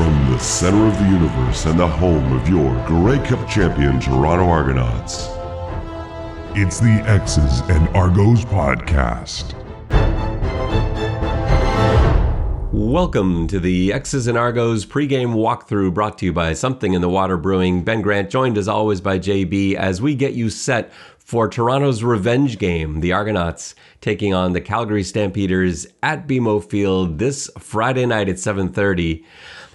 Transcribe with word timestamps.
From 0.00 0.30
the 0.30 0.38
center 0.38 0.86
of 0.86 0.98
the 0.98 1.04
universe 1.04 1.66
and 1.66 1.78
the 1.78 1.86
home 1.86 2.32
of 2.32 2.48
your 2.48 2.74
Grey 2.86 3.18
Cup 3.18 3.46
champion 3.46 4.00
Toronto 4.00 4.48
Argonauts, 4.48 5.28
it's 6.58 6.80
the 6.80 7.04
X's 7.06 7.60
and 7.68 7.86
Argos 7.94 8.42
podcast. 8.46 9.52
Welcome 12.72 13.46
to 13.48 13.60
the 13.60 13.92
X's 13.92 14.26
and 14.26 14.38
Argos 14.38 14.86
pregame 14.86 15.34
walkthrough 15.34 15.92
brought 15.92 16.16
to 16.16 16.24
you 16.24 16.32
by 16.32 16.54
Something 16.54 16.94
in 16.94 17.02
the 17.02 17.10
Water 17.10 17.36
Brewing. 17.36 17.84
Ben 17.84 18.00
Grant, 18.00 18.30
joined 18.30 18.56
as 18.56 18.68
always 18.68 19.02
by 19.02 19.18
JB, 19.18 19.74
as 19.74 20.00
we 20.00 20.14
get 20.14 20.32
you 20.32 20.48
set 20.48 20.90
for 21.18 21.46
Toronto's 21.46 22.02
revenge 22.02 22.58
game. 22.58 23.00
The 23.00 23.12
Argonauts 23.12 23.74
taking 24.00 24.32
on 24.32 24.54
the 24.54 24.62
Calgary 24.62 25.04
Stampeders 25.04 25.86
at 26.02 26.26
BMO 26.26 26.64
Field 26.64 27.18
this 27.18 27.50
Friday 27.58 28.06
night 28.06 28.30
at 28.30 28.36
7:30. 28.36 29.24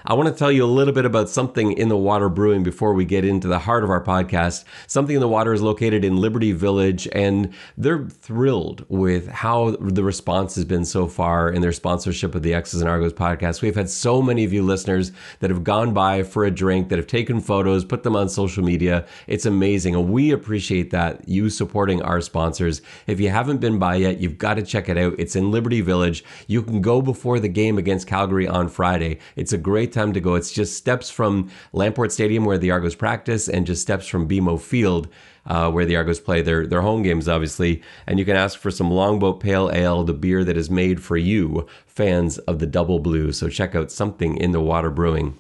I 0.08 0.14
want 0.14 0.30
to 0.30 0.36
tell 0.36 0.52
you 0.52 0.64
a 0.64 0.68
little 0.68 0.94
bit 0.94 1.06
about 1.06 1.30
Something 1.30 1.72
in 1.72 1.90
the 1.90 1.98
Water 1.98 2.30
Brewing 2.30 2.62
before 2.62 2.94
we 2.94 3.06
get 3.06 3.26
into 3.26 3.48
the 3.48 3.58
heart 3.58 3.84
of 3.84 3.90
our 3.90 4.04
podcast. 4.04 4.64
Something 4.86 5.16
in 5.16 5.20
the 5.20 5.28
Water 5.28 5.52
is 5.52 5.64
located 5.64 6.06
in 6.06 6.18
Liberty 6.18 6.52
Village, 6.52 7.08
and 7.12 7.52
they're 7.76 8.06
thrilled 8.06 8.86
with 8.88 9.28
how 9.28 9.72
the 9.72 10.04
response 10.04 10.54
has 10.54 10.64
been 10.64 10.86
so 10.86 11.08
far 11.08 11.50
in 11.50 11.64
their 11.64 11.72
sponsorship 11.72 12.36
of 12.36 12.44
the 12.44 12.54
X's 12.54 12.82
and 12.82 12.90
Argos 12.90 13.14
podcast. 13.14 13.64
We've 13.64 13.76
had 13.76 13.90
so 13.90 14.22
many 14.22 14.44
of 14.44 14.54
you 14.54 14.62
listeners 14.62 15.12
that 15.40 15.50
have 15.50 15.64
gone 15.64 15.92
by 15.92 16.22
for 16.22 16.46
a 16.46 16.52
drink, 16.52 16.90
that 16.90 17.00
have 17.00 17.08
taken 17.08 17.42
photos, 17.42 17.84
put 17.84 18.04
them 18.04 18.16
on 18.16 18.30
social 18.30 18.64
media. 18.64 19.08
It's 19.26 19.48
amazing, 19.48 19.96
and 19.96 20.12
we 20.12 20.30
appreciate 20.30 20.92
that 20.92 21.28
you 21.28 21.50
supporting 21.50 22.04
our 22.04 22.22
sponsors. 22.22 22.84
If 23.08 23.20
you 23.20 23.32
haven't 23.32 23.58
been 23.58 23.80
by 23.80 23.96
yet, 23.96 24.20
you've 24.20 24.38
got 24.38 24.54
to 24.54 24.62
check 24.62 24.88
it 24.88 25.00
out. 25.00 25.16
It's 25.18 25.36
in 25.36 25.50
Liberty 25.50 25.82
Village. 25.82 26.24
You 26.46 26.62
can 26.62 26.82
go 26.82 27.02
before 27.02 27.40
the 27.40 27.50
game 27.50 27.80
against 27.80 28.06
Calgary 28.06 28.48
on 28.48 28.70
Friday. 28.70 29.18
It's 29.36 29.52
a 29.52 29.58
great 29.58 29.95
time 29.96 30.14
to 30.14 30.20
go. 30.20 30.36
It's 30.36 30.52
just 30.52 30.78
steps 30.78 31.10
from 31.10 31.50
Lamport 31.74 32.12
Stadium 32.12 32.46
where 32.46 32.60
the 32.60 32.70
Argos 32.70 32.94
practice 32.94 33.50
and 33.50 33.66
just 33.66 33.82
steps 33.82 34.08
from 34.08 34.28
BMO 34.28 34.60
Field. 34.60 35.08
Uh, 35.48 35.70
where 35.70 35.86
the 35.86 35.96
Argos 35.96 36.20
play 36.20 36.42
their 36.42 36.66
their 36.66 36.82
home 36.82 37.04
games, 37.04 37.30
obviously, 37.30 37.84
and 38.08 38.18
you 38.18 38.26
can 38.26 38.36
ask 38.36 38.58
for 38.58 38.72
some 38.72 38.90
Longboat 38.90 39.40
Pale 39.40 39.70
Ale, 39.74 40.04
the 40.04 40.12
beer 40.12 40.44
that 40.44 40.58
is 40.58 40.72
made 40.72 41.04
for 41.04 41.18
you, 41.18 41.68
fans 41.86 42.40
of 42.40 42.58
the 42.58 42.66
Double 42.66 42.98
Blue. 42.98 43.32
So 43.32 43.48
check 43.48 43.76
out 43.76 43.92
something 43.92 44.38
in 44.38 44.54
the 44.54 44.60
Water 44.60 44.90
Brewing. 44.90 45.38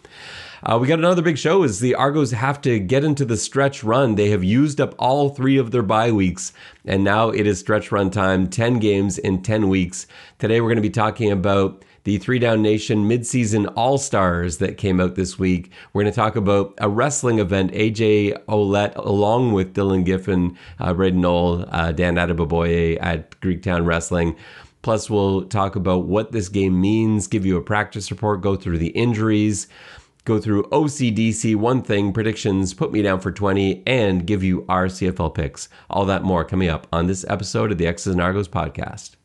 Uh, 0.65 0.79
we 0.79 0.87
got 0.87 0.97
another 0.97 1.21
big 1.21 1.37
show 1.37 1.61
is 1.61 1.79
the 1.79 1.93
Argos 1.93 2.31
have 2.31 2.59
to 2.61 2.79
get 2.79 3.03
into 3.03 3.23
the 3.23 3.37
stretch 3.37 3.83
run. 3.83 4.15
They 4.15 4.31
have 4.31 4.43
used 4.43 4.81
up 4.81 4.95
all 4.97 5.29
three 5.29 5.57
of 5.57 5.69
their 5.69 5.83
bye 5.83 6.11
weeks, 6.11 6.53
and 6.85 7.03
now 7.03 7.29
it 7.29 7.45
is 7.45 7.59
stretch 7.59 7.91
run 7.91 8.09
time 8.09 8.49
10 8.49 8.79
games 8.79 9.19
in 9.19 9.43
10 9.43 9.69
weeks. 9.69 10.07
Today, 10.39 10.61
we're 10.61 10.69
going 10.69 10.77
to 10.77 10.81
be 10.81 10.89
talking 10.89 11.31
about 11.31 11.85
the 12.05 12.19
Three 12.19 12.39
Down 12.39 12.61
Nation 12.61 13.09
midseason 13.09 13.71
All 13.75 13.97
Stars 13.97 14.59
that 14.59 14.77
came 14.77 15.01
out 15.01 15.15
this 15.15 15.37
week. 15.37 15.71
We're 15.91 16.03
going 16.03 16.13
to 16.13 16.15
talk 16.15 16.35
about 16.35 16.73
a 16.77 16.87
wrestling 16.87 17.39
event. 17.39 17.73
AJ 17.73 18.45
Ouellette, 18.45 18.95
along 18.95 19.53
with 19.53 19.73
Dylan 19.73 20.05
Giffen, 20.05 20.55
uh, 20.79 20.93
Braden 20.93 21.19
Knoll, 21.19 21.65
uh, 21.69 21.91
Dan 21.91 22.15
Adeboboye 22.15 22.99
at 23.01 23.31
Greektown 23.41 23.85
Wrestling. 23.85 24.35
Plus, 24.83 25.09
we'll 25.09 25.45
talk 25.45 25.75
about 25.75 26.05
what 26.05 26.31
this 26.31 26.47
game 26.47 26.79
means, 26.79 27.25
give 27.25 27.43
you 27.43 27.57
a 27.57 27.61
practice 27.61 28.11
report, 28.11 28.41
go 28.41 28.55
through 28.55 28.77
the 28.77 28.89
injuries, 28.89 29.67
go 30.25 30.39
through 30.39 30.61
OCDC, 30.65 31.55
one 31.55 31.81
thing, 31.81 32.13
predictions, 32.13 32.75
put 32.75 32.91
me 32.91 33.01
down 33.01 33.19
for 33.19 33.31
20, 33.31 33.81
and 33.87 34.27
give 34.27 34.43
you 34.43 34.63
our 34.69 34.85
CFL 34.85 35.33
picks. 35.33 35.69
All 35.89 36.05
that 36.05 36.21
more 36.21 36.45
coming 36.45 36.69
up 36.69 36.85
on 36.93 37.07
this 37.07 37.25
episode 37.27 37.71
of 37.71 37.79
the 37.79 37.87
X's 37.87 38.13
and 38.13 38.21
Argos 38.21 38.47
podcast. 38.47 39.15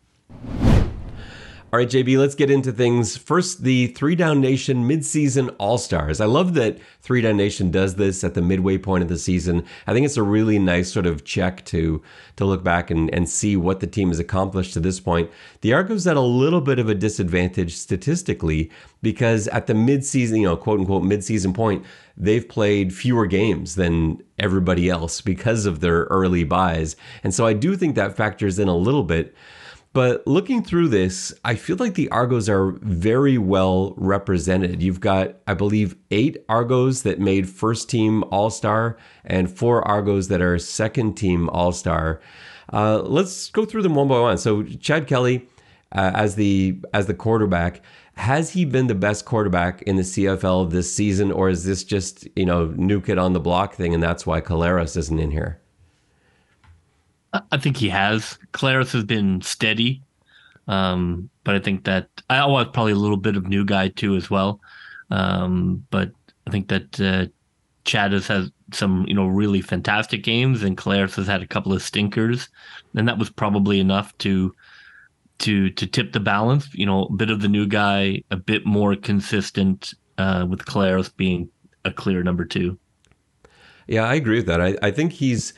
All 1.73 1.79
right, 1.79 1.89
JB, 1.89 2.19
let's 2.19 2.35
get 2.35 2.51
into 2.51 2.73
things. 2.73 3.17
First, 3.17 3.63
the 3.63 3.87
Three 3.87 4.17
Down 4.17 4.41
Nation 4.41 4.89
midseason 4.89 5.55
All 5.59 5.79
Stars. 5.79 6.21
I 6.21 6.25
love 6.25 6.55
that 6.55 6.81
Three 7.01 7.21
Down 7.21 7.37
Nation 7.37 7.71
does 7.71 7.95
this 7.95 8.25
at 8.25 8.35
the 8.35 8.43
midway 8.43 8.77
point 8.77 9.05
of 9.05 9.09
the 9.09 9.17
season. 9.17 9.65
I 9.87 9.93
think 9.93 10.05
it's 10.05 10.17
a 10.17 10.23
really 10.25 10.59
nice 10.59 10.93
sort 10.93 11.06
of 11.06 11.25
check 11.25 11.65
to 11.67 12.03
to 12.34 12.44
look 12.44 12.65
back 12.65 12.91
and, 12.91 13.09
and 13.15 13.28
see 13.28 13.56
what 13.56 13.78
the 13.78 13.87
team 13.87 14.09
has 14.09 14.19
accomplished 14.19 14.72
to 14.72 14.81
this 14.81 14.99
point. 14.99 15.31
The 15.61 15.72
Argos 15.72 16.09
at 16.09 16.17
a 16.17 16.21
little 16.21 16.61
bit 16.61 16.81
of 16.81 16.89
a 16.89 16.94
disadvantage 16.97 17.77
statistically 17.77 18.69
because 19.00 19.47
at 19.47 19.69
the 19.69 19.75
midseason, 19.75 20.39
you 20.39 20.47
know, 20.47 20.56
quote 20.56 20.81
unquote 20.81 21.05
midseason 21.05 21.55
point, 21.55 21.87
they've 22.17 22.49
played 22.49 22.93
fewer 22.93 23.27
games 23.27 23.77
than 23.77 24.21
everybody 24.41 24.91
else 24.91 25.21
because 25.21 25.67
of 25.67 25.78
their 25.78 26.06
early 26.06 26.43
byes. 26.43 26.97
And 27.23 27.33
so 27.33 27.47
I 27.47 27.53
do 27.53 27.77
think 27.77 27.94
that 27.94 28.17
factors 28.17 28.59
in 28.59 28.67
a 28.67 28.77
little 28.77 29.05
bit. 29.05 29.37
But 29.93 30.25
looking 30.25 30.62
through 30.62 30.89
this, 30.89 31.34
I 31.45 31.56
feel 31.56 31.77
like 31.77 31.95
the 31.95 32.09
Argos 32.11 32.49
are 32.49 32.73
very 32.81 33.39
well 33.39 33.95
represented. 33.97 34.83
You've 34.83 35.01
got, 35.01 35.34
I 35.49 35.55
believe, 35.55 35.97
eight 36.12 36.37
Argos 36.49 37.03
that 37.03 37.19
made 37.19 37.49
first 37.49 37.91
team 37.91 38.23
All 38.31 38.50
Star 38.50 38.97
and 39.25 39.50
four 39.50 39.87
Argos 39.87 40.29
that 40.29 40.41
are 40.41 40.59
second 40.61 41.15
team 41.17 41.50
All 41.50 41.73
Star. 41.73 42.21
Uh, 42.73 43.03
let's 43.03 43.50
go 43.50 43.65
through 43.65 43.83
them 43.83 43.97
one 43.97 44.06
by 44.06 44.21
one. 44.21 44.39
So 44.39 44.62
Chad 44.62 45.09
Kelly, 45.09 45.49
uh, 45.91 46.12
as 46.15 46.37
the 46.37 46.79
as 46.95 47.06
the 47.06 47.15
quarterback, 47.15 47.83
has 48.15 48.50
he 48.50 48.65
been 48.65 48.87
the 48.87 48.95
best 48.95 49.25
quarterback 49.25 49.83
in 49.83 49.97
the 49.97 50.03
CFL 50.03 50.71
this 50.71 50.95
season, 50.95 51.33
or 51.33 51.49
is 51.49 51.65
this 51.65 51.83
just 51.83 52.29
you 52.37 52.47
know 52.47 52.67
new 52.77 53.00
kid 53.00 53.19
on 53.19 53.33
the 53.33 53.41
block 53.41 53.75
thing, 53.75 53.93
and 53.93 54.00
that's 54.00 54.25
why 54.25 54.41
Collaros 54.41 54.97
isn't 54.97 55.19
in 55.19 55.33
here? 55.33 55.59
I 57.33 57.59
think 57.59 57.77
he 57.77 57.89
has. 57.89 58.39
Collaros 58.53 58.93
has 58.93 59.05
been 59.05 59.41
steady, 59.41 60.03
um, 60.67 61.31
but 61.45 61.55
I 61.55 61.61
think 61.61 61.85
that 61.85 62.09
I 62.29 62.45
was 62.47 62.67
probably 62.73 62.93
a 62.93 62.97
little 62.97 63.17
bit 63.17 63.37
of 63.37 63.47
new 63.47 63.65
guy 63.65 63.89
too 63.89 64.17
as 64.17 64.31
well. 64.31 64.61
Um, 65.11 65.87
but 65.91 66.11
I 66.47 66.51
think 66.51 66.69
that 66.69 67.01
uh, 67.01 67.27
Chad 67.85 68.13
has 68.13 68.27
had 68.27 68.51
some 68.73 69.05
you 69.07 69.15
know 69.15 69.27
really 69.27 69.61
fantastic 69.61 70.23
games, 70.25 70.63
and 70.63 70.77
Collaros 70.77 71.17
has 71.17 71.27
had 71.27 71.43
a 71.43 71.47
couple 71.47 71.73
of 71.73 71.83
stinkers, 71.83 72.49
and 72.95 73.07
that 73.07 73.19
was 73.19 73.31
probably 73.31 73.79
enough 73.81 74.17
to 74.19 74.55
to 75.39 75.71
to 75.71 75.87
tip 75.87 76.12
the 76.12 76.21
balance. 76.21 76.69
You 76.75 76.87
know, 76.87 77.05
a 77.05 77.12
bit 77.12 77.31
of 77.31 77.41
the 77.41 77.49
new 77.49 77.67
guy, 77.67 78.23
a 78.31 78.37
bit 78.37 78.67
more 78.67 78.97
consistent, 78.97 79.95
uh, 80.19 80.47
with 80.49 80.65
Collaros 80.65 81.15
being 81.17 81.49
a 81.85 81.93
clear 81.93 82.23
number 82.23 82.45
two. 82.45 82.79
Yeah, 83.87 84.05
I 84.05 84.15
agree 84.15 84.37
with 84.37 84.47
that. 84.47 84.61
I, 84.61 84.77
I 84.83 84.91
think 84.91 85.12
he's 85.12 85.53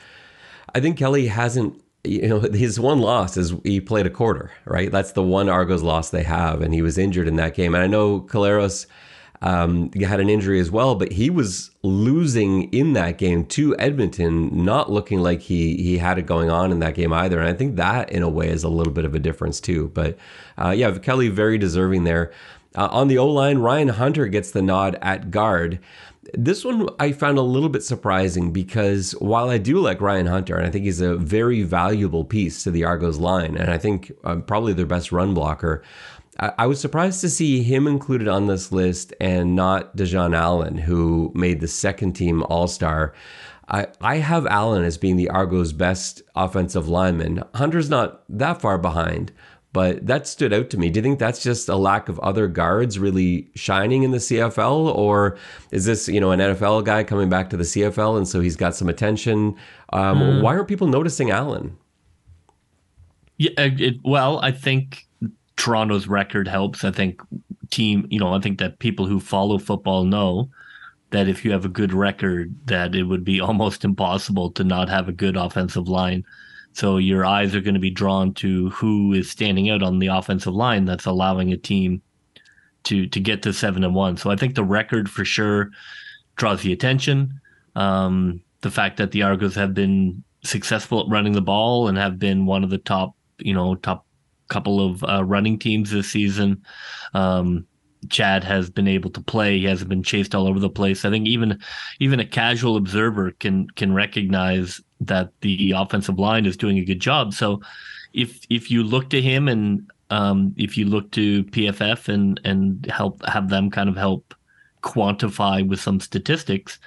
I 0.75 0.81
think 0.81 0.97
Kelly 0.97 1.27
hasn't 1.27 1.83
you 2.05 2.29
know 2.29 2.41
his 2.41 2.81
one 2.81 2.99
loss 2.99 3.37
is 3.37 3.55
he 3.63 3.81
played 3.81 4.07
a 4.07 4.11
quarter 4.11 4.51
right? 4.65 4.91
That's 4.91 5.13
the 5.13 5.23
one 5.23 5.49
argos 5.49 5.83
loss 5.83 6.11
they 6.11 6.25
have 6.25 6.61
and 6.61 6.75
he 6.75 6.83
was 6.83 6.99
injured 6.99 7.29
in 7.29 7.37
that 7.37 7.55
game. 7.55 7.75
And 7.75 7.83
i 7.83 7.87
know 7.87 8.21
Collaros 8.21 8.87
um, 9.41 9.91
had 9.93 10.21
an 10.21 10.29
injury 10.29 10.61
as 10.61 10.71
well 10.71 10.95
but 10.95 11.13
he 11.13 11.31
was 11.31 11.71
losing 11.83 12.73
in 12.73 12.93
that 12.93 13.19
game 13.19 13.45
to 13.47 13.77
edmonton 13.77 14.65
not 14.65 14.89
looking 14.89 15.21
like 15.21 15.41
he 15.41 15.77
he 15.77 15.99
had 15.99 16.17
it 16.17 16.27
going 16.27 16.49
on 16.49 16.73
in 16.73 16.81
that 16.81 16.95
game 16.95 17.13
either. 17.13 17.39
And 17.39 17.49
i 17.49 17.53
think 17.53 17.77
that 17.77 18.11
in 18.11 18.23
a 18.23 18.29
way 18.29 18.49
is 18.49 18.65
a 18.65 18.69
little 18.69 18.93
bit 18.93 19.05
of 19.05 19.15
a 19.15 19.19
difference 19.21 19.61
too. 19.61 19.91
But 19.95 20.19
uh, 20.59 20.71
yeah 20.71 20.97
kelly 20.99 21.29
very 21.29 21.59
deserving 21.59 22.05
there. 22.05 22.33
Uh, 22.75 22.89
on 22.91 23.09
the 23.09 23.19
O 23.19 23.27
line, 23.27 23.59
Ryan 23.59 23.89
Hunter 23.89 24.27
gets 24.29 24.51
the 24.51 24.63
nod 24.63 24.99
at 25.03 25.31
guard. 25.31 25.79
This 26.35 26.65
one 26.65 26.89
I 27.01 27.13
found 27.13 27.39
a 27.39 27.43
little 27.43 27.69
bit 27.69 27.83
surprising 27.83 28.53
because 28.53 29.13
while 29.13 29.51
I 29.51 29.59
do 29.59 29.79
like 29.79 30.01
Ryan 30.01 30.27
Hunter, 30.27 30.57
and 30.57 30.67
I 30.67 30.71
think 30.71 30.85
he's 30.85 31.01
a 31.01 31.17
very 31.17 31.63
valuable 31.63 32.25
piece 32.25 32.63
to 32.63 32.71
the 32.71 32.85
Argos 32.85 33.19
line, 33.19 33.57
and 33.57 33.71
I 33.71 33.79
think 33.79 34.13
um, 34.25 34.43
probably 34.43 34.73
their 34.73 34.87
best 34.87 35.11
run 35.11 35.35
blocker, 35.35 35.83
I, 36.39 36.53
I 36.59 36.67
was 36.67 36.81
surprised 36.81 37.21
to 37.23 37.31
see 37.31 37.63
him 37.63 37.87
included 37.87 38.29
on 38.29 38.47
this 38.47 38.71
list 38.71 39.13
and 39.21 39.57
not 39.57 39.97
Dejon 39.97 40.37
Allen, 40.37 40.79
who 40.79 41.33
made 41.35 41.61
the 41.61 41.69
second 41.69 42.13
team 42.13 42.43
All 42.45 42.69
Star. 42.69 43.15
I, 43.69 43.87
I 44.01 44.17
have 44.17 44.47
Allen 44.47 44.85
as 44.85 44.99
being 44.99 45.17
the 45.17 45.31
Argos' 45.31 45.73
best 45.73 46.23
offensive 46.35 46.89
lineman. 46.89 47.43
Hunter's 47.55 47.89
not 47.89 48.23
that 48.29 48.61
far 48.61 48.79
behind, 48.79 49.33
but 49.73 50.07
that 50.07 50.27
stood 50.27 50.53
out 50.53 50.69
to 50.71 50.79
me. 50.79 50.91
Do 50.91 50.99
you 50.99 51.03
think 51.03 51.19
that's 51.19 51.43
just 51.43 51.69
a 51.69 51.77
lack 51.77 52.09
of 52.09 52.19
other 52.21 52.47
guards 52.47 52.99
really 52.99 53.51
shining 53.55 54.03
in 54.03 54.11
the 54.11 54.19
CFL, 54.19 54.95
or 54.95 55.39
is 55.71 55.85
this 55.87 56.09
you 56.09 56.21
know 56.21 56.31
an 56.31 56.41
NFL 56.41 56.85
guy 56.85 57.05
coming 57.05 57.29
back 57.29 57.51
to 57.51 57.57
the 57.57 57.65
CFL 57.65 58.17
and 58.17 58.29
so 58.29 58.41
he's 58.41 58.57
got 58.57 58.75
some 58.75 58.89
attention? 58.89 59.57
Um, 59.93 60.19
mm. 60.19 60.43
Why 60.43 60.55
aren't 60.55 60.69
people 60.69 60.89
noticing 60.89 61.31
Allen? 61.31 61.77
Yeah, 63.39 63.51
it, 63.57 63.97
well, 64.05 64.41
I 64.41 64.53
think 64.53 65.07
Toronto's 65.57 66.07
record 66.07 66.47
helps. 66.47 66.85
I 66.85 66.91
think 66.91 67.23
team, 67.71 68.07
you 68.11 68.21
know, 68.21 68.35
I 68.35 68.41
think 68.41 68.59
that 68.59 68.79
people 68.79 69.07
who 69.07 69.21
follow 69.21 69.59
football 69.59 70.05
know 70.05 70.51
that 71.11 71.29
if 71.29 71.45
you 71.45 71.53
have 71.53 71.65
a 71.65 71.69
good 71.69 71.93
record, 71.93 72.55
that 72.67 72.95
it 72.95 73.05
would 73.05 73.25
be 73.25 73.41
almost 73.49 73.85
impossible 73.85 74.51
to 74.53 74.65
not 74.65 74.89
have 74.89 75.09
a 75.09 75.13
good 75.13 75.37
offensive 75.37 75.89
line. 75.89 76.25
So 76.73 76.97
your 76.97 77.25
eyes 77.25 77.55
are 77.55 77.61
going 77.61 77.75
to 77.75 77.81
be 77.81 77.91
drawn 77.91 78.35
to 78.35 78.71
who 78.71 79.13
is 79.13 79.31
standing 79.31 79.71
out 79.71 79.83
on 79.83 79.99
the 79.99 80.07
offensive 80.09 80.55
line 80.55 80.85
that's 80.85 81.07
allowing 81.07 81.53
a 81.53 81.57
team 81.57 82.03
to 82.85 83.07
to 83.07 83.21
get 83.21 83.43
to 83.43 83.53
seven 83.53 83.85
and 83.85 83.95
one. 83.95 84.17
So 84.17 84.31
I 84.31 84.37
think 84.37 84.55
the 84.55 84.65
record 84.65 85.11
for 85.11 85.25
sure 85.25 85.71
draws 86.37 86.63
the 86.63 86.73
attention. 86.73 87.41
Um, 87.77 88.43
the 88.63 88.71
fact 88.71 88.97
that 88.97 89.13
the 89.13 89.23
Argos 89.23 89.55
have 89.55 89.75
been 89.75 90.23
successful 90.45 91.01
at 91.01 91.09
running 91.09 91.33
the 91.33 91.43
ball 91.43 91.89
and 91.89 91.97
have 91.99 92.19
been 92.19 92.47
one 92.47 92.65
of 92.65 92.71
the 92.71 92.79
top, 92.79 93.15
you 93.39 93.55
know, 93.55 93.75
top 93.77 94.07
couple 94.49 94.85
of 94.85 95.03
uh, 95.05 95.25
running 95.25 95.59
teams 95.59 95.91
this 95.91 96.11
season. 96.11 96.63
Um, 97.15 97.67
Chad 98.09 98.45
has 98.45 98.71
been 98.71 98.89
able 98.89 99.11
to 99.11 99.21
play. 99.21 99.59
He 99.59 99.65
hasn't 99.65 99.89
been 99.89 100.03
chased 100.03 100.35
all 100.35 100.47
over 100.47 100.59
the 100.59 100.71
place. 100.71 101.05
I 101.05 101.11
think 101.11 101.27
even 101.27 101.59
even 102.01 102.21
a 102.21 102.27
casual 102.27 102.77
observer 102.77 103.33
can 103.33 103.69
can 103.71 103.95
recognize 103.95 104.81
that 105.01 105.31
the 105.41 105.73
offensive 105.73 106.19
line 106.19 106.47
is 106.47 106.57
doing 106.57 106.79
a 106.79 106.85
good 106.85 107.01
job. 107.01 107.35
So 107.35 107.61
if 108.13 108.41
if 108.51 108.71
you 108.71 108.83
look 108.83 109.11
to 109.11 109.23
him 109.23 109.49
and 109.49 109.91
um, 110.11 110.55
if 110.57 110.77
you 110.77 110.85
look 110.85 111.11
to 111.13 111.45
PFF 111.45 112.09
and 112.09 112.41
and 112.45 112.87
help 112.87 113.25
have 113.27 113.49
them 113.49 113.71
kind 113.71 113.89
of 113.89 113.97
help 113.97 114.35
quantify 114.83 115.67
with 115.67 115.81
some 115.81 116.01
statistics, 116.01 116.79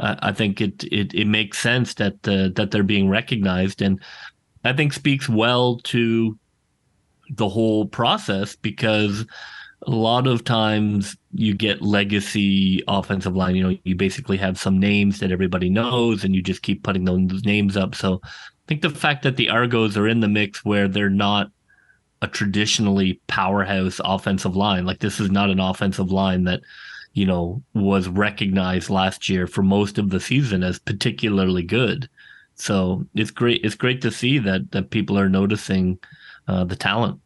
uh, 0.00 0.16
I 0.20 0.32
think 0.32 0.60
it, 0.60 0.84
it 0.92 1.14
it 1.14 1.26
makes 1.26 1.58
sense 1.58 1.94
that 1.94 2.14
uh, 2.28 2.48
that 2.56 2.70
they're 2.70 2.82
being 2.82 3.08
recognized, 3.08 3.80
and 3.80 4.00
I 4.64 4.72
think 4.72 4.92
speaks 4.92 5.28
well 5.28 5.78
to 5.84 6.38
the 7.30 7.48
whole 7.48 7.86
process 7.86 8.54
because 8.54 9.24
a 9.86 9.90
lot 9.90 10.26
of 10.26 10.44
times 10.44 11.16
you 11.32 11.54
get 11.54 11.82
legacy 11.82 12.82
offensive 12.88 13.36
line. 13.36 13.56
You 13.56 13.62
know, 13.62 13.78
you 13.84 13.94
basically 13.94 14.36
have 14.38 14.58
some 14.58 14.78
names 14.78 15.20
that 15.20 15.32
everybody 15.32 15.68
knows, 15.68 16.24
and 16.24 16.34
you 16.34 16.42
just 16.42 16.62
keep 16.62 16.82
putting 16.82 17.04
those 17.04 17.44
names 17.44 17.76
up. 17.76 17.94
So 17.94 18.20
I 18.24 18.28
think 18.66 18.82
the 18.82 18.90
fact 18.90 19.22
that 19.22 19.36
the 19.36 19.50
Argos 19.50 19.96
are 19.96 20.08
in 20.08 20.20
the 20.20 20.28
mix 20.28 20.64
where 20.64 20.88
they're 20.88 21.10
not 21.10 21.50
a 22.22 22.28
traditionally 22.28 23.20
powerhouse 23.26 24.00
offensive 24.04 24.56
line, 24.56 24.86
like 24.86 25.00
this 25.00 25.20
is 25.20 25.30
not 25.30 25.50
an 25.50 25.60
offensive 25.60 26.10
line 26.10 26.44
that 26.44 26.60
you 27.12 27.26
know 27.26 27.62
was 27.74 28.08
recognized 28.08 28.90
last 28.90 29.28
year 29.28 29.46
for 29.46 29.62
most 29.62 29.98
of 29.98 30.10
the 30.10 30.20
season 30.20 30.62
as 30.62 30.78
particularly 30.78 31.62
good. 31.62 32.08
So 32.54 33.04
it's 33.14 33.30
great. 33.30 33.64
It's 33.64 33.74
great 33.74 34.00
to 34.02 34.10
see 34.10 34.38
that 34.38 34.70
that 34.72 34.90
people 34.90 35.18
are 35.18 35.28
noticing 35.28 35.98
uh, 36.48 36.64
the 36.64 36.76
talent. 36.76 37.20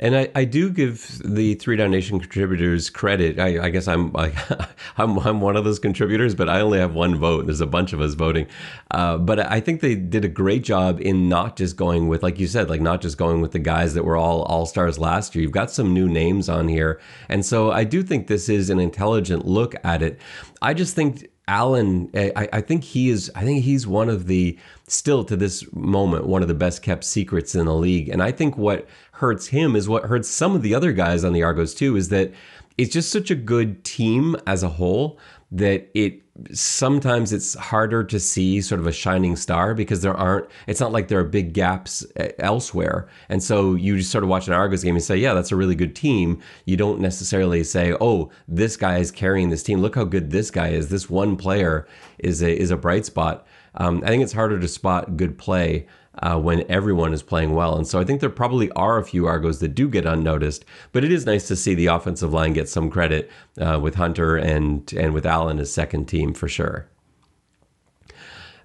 And 0.00 0.16
I, 0.16 0.30
I 0.34 0.44
do 0.46 0.70
give 0.70 1.20
the 1.22 1.54
Three 1.56 1.76
Down 1.76 1.90
Nation 1.90 2.18
contributors 2.18 2.88
credit. 2.88 3.38
I, 3.38 3.66
I 3.66 3.68
guess 3.68 3.86
I'm 3.86 4.10
like 4.12 4.34
I'm 4.96 5.18
I'm 5.18 5.42
one 5.42 5.56
of 5.56 5.64
those 5.64 5.78
contributors, 5.78 6.34
but 6.34 6.48
I 6.48 6.62
only 6.62 6.78
have 6.78 6.94
one 6.94 7.16
vote. 7.16 7.44
There's 7.46 7.60
a 7.60 7.66
bunch 7.66 7.92
of 7.92 8.00
us 8.00 8.14
voting, 8.14 8.46
uh, 8.90 9.18
but 9.18 9.38
I 9.38 9.60
think 9.60 9.82
they 9.82 9.94
did 9.94 10.24
a 10.24 10.28
great 10.28 10.64
job 10.64 11.00
in 11.02 11.28
not 11.28 11.56
just 11.56 11.76
going 11.76 12.08
with, 12.08 12.22
like 12.22 12.40
you 12.40 12.46
said, 12.46 12.70
like 12.70 12.80
not 12.80 13.02
just 13.02 13.18
going 13.18 13.42
with 13.42 13.52
the 13.52 13.58
guys 13.58 13.92
that 13.92 14.04
were 14.04 14.16
all 14.16 14.42
all 14.44 14.64
stars 14.64 14.98
last 14.98 15.34
year. 15.34 15.42
You've 15.42 15.52
got 15.52 15.70
some 15.70 15.92
new 15.92 16.08
names 16.08 16.48
on 16.48 16.66
here, 16.66 16.98
and 17.28 17.44
so 17.44 17.70
I 17.70 17.84
do 17.84 18.02
think 18.02 18.26
this 18.26 18.48
is 18.48 18.70
an 18.70 18.80
intelligent 18.80 19.44
look 19.44 19.74
at 19.84 20.00
it. 20.00 20.18
I 20.62 20.72
just 20.72 20.96
think 20.96 21.28
Allen, 21.50 22.08
I, 22.14 22.48
I, 22.52 22.60
think 22.60 22.84
he 22.84 23.08
is. 23.08 23.28
I 23.34 23.42
think 23.42 23.64
he's 23.64 23.84
one 23.84 24.08
of 24.08 24.28
the 24.28 24.56
still 24.86 25.24
to 25.24 25.36
this 25.36 25.64
moment 25.72 26.26
one 26.26 26.42
of 26.42 26.48
the 26.48 26.54
best 26.54 26.80
kept 26.80 27.02
secrets 27.02 27.56
in 27.56 27.66
the 27.66 27.74
league. 27.74 28.08
And 28.08 28.22
I 28.22 28.30
think 28.30 28.56
what 28.56 28.86
hurts 29.20 29.48
him 29.48 29.76
is 29.76 29.88
what 29.88 30.04
hurts 30.04 30.28
some 30.28 30.54
of 30.54 30.62
the 30.62 30.74
other 30.74 30.92
guys 30.92 31.24
on 31.24 31.32
the 31.32 31.42
Argos 31.42 31.74
too. 31.74 31.96
Is 31.96 32.08
that 32.08 32.32
it's 32.78 32.92
just 32.92 33.12
such 33.12 33.30
a 33.30 33.34
good 33.34 33.84
team 33.84 34.36
as 34.46 34.62
a 34.62 34.68
whole 34.68 35.18
that 35.52 35.90
it 35.94 36.22
sometimes 36.54 37.32
it's 37.32 37.54
harder 37.54 38.02
to 38.02 38.18
see 38.18 38.62
sort 38.62 38.80
of 38.80 38.86
a 38.86 38.92
shining 38.92 39.36
star 39.36 39.74
because 39.74 40.00
there 40.00 40.14
aren't 40.14 40.48
it's 40.66 40.80
not 40.80 40.90
like 40.90 41.08
there 41.08 41.18
are 41.18 41.24
big 41.24 41.52
gaps 41.52 42.06
uh, 42.18 42.28
elsewhere. 42.38 43.08
And 43.28 43.42
so 43.42 43.74
you 43.74 43.98
just 43.98 44.10
sort 44.10 44.24
of 44.24 44.30
watch 44.30 44.46
an 44.48 44.54
argos 44.54 44.82
game 44.82 44.94
and 44.94 45.04
say 45.04 45.16
yeah 45.16 45.34
that's 45.34 45.52
a 45.52 45.56
really 45.56 45.74
good 45.74 45.94
team. 45.94 46.40
You 46.64 46.76
don't 46.76 47.00
necessarily 47.00 47.62
say 47.64 47.94
oh 48.00 48.30
this 48.48 48.76
guy 48.76 48.98
is 48.98 49.10
carrying 49.10 49.50
this 49.50 49.62
team. 49.62 49.80
Look 49.80 49.96
how 49.96 50.04
good 50.04 50.30
this 50.30 50.50
guy 50.50 50.68
is. 50.68 50.88
This 50.88 51.10
one 51.10 51.36
player 51.36 51.86
is 52.18 52.42
a 52.42 52.58
is 52.58 52.70
a 52.70 52.76
bright 52.76 53.04
spot. 53.04 53.46
Um, 53.76 54.02
i 54.04 54.08
think 54.08 54.24
it's 54.24 54.32
harder 54.32 54.58
to 54.58 54.66
spot 54.66 55.16
good 55.16 55.38
play 55.38 55.86
uh, 56.20 56.38
when 56.38 56.64
everyone 56.70 57.12
is 57.12 57.22
playing 57.22 57.54
well. 57.54 57.76
And 57.76 57.86
so 57.86 58.00
I 58.00 58.04
think 58.04 58.20
there 58.20 58.30
probably 58.30 58.70
are 58.72 58.98
a 58.98 59.04
few 59.04 59.26
Argos 59.26 59.60
that 59.60 59.74
do 59.74 59.88
get 59.88 60.06
unnoticed, 60.06 60.64
but 60.92 61.04
it 61.04 61.12
is 61.12 61.26
nice 61.26 61.48
to 61.48 61.56
see 61.56 61.74
the 61.74 61.86
offensive 61.86 62.32
line 62.32 62.52
get 62.52 62.68
some 62.68 62.90
credit 62.90 63.30
uh, 63.60 63.78
with 63.80 63.94
Hunter 63.94 64.36
and 64.36 64.92
and 64.92 65.14
with 65.14 65.26
Allen 65.26 65.58
as 65.58 65.72
second 65.72 66.06
team 66.06 66.32
for 66.34 66.48
sure. 66.48 66.86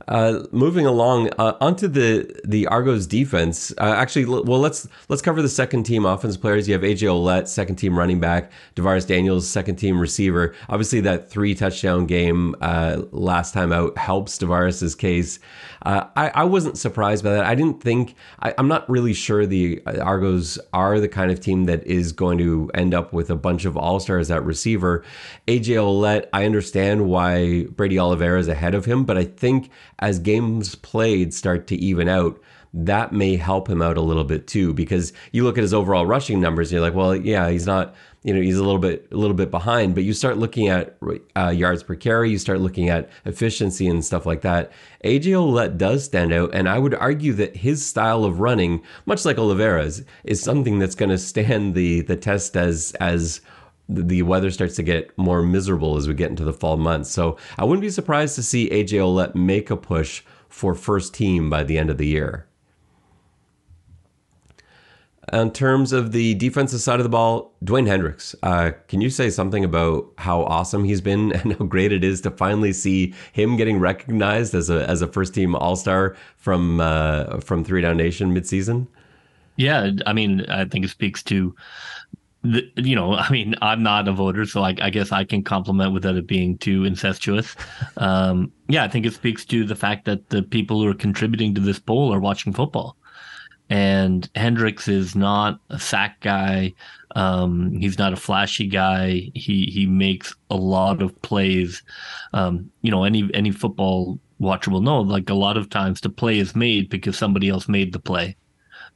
Uh, 0.07 0.43
moving 0.51 0.85
along 0.85 1.29
uh, 1.39 1.53
onto 1.59 1.87
the 1.87 2.39
the 2.45 2.67
Argos 2.67 3.07
defense. 3.07 3.71
Uh, 3.79 3.95
actually, 3.97 4.25
well, 4.25 4.59
let's 4.59 4.87
let's 5.09 5.21
cover 5.21 5.41
the 5.41 5.49
second 5.49 5.83
team 5.83 6.05
offense 6.05 6.37
players. 6.37 6.67
You 6.67 6.73
have 6.73 6.83
AJ 6.83 7.07
Ouellette, 7.07 7.47
second 7.47 7.77
team 7.77 7.97
running 7.97 8.19
back, 8.19 8.51
DaVaris 8.75 9.07
Daniels, 9.07 9.47
second 9.47 9.77
team 9.77 9.99
receiver. 9.99 10.53
Obviously, 10.69 11.01
that 11.01 11.29
three 11.29 11.55
touchdown 11.55 12.05
game 12.05 12.55
uh, 12.61 13.01
last 13.11 13.53
time 13.53 13.73
out 13.73 13.97
helps 13.97 14.37
DaVaris's 14.37 14.93
case. 14.93 15.39
Uh, 15.85 16.07
I, 16.15 16.29
I 16.29 16.43
wasn't 16.45 16.77
surprised 16.77 17.23
by 17.23 17.31
that. 17.31 17.45
I 17.45 17.53
didn't 17.53 17.81
think 17.81 18.15
I, 18.39 18.55
am 18.57 18.67
not 18.67 18.89
really 18.89 19.13
sure 19.13 19.45
the 19.45 19.81
Argos 19.85 20.57
are 20.73 20.99
the 20.99 21.07
kind 21.07 21.29
of 21.29 21.39
team 21.39 21.65
that 21.65 21.85
is 21.85 22.11
going 22.11 22.39
to 22.39 22.71
end 22.73 22.95
up 22.95 23.13
with 23.13 23.29
a 23.29 23.35
bunch 23.35 23.65
of 23.65 23.77
all 23.77 23.99
stars 23.99 24.31
at 24.31 24.43
receiver. 24.43 25.03
AJ 25.47 25.75
Ouellette, 25.75 26.27
I 26.33 26.45
understand 26.45 27.07
why 27.07 27.65
Brady 27.65 27.99
Oliveira 27.99 28.39
is 28.39 28.47
ahead 28.47 28.73
of 28.73 28.85
him, 28.85 29.03
but 29.03 29.15
I 29.15 29.25
think 29.25 29.69
as 29.99 30.19
games 30.19 30.75
played 30.75 31.33
start 31.33 31.67
to 31.67 31.75
even 31.75 32.07
out, 32.07 32.39
that 32.73 33.13
may 33.13 33.37
help 33.37 33.69
him 33.69 33.81
out 33.81 33.95
a 33.95 34.01
little 34.01 34.25
bit 34.25 34.47
too. 34.47 34.73
Because 34.73 35.13
you 35.31 35.43
look 35.43 35.57
at 35.57 35.61
his 35.61 35.73
overall 35.73 36.05
rushing 36.05 36.41
numbers, 36.41 36.69
and 36.69 36.73
you're 36.73 36.81
like, 36.81 36.93
well, 36.93 37.15
yeah, 37.15 37.49
he's 37.49 37.65
not, 37.65 37.95
you 38.23 38.33
know, 38.33 38.41
he's 38.41 38.57
a 38.57 38.63
little 38.63 38.79
bit, 38.79 39.07
a 39.11 39.15
little 39.15 39.35
bit 39.35 39.49
behind. 39.49 39.95
But 39.95 40.03
you 40.03 40.11
start 40.11 40.37
looking 40.37 40.67
at 40.67 40.97
uh, 41.37 41.49
yards 41.49 41.83
per 41.83 41.95
carry, 41.95 42.29
you 42.29 42.37
start 42.37 42.59
looking 42.59 42.89
at 42.89 43.09
efficiency 43.23 43.87
and 43.87 44.03
stuff 44.03 44.25
like 44.25 44.41
that. 44.41 44.71
AJ 45.05 45.23
Ouellette 45.23 45.77
does 45.77 46.03
stand 46.03 46.33
out, 46.33 46.53
and 46.53 46.67
I 46.67 46.77
would 46.77 46.93
argue 46.95 47.31
that 47.33 47.55
his 47.55 47.85
style 47.85 48.25
of 48.25 48.41
running, 48.41 48.83
much 49.05 49.23
like 49.23 49.37
Oliveira's, 49.37 50.03
is 50.25 50.41
something 50.41 50.79
that's 50.79 50.95
going 50.95 51.09
to 51.09 51.17
stand 51.17 51.75
the 51.75 52.01
the 52.01 52.17
test 52.17 52.57
as 52.57 52.91
as 52.99 53.39
the 53.87 54.23
weather 54.23 54.51
starts 54.51 54.75
to 54.75 54.83
get 54.83 55.15
more 55.17 55.41
miserable 55.41 55.97
as 55.97 56.07
we 56.07 56.13
get 56.13 56.29
into 56.29 56.43
the 56.43 56.53
fall 56.53 56.77
months. 56.77 57.11
So 57.11 57.37
I 57.57 57.65
wouldn't 57.65 57.81
be 57.81 57.89
surprised 57.89 58.35
to 58.35 58.43
see 58.43 58.69
AJ 58.69 58.99
Ouellette 58.99 59.35
make 59.35 59.69
a 59.69 59.77
push 59.77 60.23
for 60.49 60.73
first 60.73 61.13
team 61.13 61.49
by 61.49 61.63
the 61.63 61.77
end 61.77 61.89
of 61.89 61.97
the 61.97 62.07
year. 62.07 62.47
In 65.33 65.51
terms 65.51 65.91
of 65.91 66.11
the 66.11 66.35
defensive 66.35 66.81
side 66.81 66.99
of 66.99 67.03
the 67.03 67.09
ball, 67.09 67.55
Dewayne 67.63 67.87
Hendrix, 67.87 68.35
uh, 68.43 68.71
can 68.87 69.01
you 69.01 69.09
say 69.09 69.31
something 69.31 69.63
about 69.63 70.05
how 70.19 70.43
awesome 70.43 70.83
he's 70.83 71.01
been 71.01 71.31
and 71.41 71.53
how 71.53 71.65
great 71.65 71.91
it 71.91 72.03
is 72.03 72.21
to 72.21 72.31
finally 72.31 72.73
see 72.73 73.13
him 73.33 73.57
getting 73.57 73.79
recognized 73.79 74.53
as 74.53 74.69
a 74.69 74.87
as 74.87 75.01
a 75.01 75.07
first 75.07 75.33
team 75.33 75.55
All 75.55 75.75
Star 75.75 76.15
from 76.37 76.79
uh, 76.79 77.39
from 77.39 77.63
Three 77.63 77.81
Down 77.81 77.97
Nation 77.97 78.35
midseason? 78.35 78.87
Yeah, 79.57 79.91
I 80.05 80.13
mean, 80.13 80.45
I 80.49 80.65
think 80.65 80.85
it 80.85 80.89
speaks 80.89 81.23
to 81.23 81.55
the, 82.51 82.71
you 82.75 82.95
know, 82.95 83.13
I 83.15 83.29
mean, 83.31 83.55
I'm 83.61 83.83
not 83.83 84.07
a 84.07 84.13
voter, 84.13 84.45
so 84.45 84.63
I, 84.63 84.75
I 84.81 84.89
guess 84.89 85.11
I 85.11 85.23
can 85.23 85.43
compliment 85.43 85.93
without 85.93 86.15
it 86.15 86.27
being 86.27 86.57
too 86.57 86.83
incestuous. 86.83 87.55
Um, 87.97 88.51
yeah, 88.67 88.83
I 88.83 88.87
think 88.87 89.05
it 89.05 89.13
speaks 89.13 89.45
to 89.45 89.65
the 89.65 89.75
fact 89.75 90.05
that 90.05 90.29
the 90.29 90.43
people 90.43 90.81
who 90.81 90.89
are 90.89 90.95
contributing 90.95 91.55
to 91.55 91.61
this 91.61 91.79
poll 91.79 92.13
are 92.13 92.19
watching 92.19 92.53
football. 92.53 92.97
And 93.69 94.29
Hendrix 94.35 94.87
is 94.87 95.15
not 95.15 95.59
a 95.71 95.79
sack 95.79 96.21
guy. 96.21 96.73
Um, 97.15 97.71
he's 97.71 97.97
not 97.97 98.13
a 98.13 98.17
flashy 98.17 98.67
guy. 98.67 99.31
He 99.33 99.65
he 99.73 99.87
makes 99.87 100.35
a 100.51 100.55
lot 100.55 101.01
of 101.01 101.19
plays. 101.23 101.81
Um, 102.33 102.69
you 102.83 102.91
know, 102.91 103.05
any 103.05 103.27
any 103.33 103.49
football 103.49 104.19
watcher 104.37 104.69
will 104.69 104.81
know, 104.81 105.01
like 105.01 105.31
a 105.31 105.33
lot 105.33 105.57
of 105.57 105.71
times 105.71 105.99
the 105.99 106.09
play 106.09 106.37
is 106.37 106.55
made 106.55 106.89
because 106.89 107.17
somebody 107.17 107.49
else 107.49 107.67
made 107.67 107.91
the 107.91 107.99
play 107.99 108.35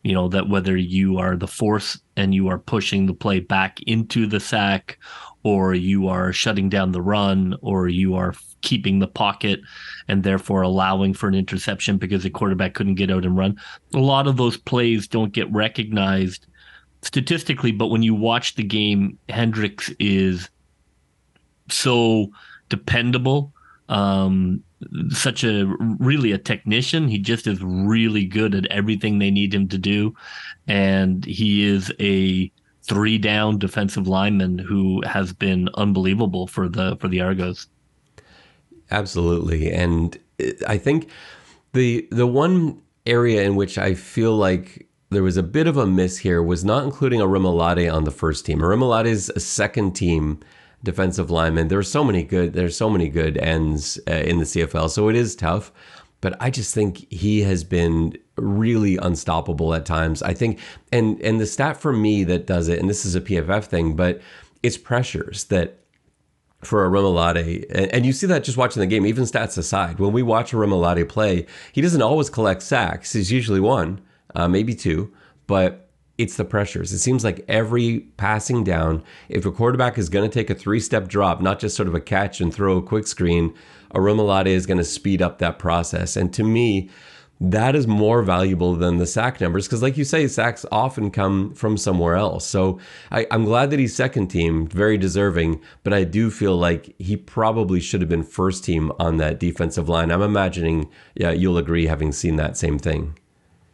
you 0.03 0.13
know 0.13 0.27
that 0.29 0.49
whether 0.49 0.77
you 0.77 1.17
are 1.17 1.35
the 1.35 1.47
force 1.47 1.99
and 2.15 2.33
you 2.33 2.47
are 2.47 2.57
pushing 2.57 3.05
the 3.05 3.13
play 3.13 3.39
back 3.39 3.79
into 3.83 4.25
the 4.25 4.39
sack 4.39 4.97
or 5.43 5.73
you 5.73 6.07
are 6.07 6.33
shutting 6.33 6.69
down 6.69 6.91
the 6.91 7.01
run 7.01 7.55
or 7.61 7.87
you 7.87 8.15
are 8.15 8.33
keeping 8.61 8.99
the 8.99 9.07
pocket 9.07 9.59
and 10.07 10.23
therefore 10.23 10.61
allowing 10.61 11.13
for 11.13 11.27
an 11.27 11.35
interception 11.35 11.97
because 11.97 12.23
the 12.23 12.29
quarterback 12.29 12.73
couldn't 12.73 12.95
get 12.95 13.11
out 13.11 13.25
and 13.25 13.37
run 13.37 13.57
a 13.93 13.99
lot 13.99 14.27
of 14.27 14.37
those 14.37 14.57
plays 14.57 15.07
don't 15.07 15.33
get 15.33 15.51
recognized 15.51 16.45
statistically. 17.01 17.71
But 17.71 17.87
when 17.87 18.03
you 18.03 18.13
watch 18.15 18.55
the 18.55 18.63
game 18.63 19.17
Hendrix 19.29 19.91
is 19.99 20.49
so 21.69 22.31
dependable 22.69 23.53
um, 23.89 24.63
such 25.09 25.43
a 25.43 25.65
really 25.99 26.31
a 26.31 26.37
technician. 26.37 27.07
He 27.07 27.19
just 27.19 27.47
is 27.47 27.61
really 27.61 28.25
good 28.25 28.55
at 28.55 28.65
everything 28.67 29.19
they 29.19 29.31
need 29.31 29.53
him 29.53 29.67
to 29.69 29.77
do, 29.77 30.15
and 30.67 31.25
he 31.25 31.65
is 31.65 31.91
a 31.99 32.51
three 32.83 33.17
down 33.17 33.59
defensive 33.59 34.07
lineman 34.07 34.57
who 34.57 35.01
has 35.05 35.33
been 35.33 35.69
unbelievable 35.75 36.47
for 36.47 36.69
the 36.69 36.95
for 36.97 37.07
the 37.07 37.19
Argos. 37.19 37.67
Absolutely, 38.91 39.71
and 39.71 40.17
I 40.67 40.77
think 40.77 41.09
the 41.73 42.07
the 42.11 42.27
one 42.27 42.81
area 43.05 43.43
in 43.43 43.55
which 43.55 43.77
I 43.77 43.95
feel 43.95 44.35
like 44.35 44.87
there 45.09 45.23
was 45.23 45.37
a 45.37 45.43
bit 45.43 45.67
of 45.67 45.77
a 45.77 45.87
miss 45.87 46.19
here 46.19 46.41
was 46.41 46.63
not 46.63 46.83
including 46.83 47.19
Orimolade 47.19 47.91
on 47.91 48.03
the 48.03 48.11
first 48.11 48.45
team. 48.45 48.59
Orimolade's 48.59 49.29
a 49.29 49.39
second 49.39 49.93
team 49.93 50.39
defensive 50.83 51.29
linemen. 51.29 51.67
There 51.67 51.79
are 51.79 51.83
so 51.83 52.03
many 52.03 52.23
good. 52.23 52.53
There's 52.53 52.77
so 52.77 52.89
many 52.89 53.09
good 53.09 53.37
ends 53.37 53.99
uh, 54.07 54.13
in 54.13 54.39
the 54.39 54.45
CFL, 54.45 54.89
so 54.89 55.09
it 55.09 55.15
is 55.15 55.35
tough. 55.35 55.71
But 56.21 56.35
I 56.41 56.49
just 56.49 56.73
think 56.73 57.09
he 57.11 57.41
has 57.43 57.63
been 57.63 58.17
really 58.35 58.97
unstoppable 58.97 59.73
at 59.73 59.85
times. 59.85 60.21
I 60.21 60.33
think, 60.33 60.59
and 60.91 61.21
and 61.21 61.39
the 61.39 61.45
stat 61.45 61.77
for 61.77 61.93
me 61.93 62.23
that 62.25 62.45
does 62.45 62.67
it, 62.67 62.79
and 62.79 62.89
this 62.89 63.05
is 63.05 63.15
a 63.15 63.21
PFF 63.21 63.65
thing, 63.65 63.95
but 63.95 64.21
it's 64.63 64.77
pressures 64.77 65.45
that 65.45 65.79
for 66.61 66.89
Orimolade, 66.89 67.65
and, 67.69 67.93
and 67.93 68.05
you 68.05 68.11
see 68.11 68.27
that 68.27 68.43
just 68.43 68.57
watching 68.57 68.81
the 68.81 68.87
game, 68.87 69.05
even 69.05 69.23
stats 69.23 69.57
aside. 69.57 69.97
When 69.99 70.11
we 70.11 70.23
watch 70.23 70.51
Orimolade 70.51 71.07
play, 71.07 71.45
he 71.71 71.81
doesn't 71.81 72.01
always 72.01 72.29
collect 72.29 72.61
sacks. 72.63 73.13
He's 73.13 73.31
usually 73.31 73.61
one, 73.61 74.01
uh, 74.35 74.49
maybe 74.49 74.75
two, 74.75 75.13
but 75.47 75.88
it's 76.19 76.35
the 76.35 76.43
pressures. 76.43 76.91
It 76.91 76.99
seems 76.99 77.23
like 77.23 77.45
every 77.47 78.01
passing 78.17 78.65
down, 78.65 79.03
if 79.29 79.45
a 79.45 79.51
quarterback 79.51 79.97
is 79.97 80.09
going 80.09 80.29
to 80.29 80.33
take 80.33 80.49
a 80.49 80.53
three 80.53 80.81
step 80.81 81.07
drop, 81.07 81.41
not 81.41 81.59
just 81.59 81.77
sort 81.77 81.87
of 81.87 81.95
a 81.95 82.01
catch 82.01 82.41
and 82.41 82.53
throw 82.53 82.77
a 82.77 82.83
quick 82.83 83.07
screen, 83.07 83.55
Orimolade 83.95 84.47
is 84.47 84.65
going 84.65 84.77
to 84.77 84.83
speed 84.83 85.21
up 85.21 85.39
that 85.39 85.57
process. 85.57 86.17
And 86.17 86.33
to 86.33 86.43
me, 86.43 86.89
that 87.39 87.73
is 87.73 87.87
more 87.87 88.21
valuable 88.21 88.75
than 88.75 88.97
the 88.97 89.07
sack 89.07 89.39
numbers 89.39 89.65
because, 89.65 89.81
like 89.81 89.95
you 89.95 90.03
say, 90.03 90.27
sacks 90.27 90.65
often 90.73 91.09
come 91.09 91.53
from 91.53 91.77
somewhere 91.77 92.15
else. 92.15 92.45
So 92.45 92.79
I, 93.11 93.25
am 93.31 93.45
glad 93.45 93.69
that 93.69 93.79
he's 93.79 93.95
second 93.95 94.27
team, 94.27 94.67
very 94.67 94.97
deserving, 94.97 95.61
but 95.83 95.93
I 95.93 96.03
do 96.03 96.29
feel 96.31 96.57
like 96.57 96.93
he 96.99 97.15
probably 97.15 97.79
should 97.79 98.01
have 98.01 98.09
been 98.09 98.23
first 98.23 98.65
team 98.65 98.91
on 98.99 99.17
that 99.17 99.39
defensive 99.39 99.87
line. 99.87 100.11
I'm 100.11 100.21
imagining, 100.21 100.89
yeah, 101.15 101.31
you'll 101.31 101.57
agree, 101.57 101.87
having 101.87 102.11
seen 102.11 102.35
that 102.35 102.57
same 102.57 102.77
thing. 102.77 103.17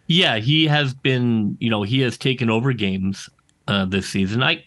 Yeah, 0.08 0.38
he 0.38 0.68
has 0.68 0.94
been, 0.94 1.58
you 1.60 1.70
know, 1.70 1.84
he 1.84 2.02
has 2.02 2.18
taken 2.18 2.50
over 2.50 2.74
games 2.74 3.30
uh, 3.68 3.86
this 3.86 4.08
season. 4.08 4.44
I 4.44 4.64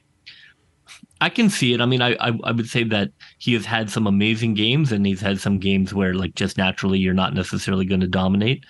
I 1.21 1.28
can 1.28 1.50
see 1.50 1.73
it. 1.75 1.80
I 1.80 1.87
mean, 1.87 2.00
I, 2.00 2.14
I, 2.21 2.33
I 2.45 2.52
would 2.52 2.68
say 2.68 2.85
that 2.85 3.11
he 3.38 3.52
has 3.54 3.64
had 3.64 3.90
some 3.90 4.07
amazing 4.07 4.54
games, 4.54 4.92
and 4.92 5.04
he's 5.04 5.21
had 5.21 5.40
some 5.40 5.59
games 5.59 5.92
where, 5.92 6.14
like, 6.14 6.35
just 6.37 6.57
naturally, 6.57 6.99
you're 6.99 7.14
not 7.14 7.35
necessarily 7.35 7.85
going 7.85 8.00
to 8.00 8.07
dominate. 8.07 8.64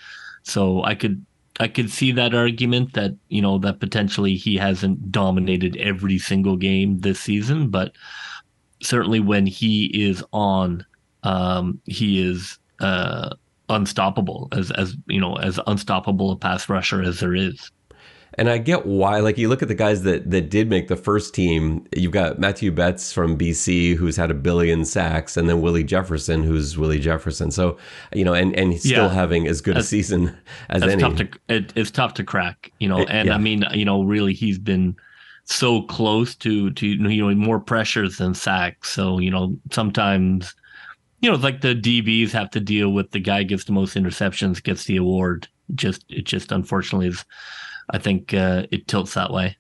So 0.45 0.83
I 0.85 0.95
could 0.95 1.25
I 1.61 1.69
could 1.69 1.91
see 1.91 2.13
that 2.13 2.35
argument 2.35 2.95
that 2.95 3.17
you 3.29 3.43
know 3.43 3.59
that 3.59 3.81
potentially 3.81 4.35
he 4.37 4.57
hasn't 4.57 5.11
dominated 5.11 5.77
every 5.77 6.19
single 6.19 6.57
game 6.57 7.01
this 7.01 7.21
season, 7.21 7.69
but 7.69 7.93
certainly 8.83 9.21
when 9.21 9.47
he 9.47 9.87
is 9.87 10.23
on, 10.33 10.87
um, 11.25 11.81
he 11.85 12.23
is 12.23 12.59
uh, 12.81 13.35
unstoppable 13.69 14.49
as 14.53 14.71
as 14.73 14.97
you 15.07 15.21
know 15.21 15.37
as 15.37 15.61
unstoppable 15.67 16.31
a 16.31 16.37
pass 16.37 16.69
rusher 16.69 17.03
as 17.03 17.21
there 17.21 17.35
is. 17.35 17.71
And 18.35 18.49
I 18.49 18.59
get 18.59 18.87
why. 18.87 19.19
Like 19.19 19.37
you 19.37 19.49
look 19.49 19.63
at 19.63 19.69
the 19.69 19.75
guys 19.75 20.03
that 20.05 20.31
that 20.31 20.49
did 20.49 20.69
make 20.71 20.87
the 20.87 20.97
first 20.97 21.35
team. 21.35 21.85
You've 21.97 22.13
got 22.13 22.39
Mathieu 22.39 22.71
Betts 22.71 23.13
from 23.13 23.37
BC, 23.37 23.97
who's 23.97 24.17
had 24.17 24.31
a 24.31 24.35
billion 24.35 24.85
sacks, 24.85 25.37
and 25.37 25.49
then 25.49 25.61
Willie 25.61 25.83
Jefferson, 25.83 26.45
who's 26.45 26.79
Willie 26.79 27.01
Jefferson. 27.01 27.51
So 27.51 27.79
you 28.15 28.25
know, 28.25 28.35
and 28.35 28.55
and 28.55 28.73
he's 28.73 28.83
still 28.83 29.07
yeah. 29.07 29.15
having 29.15 29.49
as 29.49 29.61
good 29.61 29.77
a 29.77 29.83
season 29.83 30.37
as 30.69 30.83
any. 30.83 31.03
Tough 31.03 31.17
to, 31.17 31.29
it, 31.49 31.73
it's 31.75 31.91
tough 31.91 32.15
to 32.15 32.25
crack. 32.25 32.71
You 32.79 32.89
know, 32.89 33.05
and 33.07 33.29
yeah. 33.29 33.35
I 33.35 33.39
mean, 33.39 33.65
you 33.73 33.85
know, 33.85 34.05
really, 34.05 34.35
he's 34.35 34.59
been 34.59 34.95
so 35.45 35.83
close 35.83 36.37
to 36.37 36.71
to 36.71 36.87
you 36.87 37.23
know 37.23 37.35
more 37.35 37.59
pressures 37.59 38.19
than 38.19 38.35
sacks. 38.35 38.91
So 38.91 39.19
you 39.19 39.33
know, 39.33 39.59
sometimes 39.73 40.55
you 41.21 41.31
know, 41.31 41.37
like 41.37 41.61
the 41.61 41.75
DBs 41.75 42.31
have 42.33 42.51
to 42.51 42.61
deal 42.61 42.91
with 42.91 43.11
the 43.11 43.21
guy 43.21 43.43
gets 43.43 43.65
the 43.65 43.73
most 43.73 43.97
interceptions 43.97 44.63
gets 44.63 44.85
the 44.85 44.97
award. 44.97 45.49
Just 45.75 46.05
it 46.09 46.25
just 46.25 46.53
unfortunately 46.53 47.09
is 47.09 47.25
I 47.91 47.99
think 47.99 48.35
uh, 48.35 48.65
it 48.71 48.87
tilts 48.89 49.15
that 49.15 49.33
way. 49.33 49.57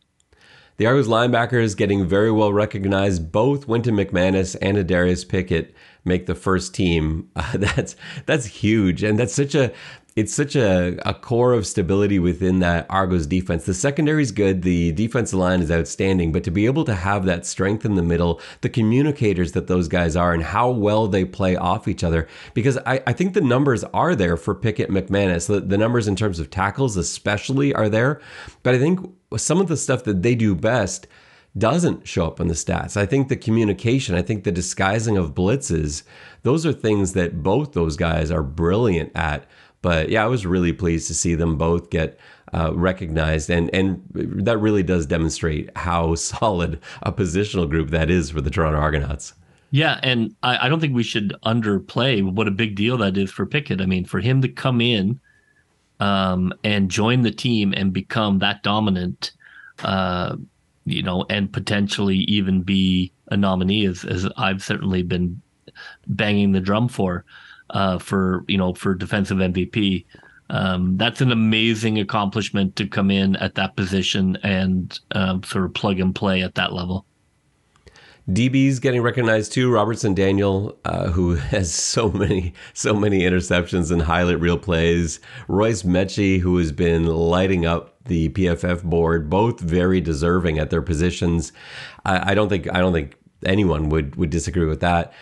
The 0.77 0.87
Argos 0.87 1.09
linebackers 1.09 1.77
getting 1.77 2.07
very 2.07 2.31
well 2.31 2.53
recognized. 2.53 3.33
Both 3.33 3.67
Wynton 3.67 3.97
McManus 3.97 4.57
and 4.63 4.77
Adarius 4.77 5.29
Pickett 5.29 5.75
make 6.05 6.27
the 6.27 6.35
first 6.35 6.75
team. 6.75 7.29
Uh, 7.37 7.57
that's 7.57 7.97
that's 8.27 8.47
huge, 8.47 9.03
and 9.03 9.19
that's 9.19 9.35
such 9.35 9.55
a 9.55 9.73
it's 10.19 10.35
such 10.35 10.57
a, 10.57 10.99
a 11.09 11.15
core 11.15 11.53
of 11.53 11.65
stability 11.65 12.19
within 12.19 12.59
that 12.59 12.87
Argos 12.91 13.25
defense. 13.25 13.67
The 13.67 13.73
secondary 13.73 14.21
is 14.21 14.33
good, 14.33 14.63
the 14.63 14.91
defensive 14.91 15.39
line 15.39 15.63
is 15.63 15.71
outstanding, 15.71 16.33
but 16.33 16.43
to 16.43 16.51
be 16.51 16.67
able 16.67 16.85
to 16.87 16.95
have 16.97 17.25
that 17.27 17.47
strength 17.47 17.85
in 17.85 17.95
the 17.95 18.03
middle, 18.03 18.41
the 18.63 18.69
communicators 18.69 19.53
that 19.53 19.69
those 19.69 19.87
guys 19.87 20.17
are, 20.17 20.35
and 20.35 20.43
how 20.43 20.71
well 20.71 21.07
they 21.07 21.25
play 21.25 21.55
off 21.55 21.87
each 21.87 22.03
other, 22.03 22.27
because 22.53 22.77
I, 22.79 23.01
I 23.07 23.13
think 23.13 23.35
the 23.35 23.41
numbers 23.41 23.85
are 23.85 24.17
there 24.17 24.37
for 24.37 24.57
Pickett 24.57 24.91
McManus. 24.91 25.47
The, 25.47 25.61
the 25.61 25.79
numbers 25.79 26.09
in 26.09 26.17
terms 26.17 26.41
of 26.41 26.51
tackles, 26.51 26.97
especially, 26.97 27.73
are 27.73 27.89
there, 27.89 28.21
but 28.65 28.75
I 28.75 28.79
think 28.81 28.99
some 29.37 29.61
of 29.61 29.69
the 29.69 29.77
stuff 29.77 30.03
that 30.03 30.23
they 30.23 30.35
do 30.35 30.57
best 30.57 31.07
doesn't 31.57 32.09
show 32.09 32.27
up 32.27 32.41
in 32.41 32.49
the 32.49 32.55
stats. 32.55 32.97
I 32.97 33.07
think 33.07 33.29
the 33.29 33.37
communication, 33.37 34.17
I 34.17 34.23
think 34.23 34.43
the 34.43 34.53
disguising 34.53 35.17
of 35.17 35.35
blitzes, 35.35 36.03
those 36.43 36.67
are 36.67 36.73
things 36.73 37.13
that 37.13 37.43
both 37.43 37.73
those 37.73 37.97
guys 37.97 38.33
are 38.33 38.43
brilliant 38.43 39.13
at. 39.15 39.47
But 39.83 40.09
yeah, 40.09 40.25
I 40.25 40.27
was 40.27 40.45
really 40.45 40.73
pleased 40.73 41.07
to 41.09 41.15
see 41.15 41.35
them 41.35 41.57
both 41.57 41.91
get 41.91 42.19
uh, 42.53 42.73
recognized, 42.75 43.51
and 43.51 43.73
and 43.75 44.03
that 44.15 44.59
really 44.59 44.83
does 44.83 45.07
demonstrate 45.07 45.71
how 45.77 46.15
solid 46.17 46.81
a 47.03 47.13
positional 47.13 47.69
group 47.69 47.91
that 47.91 48.11
is 48.11 48.31
for 48.31 48.41
the 48.41 48.51
Toronto 48.51 48.79
Argonauts. 48.79 49.35
Yeah, 49.71 50.01
and 50.03 50.35
I, 50.43 50.67
I 50.67 50.69
don't 50.69 50.81
think 50.81 50.95
we 50.95 51.03
should 51.03 51.35
underplay 51.45 52.23
what 52.23 52.49
a 52.49 52.53
big 52.53 52.75
deal 52.75 52.97
that 52.99 53.17
is 53.19 53.31
for 53.31 53.45
Pickett. 53.45 53.81
I 53.83 53.87
mean, 53.87 54.07
for 54.07 54.19
him 54.19 54.41
to 54.41 54.49
come 54.49 54.81
in 54.81 55.21
um, 56.01 56.55
and 56.65 56.91
join 56.91 57.23
the 57.23 57.31
team 57.31 57.75
and 57.77 57.93
become 57.93 58.39
that 58.39 58.63
dominant, 58.63 59.33
uh, 59.81 60.37
you 60.87 61.03
know, 61.03 61.27
and 61.29 61.53
potentially 61.53 62.17
even 62.17 62.63
be 62.63 63.13
a 63.31 63.37
nominee, 63.37 63.85
as, 63.85 64.05
as 64.05 64.27
I've 64.39 64.63
certainly 64.63 65.03
been 65.03 65.43
banging 66.07 66.53
the 66.53 66.61
drum 66.61 66.89
for 66.89 67.27
uh, 67.71 67.99
for 67.99 68.45
you 68.49 68.59
know 68.59 68.75
for 68.75 68.95
defensive 68.95 69.39
MVP. 69.39 70.05
Um, 70.51 70.97
that's 70.97 71.21
an 71.21 71.31
amazing 71.31 71.99
accomplishment 71.99 72.75
to 72.77 72.87
come 72.87 73.11
in 73.11 73.37
at 73.37 73.55
that 73.57 73.77
position 73.77 74.39
and 74.43 74.99
uh, 75.13 75.39
sort 75.45 75.67
of 75.67 75.75
plug 75.75 76.01
and 76.01 76.15
play 76.15 76.43
at 76.43 76.55
that 76.55 76.73
level. 76.73 77.05
DB's 78.31 78.79
getting 78.79 79.01
recognized 79.01 79.53
too. 79.53 79.71
Robertson 79.71 80.15
Daniel, 80.15 80.79
uh, 80.85 81.09
who 81.11 81.35
has 81.37 81.73
so 81.73 82.11
many, 82.11 82.53
so 82.75 82.95
many 82.95 83.21
interceptions 83.21 83.91
and 83.91 84.03
highlight 84.03 84.41
reel 84.41 84.59
plays. 84.59 85.21
Royce 85.49 85.83
Metchie, 85.83 86.41
who 86.41 86.57
has 86.59 86.73
been 86.73 87.07
lighting 87.07 87.67
up 87.67 87.97
the 88.05 88.29
PFF 88.31 88.83
board, 88.83 89.29
both 89.29 89.61
very 89.61 90.01
deserving 90.01 90.59
at 90.59 90.71
their 90.71 90.83
positions. 90.83 91.53
I, 92.05 92.33
I 92.33 92.35
don't 92.35 92.49
think, 92.49 92.69
I 92.75 92.81
don't 92.81 92.93
think 92.93 93.17
anyone 93.47 93.89
would 93.89 94.17
would 94.17 94.31
disagree 94.31 94.67
with 94.67 94.81
that 94.81 95.13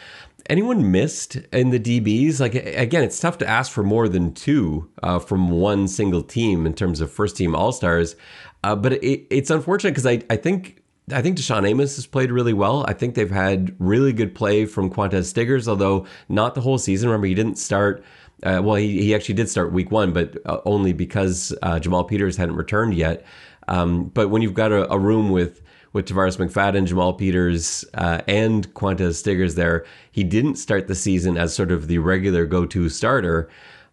anyone 0.49 0.91
missed 0.91 1.37
in 1.53 1.71
the 1.71 1.81
DBs? 1.81 2.41
Like 2.41 2.55
again, 2.55 3.03
it's 3.03 3.19
tough 3.19 3.39
to 3.39 3.49
ask 3.49 3.73
for 3.73 3.83
more 3.83 4.09
than 4.09 4.33
two 4.35 4.91
uh, 5.03 5.19
from 5.19 5.51
one 5.51 5.89
single 5.89 6.23
team 6.23 6.67
in 6.67 6.75
terms 6.75 7.01
of 7.01 7.11
first 7.11 7.37
team 7.37 7.55
All 7.55 7.73
Stars. 7.73 8.17
Uh, 8.65 8.75
but 8.75 8.95
it, 8.95 9.27
it's 9.31 9.51
unfortunate 9.51 9.91
because 9.93 10.07
I, 10.07 10.23
I 10.31 10.37
think 10.37 10.83
I 11.13 11.23
think 11.23 11.39
DaShaun 11.39 11.69
Amos 11.69 11.97
has 11.97 12.07
played 12.07 12.33
really 12.33 12.53
well. 12.53 12.85
I 12.89 12.93
think 12.93 13.15
they've 13.15 13.31
had 13.31 13.77
really 13.79 14.13
good 14.13 14.35
play 14.35 14.67
from 14.67 14.91
Qwan'tez 14.91 15.33
Stiggers, 15.33 15.69
although 15.69 16.07
not 16.29 16.55
the 16.55 16.61
whole 16.61 16.79
season. 16.79 17.09
Remember, 17.09 17.29
he 17.29 17.35
didn't 17.35 17.59
start. 17.59 18.05
Uh, 18.43 18.61
well, 18.63 18.75
he, 18.75 19.01
he 19.01 19.15
actually 19.15 19.35
did 19.35 19.49
start 19.49 19.73
week 19.73 19.91
one, 19.91 20.13
but 20.13 20.37
uh, 20.47 20.59
only 20.67 20.93
because 20.93 21.55
uh, 21.63 21.79
Jamal 21.79 22.05
Peters 22.05 22.37
hadn't 22.37 22.57
returned 22.57 22.95
yet. 22.95 23.25
Um, 23.69 24.07
but 24.07 24.29
when 24.29 24.43
you've 24.43 24.55
got 24.55 24.73
a, 24.73 24.91
a 24.93 24.99
room 24.99 25.31
with 25.31 25.63
with 25.97 26.07
Tarvarus 26.07 26.37
McFadden, 26.37 26.87
Jamal 26.87 27.15
Peters, 27.15 27.83
uh, 27.95 28.21
and 28.29 28.73
Qwan'tez 28.75 29.17
Stiggers 29.17 29.55
there. 29.55 29.87
He 30.13 30.25
didn't 30.25 30.57
start 30.57 30.89
the 30.89 30.95
season 30.95 31.39
as 31.39 31.55
sort 31.55 31.73
of 31.73 31.89
the 31.89 31.97
regular 31.97 32.45
go-to 32.45 32.91
starter. 32.91 33.49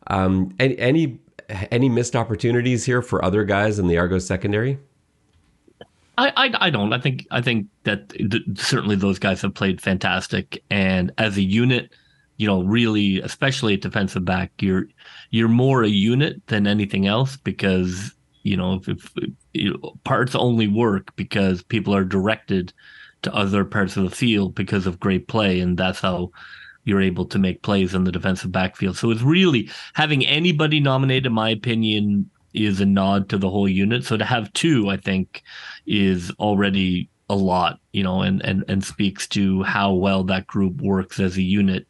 Um, 0.08 0.54
any, 0.60 0.78
any 0.78 1.20
any 1.72 1.88
missed 1.88 2.16
opportunities 2.16 2.84
here 2.84 3.02
for 3.02 3.24
other 3.24 3.46
guys 3.46 3.80
in 3.80 3.88
the 3.88 3.98
Argos 3.98 4.28
secondary? 4.28 4.80
I, 6.18 6.32
I, 6.36 6.68
I 6.68 6.70
don't. 6.70 6.92
I 6.92 7.00
think 7.00 7.26
I 7.32 7.42
think 7.42 7.68
that 7.86 8.10
th- 8.10 8.44
certainly 8.56 8.98
those 8.98 9.18
guys 9.18 9.42
have 9.42 9.54
played 9.54 9.80
fantastic, 9.80 10.62
and 10.70 11.10
as 11.18 11.38
a 11.38 11.42
unit, 11.42 11.94
you 12.36 12.48
know, 12.48 12.64
really, 12.64 13.22
especially 13.22 13.76
at 13.76 13.82
defensive 13.82 14.26
back, 14.26 14.52
you're 14.60 14.88
you're 15.32 15.48
more 15.48 15.84
a 15.84 15.90
unit 15.90 16.46
than 16.48 16.68
anything 16.68 17.08
else 17.08 17.38
because 17.38 18.14
you 18.44 18.56
know 18.56 18.76
if, 18.76 18.88
if 18.88 19.12
know, 19.56 19.98
parts 20.04 20.36
only 20.36 20.68
work 20.68 21.16
because 21.16 21.64
people 21.64 21.96
are 21.96 22.04
directed 22.04 22.74
to 23.24 23.34
other 23.34 23.66
parts 23.66 23.98
of 23.98 24.04
the 24.04 24.16
field 24.16 24.54
because 24.54 24.86
of 24.86 25.00
great 25.00 25.28
play, 25.28 25.60
and 25.60 25.78
that's 25.78 26.00
how 26.00 26.32
you're 26.86 27.02
able 27.02 27.26
to 27.26 27.40
make 27.40 27.62
plays 27.62 27.94
in 27.94 28.04
the 28.04 28.12
defensive 28.12 28.52
backfield. 28.52 28.98
So 28.98 29.10
it's 29.10 29.22
really 29.22 29.70
having 29.94 30.26
anybody 30.26 30.80
nominated, 30.80 31.28
in 31.28 31.34
my 31.34 31.50
opinion, 31.50 32.30
is 32.54 32.82
a 32.82 32.86
nod 32.86 33.30
to 33.30 33.38
the 33.38 33.50
whole 33.50 33.70
unit. 33.70 34.04
So 34.04 34.18
to 34.18 34.26
have 34.26 34.52
two, 34.54 34.90
I 34.90 34.98
think, 34.98 35.44
is 35.86 36.32
already 36.40 37.10
a 37.30 37.36
lot, 37.36 37.80
you 37.94 38.04
know, 38.04 38.22
and 38.22 38.44
and 38.46 38.64
and 38.68 38.84
speaks 38.84 39.28
to 39.30 39.64
how 39.64 39.94
well 39.94 40.24
that 40.26 40.48
group 40.48 40.82
works 40.82 41.20
as 41.20 41.38
a 41.38 41.42
unit. 41.42 41.88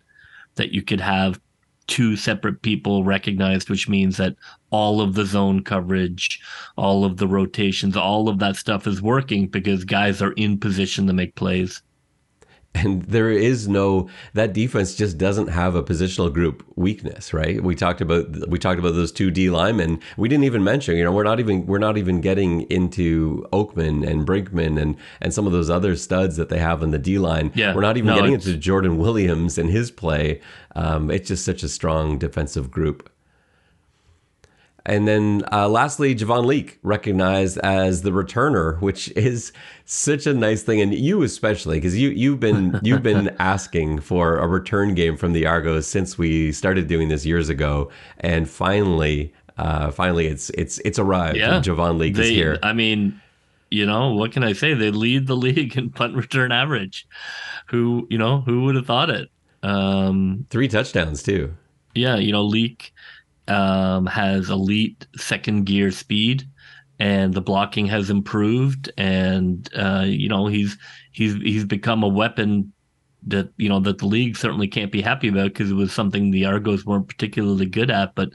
That 0.56 0.72
you 0.72 0.84
could 0.84 1.02
have 1.02 1.40
two 1.88 2.16
separate 2.16 2.62
people 2.62 3.04
recognized, 3.04 3.70
which 3.70 3.90
means 3.90 4.18
that 4.18 4.36
all 4.70 5.02
of 5.02 5.14
the 5.14 5.26
zone 5.26 5.64
coverage, 5.64 6.42
all 6.78 7.06
of 7.06 7.18
the 7.18 7.28
rotations, 7.28 7.96
all 7.96 8.30
of 8.30 8.40
that 8.40 8.56
stuff 8.56 8.88
is 8.88 9.02
working 9.02 9.48
because 9.48 9.84
guys 9.84 10.22
are 10.22 10.34
in 10.34 10.60
position 10.60 11.08
to 11.08 11.14
make 11.14 11.36
plays. 11.36 11.82
And 12.76 13.04
there 13.04 13.30
is 13.30 13.68
no 13.68 14.10
that 14.34 14.54
defense 14.54 14.96
just 14.96 15.18
doesn't 15.18 15.48
have 15.48 15.76
a 15.76 15.84
positional 15.84 16.34
group 16.34 16.66
weakness 16.76 17.34
right? 17.34 17.64
We 17.64 17.76
talked 17.76 18.02
about 18.02 18.48
we 18.50 18.58
talked 18.60 18.80
about 18.80 18.94
those 18.94 19.12
two 19.12 19.30
d 19.32 19.50
linemen. 19.50 20.00
We 20.18 20.28
didn't 20.30 20.46
even 20.46 20.64
mention 20.64 20.98
you 20.98 21.04
know 21.04 21.12
we're 21.12 21.24
not 21.24 21.40
even 21.40 21.66
we're 21.66 21.78
not 21.78 21.98
even 21.98 22.22
getting 22.22 22.62
into 22.72 23.46
oakman 23.54 24.08
and 24.08 24.26
brinkman 24.26 24.82
and 24.82 24.98
and 25.22 25.34
some 25.34 25.46
of 25.46 25.54
those 25.54 25.70
other 25.70 25.96
studs 25.96 26.36
that 26.38 26.50
they 26.50 26.60
have 26.60 26.82
in 26.82 26.92
the 26.92 27.00
d 27.00 27.20
line. 27.20 27.52
Yeah. 27.56 27.76
we're 27.76 27.82
not 27.82 27.98
even 27.98 28.08
No, 28.08 28.16
getting 28.16 28.34
into 28.34 28.58
jordan 28.58 28.98
williams 28.98 29.58
and 29.58 29.70
his 29.70 29.92
play. 29.92 30.42
Um, 30.76 31.12
it's 31.12 31.28
just 31.28 31.46
such 31.46 31.62
a 31.62 31.70
strong 31.70 32.18
defensive 32.18 32.72
group 32.72 33.10
and 34.86 35.08
then 35.08 35.44
uh, 35.52 35.70
lastly, 35.70 36.14
Javon 36.14 36.46
Leake 36.46 36.80
recognized 36.84 37.58
as 37.60 38.02
the 38.02 38.12
returner, 38.12 38.80
which 38.82 39.10
is 39.16 39.52
such 39.86 40.28
a 40.28 40.34
nice 40.34 40.64
thing, 40.64 40.82
and 40.82 40.94
you 40.94 41.24
especially 41.24 41.78
because 41.78 41.98
you 41.98 42.10
you've 42.10 42.40
been 42.40 42.80
you've 42.84 43.04
been 43.04 43.36
asking 43.40 44.02
for 44.02 44.38
a 44.38 44.48
return 44.48 44.94
game 44.94 45.18
from 45.18 45.34
the 45.34 45.46
Argos 45.46 45.88
since 45.88 46.18
we 46.18 46.52
started 46.52 46.88
doing 46.88 47.10
this 47.10 47.26
years 47.26 47.50
ago, 47.50 47.90
and 48.20 48.50
finally, 48.50 49.34
uh, 49.58 49.92
finally, 49.92 50.28
it's 50.28 50.50
it's 50.52 50.80
it's 50.80 51.00
arrived. 51.00 51.38
Yeah. 51.38 51.56
and 51.56 51.66
Javon 51.66 51.98
Leake 51.98 52.18
is 52.18 52.30
here. 52.30 52.60
I 52.62 52.74
mean, 52.74 53.22
you 53.70 53.86
know, 53.86 54.14
what 54.14 54.32
can 54.32 54.44
I 54.44 54.54
say? 54.54 54.74
They 54.74 54.92
lead 54.92 55.28
the 55.28 55.36
league 55.48 55.78
in 55.78 55.90
punt 55.90 56.16
return 56.16 56.52
average. 56.52 57.08
Who, 57.68 58.06
you 58.10 58.18
know, 58.18 58.42
who 58.42 58.64
would 58.66 58.76
have 58.76 58.86
thought 58.86 59.10
it? 59.10 59.30
Um, 59.64 60.46
Three 60.50 60.68
touchdowns 60.68 61.24
too. 61.24 61.54
yeah, 61.96 62.18
you 62.18 62.32
know, 62.32 62.44
Leake 62.44 62.94
um, 63.48 64.06
has 64.06 64.50
elite 64.50 65.06
second 65.16 65.66
gear 65.66 65.92
speed, 65.92 66.48
and 67.00 67.34
the 67.34 67.42
blocking 67.42 67.86
has 67.88 68.10
improved, 68.10 68.92
and 68.98 69.70
uh, 69.76 70.06
you 70.06 70.30
know 70.30 70.48
he's 70.48 70.78
he's 71.12 71.36
he's 71.36 71.66
become 71.66 72.04
a 72.04 72.08
weapon 72.08 72.72
that 73.28 73.50
you 73.58 73.70
know 73.70 73.80
that 73.80 74.00
the 74.00 74.06
league 74.06 74.38
certainly 74.38 74.68
can't 74.68 74.92
be 74.92 75.02
happy 75.02 75.28
about 75.28 75.54
because 75.54 75.72
it 75.72 75.76
was 75.76 75.92
something 75.92 76.32
the 76.32 76.46
Argos 76.46 76.86
weren't 76.86 77.08
particularly 77.08 77.66
good 77.66 77.92
at, 77.92 78.16
but. 78.16 78.30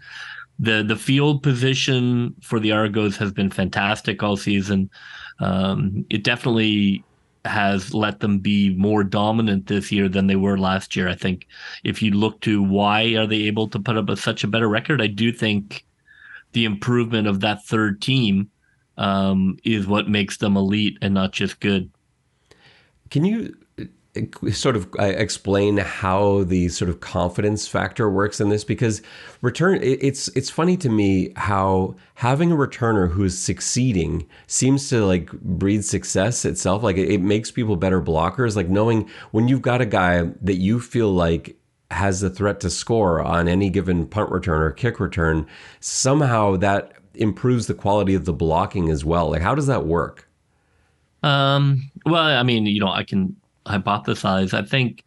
The, 0.60 0.82
the 0.82 0.96
field 0.96 1.44
position 1.44 2.34
for 2.42 2.58
the 2.58 2.72
Argos 2.72 3.16
has 3.18 3.30
been 3.30 3.48
fantastic 3.48 4.24
all 4.24 4.36
season. 4.36 4.90
Um, 5.38 6.04
it 6.10 6.24
definitely 6.24 7.04
has 7.44 7.94
let 7.94 8.20
them 8.20 8.38
be 8.38 8.74
more 8.76 9.04
dominant 9.04 9.66
this 9.66 9.90
year 9.92 10.08
than 10.08 10.26
they 10.26 10.36
were 10.36 10.58
last 10.58 10.96
year. 10.96 11.08
I 11.08 11.14
think 11.14 11.46
if 11.84 12.02
you 12.02 12.10
look 12.12 12.40
to 12.42 12.62
why 12.62 13.14
are 13.16 13.26
they 13.26 13.42
able 13.42 13.68
to 13.68 13.78
put 13.78 13.96
up 13.96 14.08
a, 14.08 14.16
such 14.16 14.44
a 14.44 14.48
better 14.48 14.68
record, 14.68 15.00
I 15.00 15.06
do 15.06 15.32
think 15.32 15.84
the 16.52 16.64
improvement 16.64 17.26
of 17.26 17.40
that 17.40 17.64
third 17.64 18.02
team 18.02 18.50
um, 18.96 19.56
is 19.64 19.86
what 19.86 20.08
makes 20.08 20.38
them 20.38 20.56
elite 20.56 20.98
and 21.00 21.14
not 21.14 21.32
just 21.32 21.60
good. 21.60 21.90
Can 23.10 23.24
you 23.24 23.56
sort 24.52 24.76
of 24.76 24.88
uh, 24.98 25.04
explain 25.04 25.76
how 25.78 26.44
the 26.44 26.68
sort 26.68 26.88
of 26.88 27.00
confidence 27.00 27.68
factor 27.68 28.10
works 28.10 28.40
in 28.40 28.48
this? 28.48 28.64
Because 28.64 29.02
return, 29.42 29.78
it's 29.82 30.28
it's 30.28 30.50
funny 30.50 30.76
to 30.78 30.88
me 30.88 31.32
how 31.36 31.94
having 32.14 32.52
a 32.52 32.56
returner 32.56 33.10
who 33.10 33.24
is 33.24 33.38
succeeding 33.38 34.26
seems 34.46 34.88
to 34.88 35.04
like 35.04 35.30
breed 35.32 35.84
success 35.84 36.44
itself. 36.44 36.82
Like 36.82 36.96
it, 36.96 37.10
it 37.10 37.20
makes 37.20 37.50
people 37.50 37.76
better 37.76 38.00
blockers. 38.00 38.56
Like 38.56 38.68
knowing 38.68 39.08
when 39.30 39.48
you've 39.48 39.62
got 39.62 39.80
a 39.80 39.86
guy 39.86 40.22
that 40.42 40.56
you 40.56 40.80
feel 40.80 41.12
like 41.12 41.56
has 41.90 42.20
the 42.20 42.30
threat 42.30 42.60
to 42.60 42.70
score 42.70 43.20
on 43.22 43.48
any 43.48 43.70
given 43.70 44.06
punt 44.06 44.30
return 44.30 44.62
or 44.62 44.70
kick 44.70 45.00
return, 45.00 45.46
somehow 45.80 46.56
that 46.56 46.92
improves 47.14 47.66
the 47.66 47.74
quality 47.74 48.14
of 48.14 48.24
the 48.24 48.32
blocking 48.32 48.90
as 48.90 49.04
well. 49.04 49.30
Like 49.30 49.42
how 49.42 49.54
does 49.54 49.66
that 49.66 49.86
work? 49.86 50.28
Um, 51.22 51.90
well, 52.06 52.22
I 52.22 52.42
mean, 52.44 52.66
you 52.66 52.80
know, 52.80 52.92
I 52.92 53.02
can 53.02 53.34
hypothesize. 53.68 54.54
I 54.54 54.62
think 54.62 55.04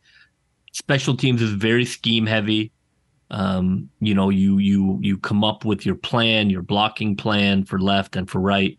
special 0.73 1.15
teams 1.15 1.41
is 1.41 1.51
very 1.51 1.85
scheme 1.85 2.25
heavy. 2.25 2.71
Um, 3.29 3.89
you 3.99 4.13
know, 4.13 4.29
you 4.29 4.57
you 4.57 4.99
you 5.01 5.17
come 5.17 5.43
up 5.43 5.63
with 5.63 5.85
your 5.85 5.95
plan, 5.95 6.49
your 6.49 6.61
blocking 6.61 7.15
plan 7.15 7.63
for 7.63 7.79
left 7.79 8.15
and 8.15 8.29
for 8.29 8.39
right, 8.39 8.77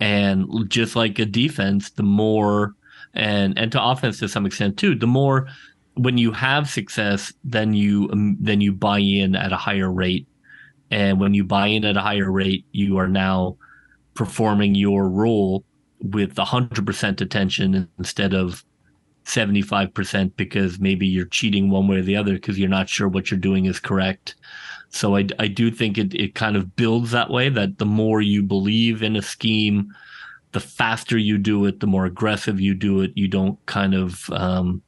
and 0.00 0.46
just 0.68 0.94
like 0.94 1.18
a 1.18 1.26
defense, 1.26 1.90
the 1.90 2.04
more 2.04 2.74
and 3.14 3.58
and 3.58 3.72
to 3.72 3.82
offense 3.82 4.20
to 4.20 4.28
some 4.28 4.46
extent 4.46 4.78
too, 4.78 4.94
the 4.94 5.06
more 5.06 5.48
when 5.94 6.16
you 6.16 6.30
have 6.30 6.70
success, 6.70 7.32
then 7.42 7.74
you 7.74 8.08
um, 8.12 8.36
then 8.40 8.60
you 8.60 8.72
buy 8.72 9.00
in 9.00 9.34
at 9.34 9.52
a 9.52 9.56
higher 9.56 9.90
rate, 9.90 10.28
and 10.90 11.18
when 11.18 11.34
you 11.34 11.44
buy 11.44 11.66
in 11.66 11.84
at 11.84 11.96
a 11.96 12.00
higher 12.00 12.30
rate, 12.30 12.64
you 12.70 12.98
are 12.98 13.08
now 13.08 13.56
performing 14.14 14.74
your 14.74 15.08
role 15.08 15.64
with 16.00 16.34
100% 16.34 17.20
attention 17.20 17.88
instead 17.98 18.34
of 18.34 18.64
75% 19.28 20.32
because 20.36 20.78
maybe 20.78 21.06
you're 21.06 21.26
cheating 21.26 21.70
one 21.70 21.86
way 21.86 21.98
or 21.98 22.02
the 22.02 22.16
other 22.16 22.34
because 22.34 22.58
you're 22.58 22.68
not 22.68 22.88
sure 22.88 23.08
what 23.08 23.30
you're 23.30 23.38
doing 23.38 23.66
is 23.66 23.78
correct. 23.78 24.34
So 24.90 25.16
I, 25.16 25.26
I 25.38 25.48
do 25.48 25.70
think 25.70 25.98
it, 25.98 26.14
it 26.14 26.34
kind 26.34 26.56
of 26.56 26.74
builds 26.74 27.10
that 27.10 27.30
way 27.30 27.48
that 27.50 27.78
the 27.78 27.86
more 27.86 28.20
you 28.22 28.42
believe 28.42 29.02
in 29.02 29.16
a 29.16 29.22
scheme, 29.22 29.94
the 30.52 30.60
faster 30.60 31.18
you 31.18 31.36
do 31.36 31.66
it, 31.66 31.80
the 31.80 31.86
more 31.86 32.06
aggressive 32.06 32.60
you 32.60 32.74
do 32.74 33.02
it. 33.02 33.12
You 33.14 33.28
don't 33.28 33.64
kind 33.66 33.94
of 33.94 34.30
um, 34.30 34.82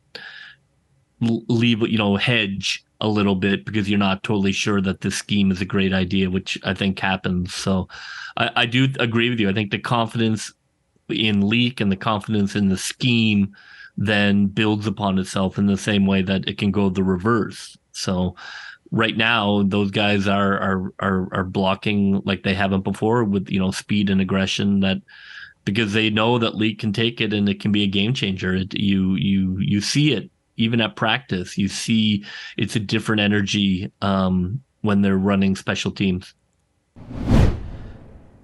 leave, 1.20 1.80
you 1.82 1.98
know, 1.98 2.16
hedge 2.16 2.82
a 3.02 3.08
little 3.08 3.34
bit 3.34 3.64
because 3.66 3.88
you're 3.88 3.98
not 3.98 4.22
totally 4.22 4.52
sure 4.52 4.80
that 4.80 5.02
this 5.02 5.16
scheme 5.16 5.50
is 5.50 5.60
a 5.60 5.66
great 5.66 5.92
idea, 5.92 6.30
which 6.30 6.58
I 6.64 6.72
think 6.72 6.98
happens. 6.98 7.54
So 7.54 7.88
I, 8.38 8.50
I 8.56 8.66
do 8.66 8.88
agree 8.98 9.28
with 9.28 9.38
you. 9.38 9.50
I 9.50 9.52
think 9.52 9.70
the 9.70 9.78
confidence 9.78 10.52
in 11.10 11.46
Leake 11.46 11.80
and 11.80 11.92
the 11.92 11.96
confidence 11.96 12.56
in 12.56 12.68
the 12.68 12.78
scheme 12.78 13.54
then 13.96 14.46
builds 14.46 14.86
upon 14.86 15.18
itself 15.18 15.58
in 15.58 15.66
the 15.66 15.76
same 15.76 16.06
way 16.06 16.22
that 16.22 16.48
it 16.48 16.58
can 16.58 16.70
go 16.70 16.88
the 16.88 17.04
reverse. 17.04 17.76
So 17.92 18.36
right 18.90 19.16
now 19.16 19.62
those 19.62 19.90
guys 19.90 20.26
are 20.26 20.58
are 20.58 20.94
are, 21.00 21.28
are 21.32 21.44
blocking 21.44 22.22
like 22.24 22.42
they 22.42 22.54
haven't 22.54 22.82
before 22.82 23.24
with 23.24 23.48
you 23.50 23.60
know 23.60 23.70
speed 23.70 24.10
and 24.10 24.20
aggression 24.20 24.80
that 24.80 24.98
because 25.64 25.92
they 25.92 26.10
know 26.10 26.38
that 26.38 26.56
Leake 26.56 26.78
can 26.78 26.92
take 26.92 27.20
it 27.20 27.32
and 27.32 27.48
it 27.48 27.60
can 27.60 27.72
be 27.72 27.82
a 27.82 27.88
game 27.88 28.14
changer. 28.14 28.54
It, 28.54 28.74
you 28.74 29.14
you 29.14 29.58
you 29.58 29.80
see 29.80 30.12
it 30.12 30.30
even 30.56 30.80
at 30.80 30.96
practice. 30.96 31.56
You 31.58 31.68
see 31.68 32.24
it's 32.56 32.76
a 32.76 32.80
different 32.80 33.20
energy 33.20 33.92
um, 34.02 34.62
when 34.82 35.02
they're 35.02 35.18
running 35.18 35.56
special 35.56 35.90
teams. 35.90 36.34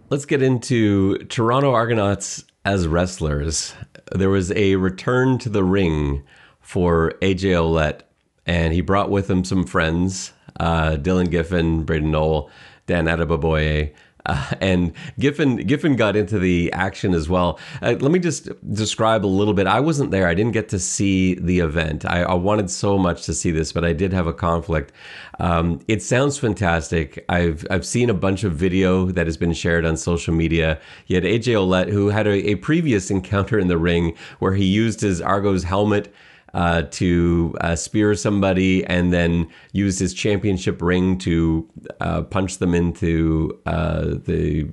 Let's 0.08 0.24
get 0.24 0.40
into 0.40 1.18
Toronto 1.24 1.72
Argonauts 1.72 2.44
as 2.66 2.88
wrestlers. 2.88 3.74
There 4.10 4.28
was 4.28 4.50
a 4.50 4.74
return 4.74 5.38
to 5.38 5.48
the 5.48 5.62
ring 5.62 6.24
for 6.60 7.12
AJ 7.22 7.52
Ouellette, 7.52 8.00
and 8.44 8.74
he 8.74 8.80
brought 8.80 9.08
with 9.08 9.30
him 9.30 9.44
some 9.44 9.64
friends 9.64 10.32
uh, 10.58 10.96
Dylan 10.96 11.30
Giffen, 11.30 11.84
Braden 11.84 12.10
Knoll, 12.10 12.50
Dan 12.88 13.04
Adebaboye. 13.04 13.94
Uh, 14.26 14.54
and 14.60 14.92
Giffen 15.18 15.56
Giffen 15.56 15.96
got 15.96 16.16
into 16.16 16.38
the 16.38 16.72
action 16.72 17.14
as 17.14 17.28
well. 17.28 17.58
Uh, 17.80 17.96
let 18.00 18.10
me 18.10 18.18
just 18.18 18.48
describe 18.74 19.24
a 19.24 19.28
little 19.28 19.54
bit. 19.54 19.66
I 19.66 19.80
wasn't 19.80 20.10
there. 20.10 20.28
I 20.28 20.34
didn't 20.34 20.52
get 20.52 20.68
to 20.70 20.78
see 20.78 21.34
the 21.34 21.60
event. 21.60 22.04
I, 22.04 22.22
I 22.22 22.34
wanted 22.34 22.70
so 22.70 22.98
much 22.98 23.24
to 23.24 23.34
see 23.34 23.50
this, 23.50 23.72
but 23.72 23.84
I 23.84 23.92
did 23.92 24.12
have 24.12 24.26
a 24.26 24.34
conflict. 24.34 24.92
Um, 25.38 25.80
it 25.88 26.02
sounds 26.02 26.38
fantastic. 26.38 27.24
I've 27.28 27.66
I've 27.70 27.86
seen 27.86 28.10
a 28.10 28.14
bunch 28.14 28.44
of 28.44 28.52
video 28.52 29.06
that 29.06 29.26
has 29.26 29.36
been 29.36 29.52
shared 29.52 29.84
on 29.84 29.96
social 29.96 30.34
media. 30.34 30.80
You 31.06 31.16
had 31.16 31.24
AJ 31.24 31.54
Ouellette, 31.54 31.88
who 31.90 32.08
had 32.08 32.26
a, 32.26 32.50
a 32.50 32.54
previous 32.56 33.10
encounter 33.16 33.58
in 33.58 33.68
the 33.68 33.78
ring 33.78 34.16
where 34.38 34.54
he 34.54 34.64
used 34.64 35.00
his 35.00 35.20
Argos 35.20 35.64
helmet 35.64 36.12
uh, 36.56 36.82
to 36.90 37.54
uh, 37.60 37.76
spear 37.76 38.14
somebody 38.14 38.82
and 38.86 39.12
then 39.12 39.46
use 39.72 39.98
his 39.98 40.14
championship 40.14 40.80
ring 40.80 41.18
to 41.18 41.68
uh, 42.00 42.22
punch 42.22 42.58
them 42.58 42.74
into 42.74 43.60
uh, 43.66 44.00
the 44.24 44.66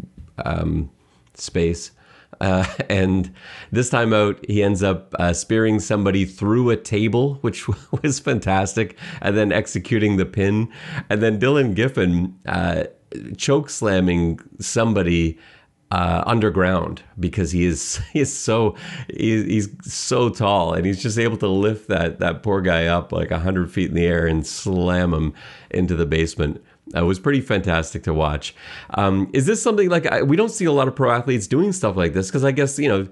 um, 0.45 0.89
space. 1.33 1.91
Uh, 2.39 2.65
and 2.89 3.33
this 3.71 3.89
time 3.89 4.13
out, 4.13 4.39
he 4.47 4.63
ends 4.63 4.81
up 4.81 5.13
uh, 5.19 5.33
spearing 5.33 5.77
somebody 5.77 6.23
through 6.23 6.69
a 6.69 6.77
table, 6.77 7.35
which 7.41 7.67
was 8.01 8.17
fantastic, 8.17 8.97
and 9.21 9.35
then 9.35 9.51
executing 9.51 10.15
the 10.15 10.25
pin. 10.25 10.71
And 11.09 11.21
then 11.21 11.37
Dylan 11.37 11.75
Giffen 11.75 12.33
choke 13.37 13.69
slamming 13.69 14.39
somebody 14.59 15.37
uh, 15.93 16.23
underground 16.25 17.03
because 17.19 17.51
he 17.51 17.65
is 17.65 17.97
he 18.13 18.19
is 18.19 18.35
so 18.35 18.75
he, 19.15 19.43
he's 19.43 19.69
so 19.83 20.27
tall 20.27 20.73
and 20.73 20.87
he's 20.87 21.01
just 21.01 21.19
able 21.19 21.37
to 21.37 21.47
lift 21.47 21.87
that 21.87 22.19
that 22.19 22.41
poor 22.41 22.61
guy 22.61 22.87
up 22.87 23.11
like 23.11 23.29
hundred 23.29 23.71
feet 23.71 23.89
in 23.89 23.95
the 23.95 24.05
air 24.05 24.25
and 24.25 24.45
slam 24.47 25.13
him 25.13 25.33
into 25.69 25.95
the 25.95 26.07
basement. 26.07 26.63
Uh, 26.95 27.01
it 27.01 27.05
was 27.05 27.19
pretty 27.19 27.41
fantastic 27.41 28.01
to 28.03 28.13
watch. 28.13 28.55
Um, 28.95 29.29
is 29.33 29.45
this 29.45 29.61
something 29.61 29.87
like 29.87 30.07
I, 30.07 30.23
we 30.23 30.35
don't 30.35 30.49
see 30.49 30.65
a 30.65 30.71
lot 30.71 30.87
of 30.87 30.95
pro 30.95 31.11
athletes 31.11 31.45
doing 31.45 31.71
stuff 31.71 31.95
like 31.95 32.13
this 32.13 32.27
because 32.27 32.43
I 32.43 32.51
guess 32.51 32.79
you 32.79 32.89
know. 32.89 33.07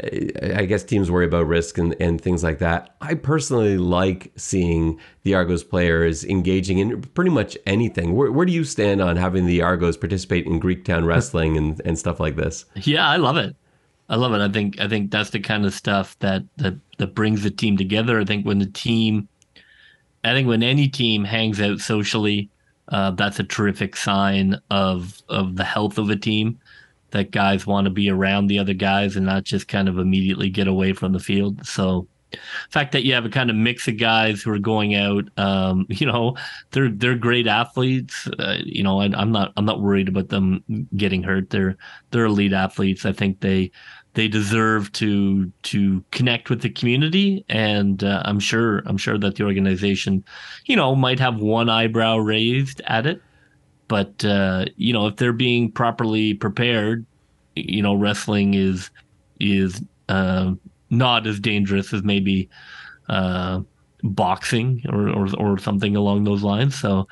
I 0.00 0.64
guess 0.64 0.84
teams 0.84 1.10
worry 1.10 1.26
about 1.26 1.46
risk 1.48 1.76
and, 1.76 1.94
and 2.00 2.20
things 2.20 2.44
like 2.44 2.60
that. 2.60 2.94
I 3.00 3.14
personally 3.14 3.78
like 3.78 4.30
seeing 4.36 5.00
the 5.24 5.34
Argos 5.34 5.64
players 5.64 6.24
engaging 6.24 6.78
in 6.78 7.02
pretty 7.02 7.30
much 7.30 7.58
anything. 7.66 8.14
Where, 8.14 8.30
where 8.30 8.46
do 8.46 8.52
you 8.52 8.64
stand 8.64 9.00
on 9.00 9.16
having 9.16 9.46
the 9.46 9.60
Argos 9.62 9.96
participate 9.96 10.46
in 10.46 10.60
Greektown 10.60 11.04
wrestling 11.04 11.56
and, 11.56 11.80
and 11.84 11.98
stuff 11.98 12.20
like 12.20 12.36
this? 12.36 12.64
Yeah, 12.76 13.08
I 13.08 13.16
love 13.16 13.36
it. 13.36 13.56
I 14.08 14.16
love 14.16 14.32
it. 14.32 14.40
I 14.40 14.48
think 14.48 14.80
I 14.80 14.88
think 14.88 15.10
that's 15.10 15.30
the 15.30 15.40
kind 15.40 15.66
of 15.66 15.74
stuff 15.74 16.18
that 16.20 16.42
that 16.56 16.74
that 16.98 17.14
brings 17.14 17.42
the 17.42 17.50
team 17.50 17.76
together. 17.76 18.20
I 18.20 18.24
think 18.24 18.46
when 18.46 18.58
the 18.58 18.66
team, 18.66 19.28
I 20.24 20.32
think 20.32 20.48
when 20.48 20.62
any 20.62 20.88
team 20.88 21.24
hangs 21.24 21.60
out 21.60 21.80
socially, 21.80 22.48
uh, 22.88 23.10
that's 23.10 23.38
a 23.38 23.44
terrific 23.44 23.96
sign 23.96 24.60
of 24.70 25.20
of 25.28 25.56
the 25.56 25.64
health 25.64 25.98
of 25.98 26.08
a 26.08 26.16
team. 26.16 26.58
That 27.10 27.30
guys 27.30 27.66
want 27.66 27.86
to 27.86 27.90
be 27.90 28.10
around 28.10 28.46
the 28.46 28.58
other 28.58 28.74
guys 28.74 29.16
and 29.16 29.26
not 29.26 29.44
just 29.44 29.68
kind 29.68 29.88
of 29.88 29.98
immediately 29.98 30.50
get 30.50 30.68
away 30.68 30.92
from 30.92 31.12
the 31.12 31.20
field. 31.20 31.66
So 31.66 32.06
the 32.30 32.38
fact 32.70 32.92
that 32.92 33.04
you 33.04 33.14
have 33.14 33.24
a 33.24 33.30
kind 33.30 33.50
of 33.50 33.56
mix 33.56 33.88
of 33.88 33.98
guys 33.98 34.42
who 34.42 34.50
are 34.50 34.58
going 34.58 34.94
out, 34.94 35.24
um, 35.38 35.86
you 35.90 36.06
know, 36.06 36.36
they're 36.70 36.90
they're 36.90 37.16
great 37.16 37.46
athletes. 37.46 38.28
Uh, 38.38 38.58
you 38.64 38.82
know, 38.82 39.00
I, 39.00 39.06
I'm 39.14 39.32
not 39.32 39.52
I'm 39.56 39.64
not 39.64 39.80
worried 39.80 40.08
about 40.08 40.28
them 40.28 40.64
getting 40.96 41.22
hurt. 41.22 41.50
They're 41.50 41.76
they're 42.10 42.26
elite 42.26 42.52
athletes. 42.52 43.06
I 43.06 43.12
think 43.12 43.40
they 43.40 43.70
they 44.14 44.28
deserve 44.28 44.90
to 44.92 45.50
to 45.62 46.04
connect 46.10 46.50
with 46.50 46.62
the 46.62 46.70
community, 46.70 47.44
and 47.48 48.02
uh, 48.02 48.22
I'm 48.24 48.40
sure 48.40 48.82
I'm 48.86 48.98
sure 48.98 49.18
that 49.18 49.36
the 49.36 49.44
organization, 49.44 50.24
you 50.66 50.76
know, 50.76 50.94
might 50.94 51.20
have 51.20 51.40
one 51.40 51.68
eyebrow 51.68 52.18
raised 52.18 52.80
at 52.86 53.06
it, 53.06 53.22
but 53.88 54.24
uh, 54.24 54.66
you 54.76 54.92
know, 54.92 55.06
if 55.06 55.16
they're 55.16 55.32
being 55.32 55.72
properly 55.72 56.34
prepared, 56.34 57.04
you 57.54 57.82
know, 57.82 57.94
wrestling 57.94 58.54
is 58.54 58.90
is 59.40 59.82
uh, 60.08 60.52
not 60.90 61.26
as 61.26 61.40
dangerous 61.40 61.92
as 61.92 62.02
maybe 62.02 62.48
uh, 63.08 63.60
boxing 64.02 64.82
or, 64.90 65.08
or 65.08 65.28
or 65.36 65.58
something 65.58 65.96
along 65.96 66.24
those 66.24 66.42
lines. 66.42 66.78
So, 66.78 67.08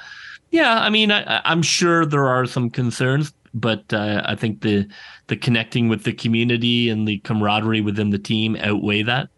yeah, 0.50 0.78
I 0.80 0.90
mean, 0.90 1.10
I, 1.10 1.40
I'm 1.44 1.62
sure 1.62 2.06
there 2.06 2.28
are 2.28 2.46
some 2.46 2.70
concerns, 2.70 3.32
but 3.54 3.92
uh, 3.92 4.22
I 4.24 4.36
think 4.36 4.60
the 4.60 4.86
the 5.26 5.36
connecting 5.36 5.88
with 5.88 6.04
the 6.04 6.12
community 6.12 6.90
and 6.90 7.08
the 7.08 7.18
camaraderie 7.18 7.80
within 7.80 8.10
the 8.10 8.18
team 8.18 8.56
outweigh 8.56 9.02
that. 9.02 9.28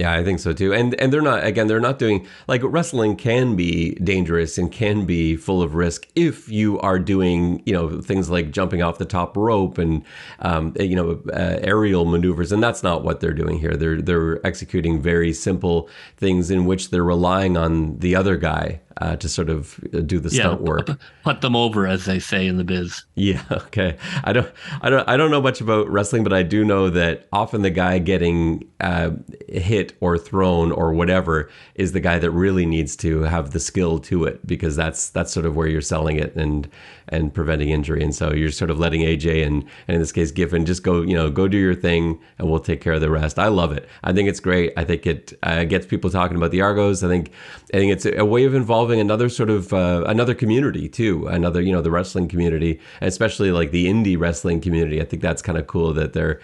Yeah, 0.00 0.14
I 0.14 0.24
think 0.24 0.40
so 0.40 0.54
too. 0.54 0.72
And 0.72 0.94
and 0.94 1.12
they're 1.12 1.20
not 1.20 1.44
again, 1.44 1.66
they're 1.66 1.78
not 1.78 1.98
doing 1.98 2.26
like 2.48 2.62
wrestling 2.64 3.16
can 3.16 3.54
be 3.54 3.96
dangerous 3.96 4.56
and 4.56 4.72
can 4.72 5.04
be 5.04 5.36
full 5.36 5.60
of 5.60 5.74
risk 5.74 6.08
if 6.14 6.48
you 6.48 6.80
are 6.80 6.98
doing 6.98 7.62
you 7.66 7.74
know 7.74 8.00
things 8.00 8.30
like 8.30 8.50
jumping 8.50 8.80
off 8.80 8.96
the 8.96 9.04
top 9.04 9.36
rope 9.36 9.76
and 9.76 10.02
um, 10.38 10.72
you 10.80 10.96
know 10.96 11.20
uh, 11.34 11.58
aerial 11.60 12.06
maneuvers. 12.06 12.50
And 12.50 12.62
that's 12.62 12.82
not 12.82 13.04
what 13.04 13.20
they're 13.20 13.34
doing 13.34 13.58
here. 13.58 13.76
They're 13.76 14.00
they're 14.00 14.46
executing 14.46 15.02
very 15.02 15.34
simple 15.34 15.90
things 16.16 16.50
in 16.50 16.64
which 16.64 16.88
they're 16.88 17.04
relying 17.04 17.58
on 17.58 17.98
the 17.98 18.16
other 18.16 18.38
guy 18.38 18.80
uh, 19.00 19.16
to 19.16 19.28
sort 19.28 19.48
of 19.48 19.78
do 20.06 20.20
the 20.20 20.28
yeah, 20.28 20.42
stunt 20.42 20.60
work. 20.62 20.90
Put 21.24 21.40
them 21.40 21.56
over, 21.56 21.86
as 21.86 22.04
they 22.04 22.18
say 22.18 22.46
in 22.46 22.56
the 22.56 22.64
biz. 22.64 23.04
Yeah. 23.14 23.42
Okay. 23.70 23.96
I 24.24 24.32
don't. 24.32 24.50
I 24.82 24.90
don't. 24.90 25.08
I 25.08 25.16
don't 25.16 25.30
know 25.30 25.40
much 25.40 25.60
about 25.60 25.88
wrestling, 25.88 26.24
but 26.24 26.32
I 26.32 26.42
do 26.42 26.64
know 26.64 26.90
that 26.90 27.28
often 27.32 27.62
the 27.62 27.70
guy 27.70 27.98
getting 27.98 28.68
uh, 28.80 29.10
hit 29.48 29.92
or 30.00 30.18
thrown 30.18 30.72
or 30.72 30.92
whatever 30.92 31.50
is 31.76 31.92
the 31.92 32.00
guy 32.00 32.18
that 32.18 32.30
really 32.30 32.66
needs 32.66 32.96
to 32.96 33.22
have 33.22 33.52
the 33.52 33.60
skill 33.60 33.98
to 34.00 34.24
it 34.24 34.44
because 34.46 34.74
that's 34.74 35.10
that's 35.10 35.32
sort 35.32 35.46
of 35.46 35.54
where 35.54 35.68
you're 35.68 35.80
selling 35.80 36.16
it 36.16 36.34
and 36.34 36.68
and 37.10 37.32
preventing 37.32 37.68
injury. 37.70 38.02
And 38.02 38.14
so 38.14 38.32
you're 38.32 38.50
sort 38.50 38.70
of 38.70 38.78
letting 38.78 39.02
AJ 39.02 39.46
and, 39.46 39.64
and 39.88 39.96
in 39.96 40.00
this 40.00 40.12
case 40.12 40.30
Giffen 40.30 40.64
just 40.64 40.82
go, 40.82 41.02
you 41.02 41.14
know, 41.14 41.30
go 41.30 41.48
do 41.48 41.58
your 41.58 41.74
thing 41.74 42.18
and 42.38 42.48
we'll 42.48 42.60
take 42.60 42.80
care 42.80 42.94
of 42.94 43.00
the 43.00 43.10
rest. 43.10 43.38
I 43.38 43.48
love 43.48 43.72
it. 43.72 43.88
I 44.04 44.12
think 44.12 44.28
it's 44.28 44.40
great. 44.40 44.72
I 44.76 44.84
think 44.84 45.06
it 45.06 45.32
uh, 45.42 45.64
gets 45.64 45.86
people 45.86 46.10
talking 46.10 46.36
about 46.36 46.52
the 46.52 46.62
Argos. 46.62 47.04
I 47.04 47.08
think 47.08 47.32
I 47.74 47.76
think 47.76 47.92
it's 47.92 48.06
a 48.06 48.24
way 48.24 48.44
of 48.44 48.54
involving 48.54 48.89
another 48.98 49.28
sort 49.28 49.50
of 49.50 49.72
uh, 49.72 50.04
another 50.06 50.34
community 50.34 50.88
too, 50.88 51.26
another 51.28 51.60
you 51.60 51.72
know 51.72 51.82
the 51.82 51.90
wrestling 51.90 52.26
community, 52.26 52.80
especially 53.00 53.52
like 53.52 53.70
the 53.70 53.86
indie 53.86 54.18
wrestling 54.18 54.60
community. 54.60 55.00
I 55.00 55.04
think 55.04 55.22
that's 55.22 55.42
kind 55.42 55.58
of 55.58 55.66
cool 55.66 55.92
that 55.92 56.12
they're 56.12 56.40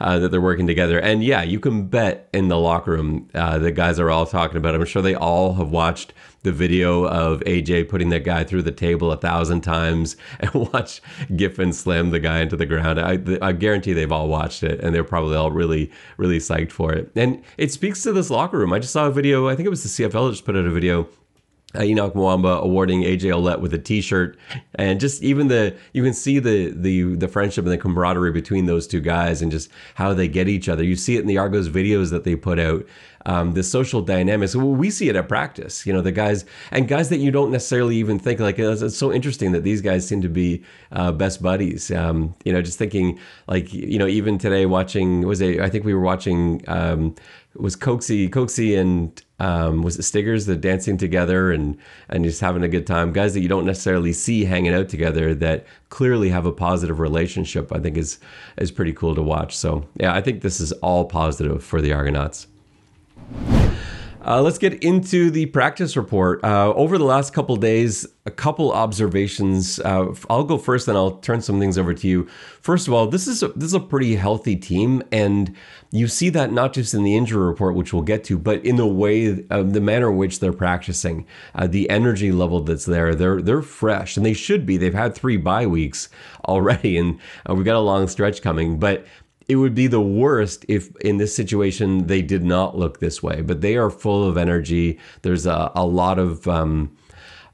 uh, 0.00 0.18
that 0.18 0.30
they're 0.30 0.40
working 0.40 0.66
together. 0.66 0.98
And 0.98 1.24
yeah, 1.24 1.42
you 1.42 1.60
can 1.60 1.86
bet 1.86 2.28
in 2.32 2.48
the 2.48 2.58
locker 2.58 2.92
room, 2.92 3.28
uh, 3.34 3.58
the 3.58 3.70
guys 3.70 3.98
are 3.98 4.10
all 4.10 4.26
talking 4.26 4.56
about. 4.56 4.74
It. 4.74 4.80
I'm 4.80 4.86
sure 4.86 5.02
they 5.02 5.14
all 5.14 5.54
have 5.54 5.70
watched 5.70 6.12
the 6.42 6.52
video 6.52 7.06
of 7.06 7.40
AJ 7.40 7.88
putting 7.88 8.10
that 8.10 8.24
guy 8.24 8.44
through 8.44 8.62
the 8.62 8.72
table 8.72 9.10
a 9.10 9.16
thousand 9.16 9.62
times 9.62 10.16
and 10.40 10.54
watch 10.72 11.02
Giffen 11.34 11.72
slam 11.72 12.10
the 12.10 12.20
guy 12.20 12.40
into 12.40 12.56
the 12.56 12.66
ground. 12.66 13.00
I, 13.00 13.18
I 13.42 13.52
guarantee 13.52 13.92
they've 13.92 14.12
all 14.12 14.28
watched 14.28 14.62
it 14.62 14.80
and 14.80 14.94
they're 14.94 15.04
probably 15.04 15.36
all 15.36 15.50
really, 15.50 15.90
really 16.16 16.38
psyched 16.38 16.70
for 16.70 16.92
it. 16.92 17.10
And 17.16 17.42
it 17.58 17.72
speaks 17.72 18.02
to 18.04 18.12
this 18.12 18.30
locker 18.30 18.58
room. 18.58 18.72
I 18.72 18.78
just 18.78 18.92
saw 18.92 19.06
a 19.06 19.10
video, 19.10 19.48
I 19.48 19.56
think 19.56 19.66
it 19.66 19.70
was 19.70 19.82
the 19.82 20.04
CFL 20.04 20.30
just 20.30 20.44
put 20.44 20.56
out 20.56 20.66
a 20.66 20.70
video 20.70 21.08
Henoc 21.78 22.14
Muamba 22.14 22.60
awarding 22.60 23.02
AJ 23.02 23.32
Ouellette 23.32 23.60
with 23.60 23.72
a 23.74 23.78
T-shirt, 23.78 24.38
and 24.74 25.00
just 25.00 25.22
even 25.22 25.48
the 25.48 25.76
you 25.92 26.02
can 26.02 26.14
see 26.14 26.38
the 26.38 26.70
the 26.70 27.14
the 27.14 27.28
friendship 27.28 27.64
and 27.64 27.72
the 27.72 27.78
camaraderie 27.78 28.32
between 28.32 28.66
those 28.66 28.86
two 28.86 29.00
guys, 29.00 29.42
and 29.42 29.50
just 29.50 29.70
how 29.94 30.14
they 30.14 30.28
get 30.28 30.48
each 30.48 30.68
other. 30.68 30.82
You 30.82 30.96
see 30.96 31.16
it 31.16 31.20
in 31.20 31.26
the 31.26 31.38
Argos 31.38 31.68
videos 31.68 32.10
that 32.10 32.24
they 32.24 32.36
put 32.36 32.58
out. 32.58 32.86
Um, 33.28 33.54
the 33.54 33.64
social 33.64 34.02
dynamics. 34.02 34.54
Well, 34.54 34.68
we 34.68 34.88
see 34.88 35.08
it 35.08 35.16
at 35.16 35.28
practice. 35.28 35.84
You 35.84 35.92
know, 35.92 36.00
the 36.00 36.12
guys 36.12 36.44
and 36.70 36.86
guys 36.86 37.08
that 37.08 37.18
you 37.18 37.32
don't 37.32 37.50
necessarily 37.50 37.96
even 37.96 38.20
think 38.20 38.38
like 38.38 38.56
it's, 38.60 38.82
it's 38.82 38.96
so 38.96 39.12
interesting 39.12 39.50
that 39.50 39.64
these 39.64 39.80
guys 39.80 40.06
seem 40.06 40.22
to 40.22 40.28
be 40.28 40.62
uh, 40.92 41.10
best 41.10 41.42
buddies. 41.42 41.90
Um, 41.90 42.36
you 42.44 42.52
know, 42.52 42.62
just 42.62 42.78
thinking 42.78 43.18
like 43.48 43.72
you 43.72 43.98
know 43.98 44.06
even 44.06 44.38
today 44.38 44.64
watching 44.64 45.22
was 45.22 45.42
a 45.42 45.60
I 45.60 45.68
think 45.68 45.84
we 45.84 45.92
were 45.92 46.00
watching 46.00 46.62
um, 46.68 47.16
was 47.58 47.76
Coxie 47.76 48.28
Coxie 48.28 48.78
and 48.78 49.22
um, 49.38 49.82
was 49.82 49.98
it 49.98 50.02
Stiggers 50.02 50.46
that 50.46 50.60
dancing 50.60 50.96
together 50.96 51.50
and 51.52 51.76
and 52.08 52.24
just 52.24 52.40
having 52.40 52.62
a 52.62 52.68
good 52.68 52.86
time. 52.86 53.12
Guys 53.12 53.34
that 53.34 53.40
you 53.40 53.48
don't 53.48 53.66
necessarily 53.66 54.12
see 54.12 54.44
hanging 54.44 54.74
out 54.74 54.88
together 54.88 55.34
that 55.34 55.66
clearly 55.88 56.30
have 56.30 56.46
a 56.46 56.52
positive 56.52 57.00
relationship. 57.00 57.72
I 57.72 57.78
think 57.78 57.96
is 57.96 58.18
is 58.56 58.70
pretty 58.70 58.92
cool 58.92 59.14
to 59.14 59.22
watch. 59.22 59.56
So 59.56 59.86
yeah, 59.96 60.14
I 60.14 60.20
think 60.20 60.42
this 60.42 60.60
is 60.60 60.72
all 60.72 61.04
positive 61.04 61.62
for 61.62 61.80
the 61.80 61.92
Argonauts. 61.92 62.46
Uh, 64.26 64.42
let's 64.42 64.58
get 64.58 64.82
into 64.82 65.30
the 65.30 65.46
practice 65.46 65.96
report. 65.96 66.42
Uh, 66.42 66.72
over 66.74 66.98
the 66.98 67.04
last 67.04 67.32
couple 67.32 67.54
days, 67.54 68.04
a 68.24 68.30
couple 68.30 68.72
observations. 68.72 69.78
Uh, 69.78 70.12
I'll 70.28 70.42
go 70.42 70.58
first, 70.58 70.86
then 70.86 70.96
I'll 70.96 71.18
turn 71.18 71.40
some 71.40 71.60
things 71.60 71.78
over 71.78 71.94
to 71.94 72.08
you. 72.08 72.26
First 72.60 72.88
of 72.88 72.92
all, 72.92 73.06
this 73.06 73.28
is 73.28 73.44
a, 73.44 73.48
this 73.48 73.66
is 73.66 73.74
a 73.74 73.80
pretty 73.80 74.16
healthy 74.16 74.56
team, 74.56 75.00
and 75.12 75.54
you 75.92 76.08
see 76.08 76.28
that 76.30 76.52
not 76.52 76.72
just 76.72 76.92
in 76.92 77.04
the 77.04 77.16
injury 77.16 77.46
report, 77.46 77.76
which 77.76 77.92
we'll 77.92 78.02
get 78.02 78.24
to, 78.24 78.36
but 78.36 78.64
in 78.64 78.74
the 78.74 78.86
way, 78.86 79.44
uh, 79.48 79.62
the 79.62 79.80
manner 79.80 80.10
in 80.10 80.16
which 80.16 80.40
they're 80.40 80.52
practicing, 80.52 81.24
uh, 81.54 81.68
the 81.68 81.88
energy 81.88 82.32
level 82.32 82.60
that's 82.60 82.84
there. 82.84 83.14
They're 83.14 83.40
they're 83.40 83.62
fresh, 83.62 84.16
and 84.16 84.26
they 84.26 84.34
should 84.34 84.66
be. 84.66 84.76
They've 84.76 84.92
had 84.92 85.14
three 85.14 85.36
bye 85.36 85.66
weeks 85.66 86.08
already, 86.46 86.98
and 86.98 87.20
uh, 87.48 87.54
we've 87.54 87.64
got 87.64 87.76
a 87.76 87.80
long 87.80 88.08
stretch 88.08 88.42
coming, 88.42 88.80
but 88.80 89.06
it 89.48 89.56
would 89.56 89.74
be 89.74 89.86
the 89.86 90.00
worst 90.00 90.64
if 90.68 90.94
in 90.96 91.18
this 91.18 91.34
situation 91.34 92.06
they 92.06 92.22
did 92.22 92.44
not 92.44 92.76
look 92.76 92.98
this 93.00 93.22
way 93.22 93.40
but 93.40 93.60
they 93.60 93.76
are 93.76 93.90
full 93.90 94.24
of 94.24 94.36
energy 94.36 94.98
there's 95.22 95.46
a, 95.46 95.70
a 95.74 95.84
lot 95.84 96.18
of 96.18 96.46
um, 96.48 96.96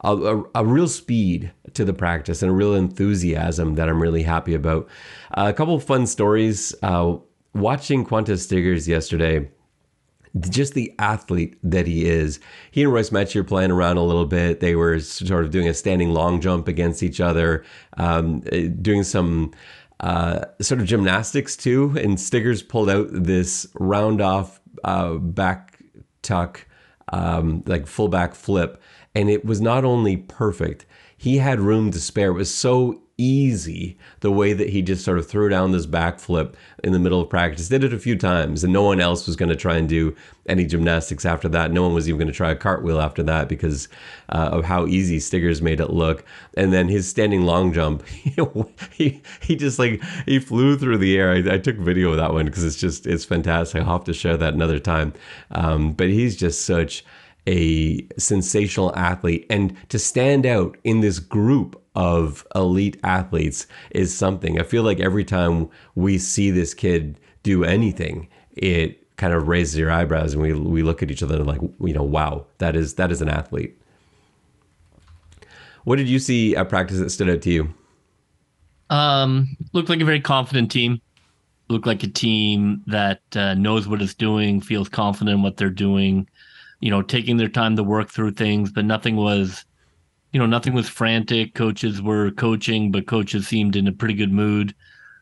a, 0.03 0.17
a, 0.17 0.45
a, 0.57 0.65
real 0.65 0.89
speed 0.89 1.53
to 1.75 1.85
the 1.85 1.93
practice 1.93 2.43
and 2.43 2.51
a 2.51 2.55
real 2.55 2.75
enthusiasm 2.75 3.75
that 3.75 3.89
i'm 3.89 4.01
really 4.01 4.23
happy 4.23 4.55
about 4.55 4.89
uh, 5.35 5.47
a 5.49 5.53
couple 5.53 5.79
fun 5.79 6.07
stories 6.07 6.75
uh, 6.83 7.17
watching 7.55 8.05
Qwan'tez 8.05 8.47
Stiggers 8.47 8.89
yesterday 8.89 9.49
just 10.49 10.75
the 10.75 10.93
athlete 10.99 11.57
that 11.63 11.87
he 11.87 12.07
is. 12.07 12.41
He 12.71 12.83
and 12.83 12.93
Royce 12.93 13.11
Metchie 13.11 13.47
playing 13.47 13.71
around 13.71 13.99
a 13.99 14.03
little 14.03 14.27
bit. 14.27 14.61
They 14.61 14.75
were 14.75 14.99
sort 15.01 15.45
of 15.45 15.51
doing 15.51 15.69
a 15.69 15.75
standing 15.75 16.11
long 16.11 16.41
jump 16.41 16.69
against 16.69 17.03
each 17.03 17.21
other, 17.21 17.65
um, 17.99 18.41
doing 18.81 19.03
some 19.03 19.53
uh, 20.03 20.45
sort 20.61 20.81
of 20.81 20.87
gymnastics 20.87 21.57
too. 21.57 21.97
And 21.97 22.19
Stiggers 22.19 22.67
pulled 22.67 22.91
out 22.91 23.09
this 23.11 23.67
round 23.75 24.21
off 24.21 24.61
uh, 24.85 25.15
back 25.15 25.79
tuck, 26.23 26.67
um, 27.13 27.63
like 27.67 27.87
full 27.87 28.09
back 28.09 28.35
flip. 28.35 28.81
And 29.15 29.31
it 29.31 29.45
was 29.45 29.61
not 29.61 29.85
only 29.85 30.17
perfect, 30.17 30.87
he 31.17 31.39
had 31.39 31.61
room 31.61 31.91
to 31.93 32.01
spare. 32.01 32.31
It 32.31 32.35
was 32.35 32.55
so 32.55 33.03
easy 33.23 33.97
the 34.21 34.33
way 34.33 34.53
that 34.53 34.71
he 34.71 34.83
just 34.83 35.05
sort 35.05 35.19
of 35.19 35.29
threw 35.29 35.49
down 35.49 35.73
this 35.73 35.87
backflip 35.87 36.55
in 36.83 36.93
the 36.93 36.99
middle 36.99 37.21
of 37.21 37.31
practice. 37.31 37.69
Did 37.69 37.85
it 37.85 37.93
a 37.93 37.99
few 37.99 38.17
times, 38.17 38.65
and 38.65 38.73
no 38.73 38.83
one 38.83 39.01
else 39.01 39.27
was 39.27 39.37
going 39.37 39.49
to 39.49 39.57
try 39.57 39.77
and 39.77 39.89
do 39.89 40.15
any 40.47 40.65
gymnastics 40.65 41.25
after 41.25 41.49
that. 41.51 41.71
No 41.71 41.83
one 41.83 41.95
was 41.95 42.09
even 42.09 42.19
going 42.19 42.29
to 42.29 42.35
try 42.35 42.51
a 42.51 42.57
cartwheel 42.57 43.01
after 43.01 43.23
that 43.23 43.49
because 43.49 43.89
uh, 44.31 44.51
of 44.53 44.65
how 44.65 44.87
easy 44.87 45.19
Stiggers 45.19 45.63
made 45.63 45.81
it 45.81 45.91
look. 45.91 46.25
And 46.55 46.73
then 46.73 46.89
his 46.89 47.09
standing 47.09 47.43
long 47.43 47.73
jump, 47.73 48.05
he 48.93 49.23
he 49.41 49.57
just 49.57 49.79
like 49.79 50.03
he 50.27 50.39
flew 50.39 50.77
through 50.77 50.99
the 50.99 51.17
air. 51.17 51.33
I, 51.33 51.55
I 51.55 51.59
took 51.59 51.77
video 51.77 52.11
of 52.11 52.17
that 52.17 52.33
one 52.33 52.47
because 52.47 52.65
it's 52.65 52.81
just 52.81 53.07
it's 53.07 53.25
fantastic. 53.25 53.83
I'll 53.83 53.99
have 53.99 54.05
to 54.05 54.15
share 54.15 54.37
that 54.37 54.55
another 54.55 54.79
time. 54.79 55.13
Um, 55.53 55.93
but 55.93 56.09
he's 56.09 56.37
just 56.37 56.65
such 56.65 57.05
a 57.47 58.07
sensational 58.19 58.95
athlete 58.97 59.47
and 59.51 59.77
to 59.89 59.99
stand 59.99 60.47
out 60.47 60.77
in 60.85 61.01
this 61.01 61.19
group 61.19 61.82
of 61.95 62.47
elite 62.55 62.99
athletes 63.05 63.67
is 63.91 64.17
something. 64.17 64.59
I 64.59 64.63
feel 64.63 64.83
like 64.83 65.01
every 65.01 65.25
time 65.25 65.69
we 65.95 66.19
see 66.19 66.51
this 66.51 66.75
kid 66.75 67.19
do 67.43 67.65
anything, 67.65 68.29
it 68.57 68.99
kind 69.17 69.35
of 69.35 69.47
raises 69.47 69.77
your 69.77 69.91
eyebrows 69.91 70.33
and 70.33 70.43
we 70.43 70.53
we 70.55 70.83
look 70.83 71.03
at 71.03 71.11
each 71.11 71.23
other 71.23 71.37
and 71.37 71.47
like, 71.47 71.61
you 71.81 71.93
know, 71.93 72.03
wow, 72.03 72.47
that 72.59 72.75
is 72.75 72.95
that 72.95 73.13
is 73.13 73.21
an 73.21 73.29
athlete. 73.29 73.79
What 75.85 75.97
did 75.97 76.09
you 76.09 76.19
see 76.19 76.57
at 76.57 76.69
practice 76.69 76.99
that 76.99 77.11
stood 77.11 77.29
out 77.29 77.43
to 77.43 77.51
you? 77.51 77.75
Um, 78.91 79.57
looked 79.73 79.89
like 79.89 80.01
a 80.01 80.05
very 80.05 80.21
confident 80.21 80.71
team. 80.71 81.01
looked 81.73 81.87
like 81.87 82.03
a 82.05 82.09
team 82.09 82.83
that 82.87 83.23
uh, 83.35 83.55
knows 83.55 83.89
what 83.89 84.03
it's 84.03 84.15
doing, 84.15 84.61
feels 84.61 84.89
confident 84.89 85.37
in 85.37 85.43
what 85.43 85.57
they're 85.57 85.71
doing, 85.71 86.29
you 86.81 86.91
know, 86.91 87.03
taking 87.03 87.37
their 87.37 87.49
time 87.49 87.77
to 87.77 87.83
work 87.83 88.11
through 88.11 88.33
things, 88.33 88.71
but 88.71 88.85
nothing 88.85 89.17
was, 89.17 89.65
you 90.33 90.41
know, 90.41 90.47
nothing 90.47 90.73
was 90.73 90.89
frantic. 90.89 91.55
Coaches 91.55 92.01
were 92.01 92.31
coaching, 92.33 92.91
but 92.91 93.07
coaches 93.07 93.47
seemed 93.47 93.77
in 93.77 93.87
a 93.87 93.93
pretty 93.93 94.15
good 94.15 94.33
mood. 94.33 94.75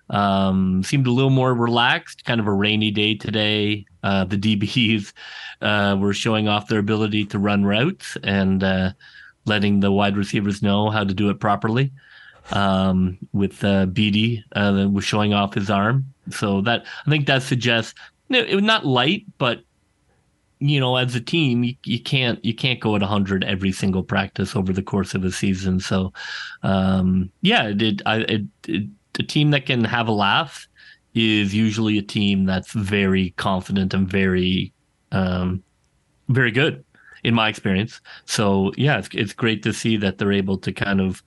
Um, 0.08 0.82
seemed 0.82 1.06
a 1.06 1.12
little 1.12 1.30
more 1.30 1.54
relaxed, 1.54 2.24
kind 2.24 2.40
of 2.40 2.46
a 2.46 2.52
rainy 2.52 2.90
day 2.90 3.14
today. 3.14 3.86
Uh, 4.02 4.24
the 4.24 4.38
DBs 4.56 5.12
uh, 5.60 5.96
were 5.98 6.14
showing 6.14 6.48
off 6.48 6.68
their 6.68 6.78
ability 6.78 7.26
to 7.26 7.38
run 7.38 7.64
routes 7.64 8.16
and 8.22 8.62
uh, 8.64 8.92
letting 9.44 9.80
the 9.80 9.92
wide 9.92 10.16
receivers 10.16 10.62
know 10.62 10.90
how 10.90 11.04
to 11.04 11.14
do 11.14 11.30
it 11.30 11.40
properly 11.40 11.92
um, 12.52 13.18
with 13.32 13.62
uh, 13.64 13.86
Beatty 13.86 14.44
uh, 14.54 14.88
was 14.90 15.04
showing 15.04 15.32
off 15.32 15.54
his 15.54 15.70
arm. 15.70 16.12
So 16.30 16.60
that 16.62 16.84
I 17.06 17.10
think 17.10 17.26
that 17.26 17.42
suggests 17.42 17.94
it 18.28 18.54
was 18.54 18.64
not 18.64 18.86
light, 18.86 19.24
but 19.38 19.62
you 20.60 20.78
know, 20.78 20.96
as 20.96 21.14
a 21.14 21.20
team, 21.20 21.64
you, 21.64 21.74
you 21.84 22.00
can't 22.00 22.42
you 22.44 22.54
can't 22.54 22.80
go 22.80 22.94
at 22.94 23.02
hundred 23.02 23.44
every 23.44 23.72
single 23.72 24.02
practice 24.02 24.54
over 24.54 24.72
the 24.72 24.82
course 24.82 25.14
of 25.14 25.24
a 25.24 25.32
season. 25.32 25.80
So, 25.80 26.12
um, 26.62 27.30
yeah, 27.40 27.72
it, 27.74 28.02
I, 28.06 28.16
it, 28.18 28.42
it, 28.68 28.88
a 29.18 29.22
team 29.22 29.50
that 29.50 29.66
can 29.66 29.84
have 29.84 30.06
a 30.06 30.12
laugh 30.12 30.68
is 31.14 31.54
usually 31.54 31.98
a 31.98 32.02
team 32.02 32.44
that's 32.44 32.72
very 32.72 33.30
confident 33.30 33.94
and 33.94 34.08
very, 34.08 34.72
um, 35.10 35.62
very 36.28 36.52
good 36.52 36.84
in 37.24 37.34
my 37.34 37.48
experience. 37.48 38.00
So 38.26 38.72
yeah, 38.76 38.98
it's 38.98 39.08
it's 39.12 39.32
great 39.32 39.62
to 39.64 39.72
see 39.72 39.96
that 39.96 40.18
they're 40.18 40.32
able 40.32 40.58
to 40.58 40.72
kind 40.72 41.00
of 41.00 41.22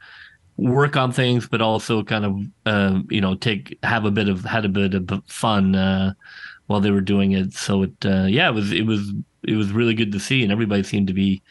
work 0.58 0.96
on 0.96 1.12
things, 1.12 1.48
but 1.48 1.62
also 1.62 2.04
kind 2.04 2.26
of 2.26 2.40
uh, 2.66 3.00
you 3.10 3.22
know 3.22 3.36
take 3.36 3.78
have 3.84 4.06
a 4.06 4.12
bit 4.12 4.30
of 4.30 4.44
had 4.46 4.66
a 4.66 4.70
bit 4.70 4.94
of 4.94 5.10
fun 5.28 5.76
uh, 5.76 6.14
while 6.68 6.80
they 6.80 6.92
were 6.92 7.02
doing 7.02 7.32
it. 7.34 7.54
So 7.54 7.84
it 7.84 7.94
uh, 8.06 8.26
yeah, 8.26 8.50
it 8.50 8.54
was 8.54 8.72
it 8.72 8.86
was 8.86 9.12
it 9.44 9.56
was 9.56 9.72
really 9.72 9.94
good 9.94 10.12
to 10.12 10.20
see, 10.20 10.44
and 10.44 10.52
everybody 10.52 10.84
seemed 10.84 11.08
to 11.08 11.14
be 11.14 11.42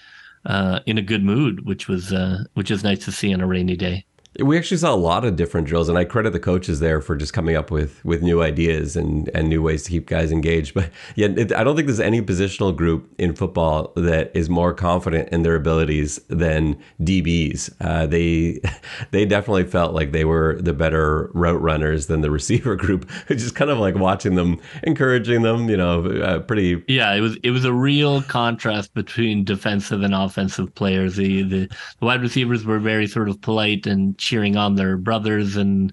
uh, 0.46 0.80
in 0.86 0.98
a 0.98 1.02
good 1.02 1.24
mood, 1.24 1.66
which 1.66 1.88
was 1.88 2.12
uh, 2.12 2.44
which 2.54 2.70
is 2.70 2.84
nice 2.84 3.04
to 3.04 3.12
see 3.12 3.32
on 3.32 3.40
a 3.40 3.46
rainy 3.46 3.76
day. 3.76 4.04
We 4.40 4.56
actually 4.56 4.78
saw 4.78 4.94
a 4.94 4.96
lot 4.96 5.26
of 5.26 5.36
different 5.36 5.66
drills, 5.66 5.90
and 5.90 5.98
I 5.98 6.04
credit 6.04 6.32
the 6.32 6.40
coaches 6.40 6.80
there 6.80 7.02
for 7.02 7.16
just 7.16 7.34
coming 7.34 7.54
up 7.54 7.70
with 7.70 8.02
with 8.02 8.22
new 8.22 8.42
ideas 8.42 8.96
and 8.96 9.28
and 9.34 9.48
new 9.48 9.60
ways 9.60 9.82
to 9.84 9.90
keep 9.90 10.06
guys 10.06 10.32
engaged. 10.32 10.74
But 10.82 10.90
yeah, 11.16 11.28
it, 11.28 11.52
I 11.52 11.64
don't 11.64 11.76
think 11.76 11.86
there's 11.86 12.00
any 12.00 12.22
positional 12.22 12.74
group 12.74 13.12
in 13.18 13.34
football 13.34 13.92
that 13.94 14.30
is 14.34 14.48
more 14.48 14.72
confident 14.72 15.28
in 15.28 15.42
their 15.42 15.54
abilities 15.54 16.18
than 16.28 16.78
DBs. 17.00 17.70
Uh, 17.80 18.06
they 18.06 18.60
they 19.10 19.26
definitely 19.26 19.64
felt 19.64 19.92
like 19.92 20.12
they 20.12 20.24
were 20.24 20.58
the 20.60 20.72
better 20.72 21.30
route 21.34 21.60
runners 21.60 22.06
than 22.06 22.22
the 22.22 22.30
receiver 22.38 22.74
group, 22.74 23.10
is 23.28 23.52
kind 23.52 23.70
of 23.70 23.78
like 23.78 23.96
watching 23.96 24.34
them, 24.36 24.58
encouraging 24.82 25.42
them. 25.42 25.68
You 25.68 25.76
know, 25.76 26.06
uh, 26.06 26.38
pretty. 26.40 26.82
Yeah, 26.88 27.12
it 27.12 27.20
was 27.20 27.36
it 27.42 27.50
was 27.50 27.66
a 27.66 27.72
real 27.72 28.22
contrast 28.22 28.94
between 28.94 29.44
defensive 29.44 30.00
and 30.02 30.14
offensive 30.14 30.74
players. 30.74 31.16
The 31.16 31.42
the, 31.42 31.66
the 32.00 32.06
wide 32.06 32.22
receivers 32.22 32.64
were 32.64 32.78
very 32.78 33.06
sort 33.06 33.28
of 33.28 33.38
polite 33.42 33.86
and 33.86 34.18
cheering 34.22 34.56
on 34.56 34.76
their 34.76 34.96
brothers, 34.96 35.56
and 35.56 35.92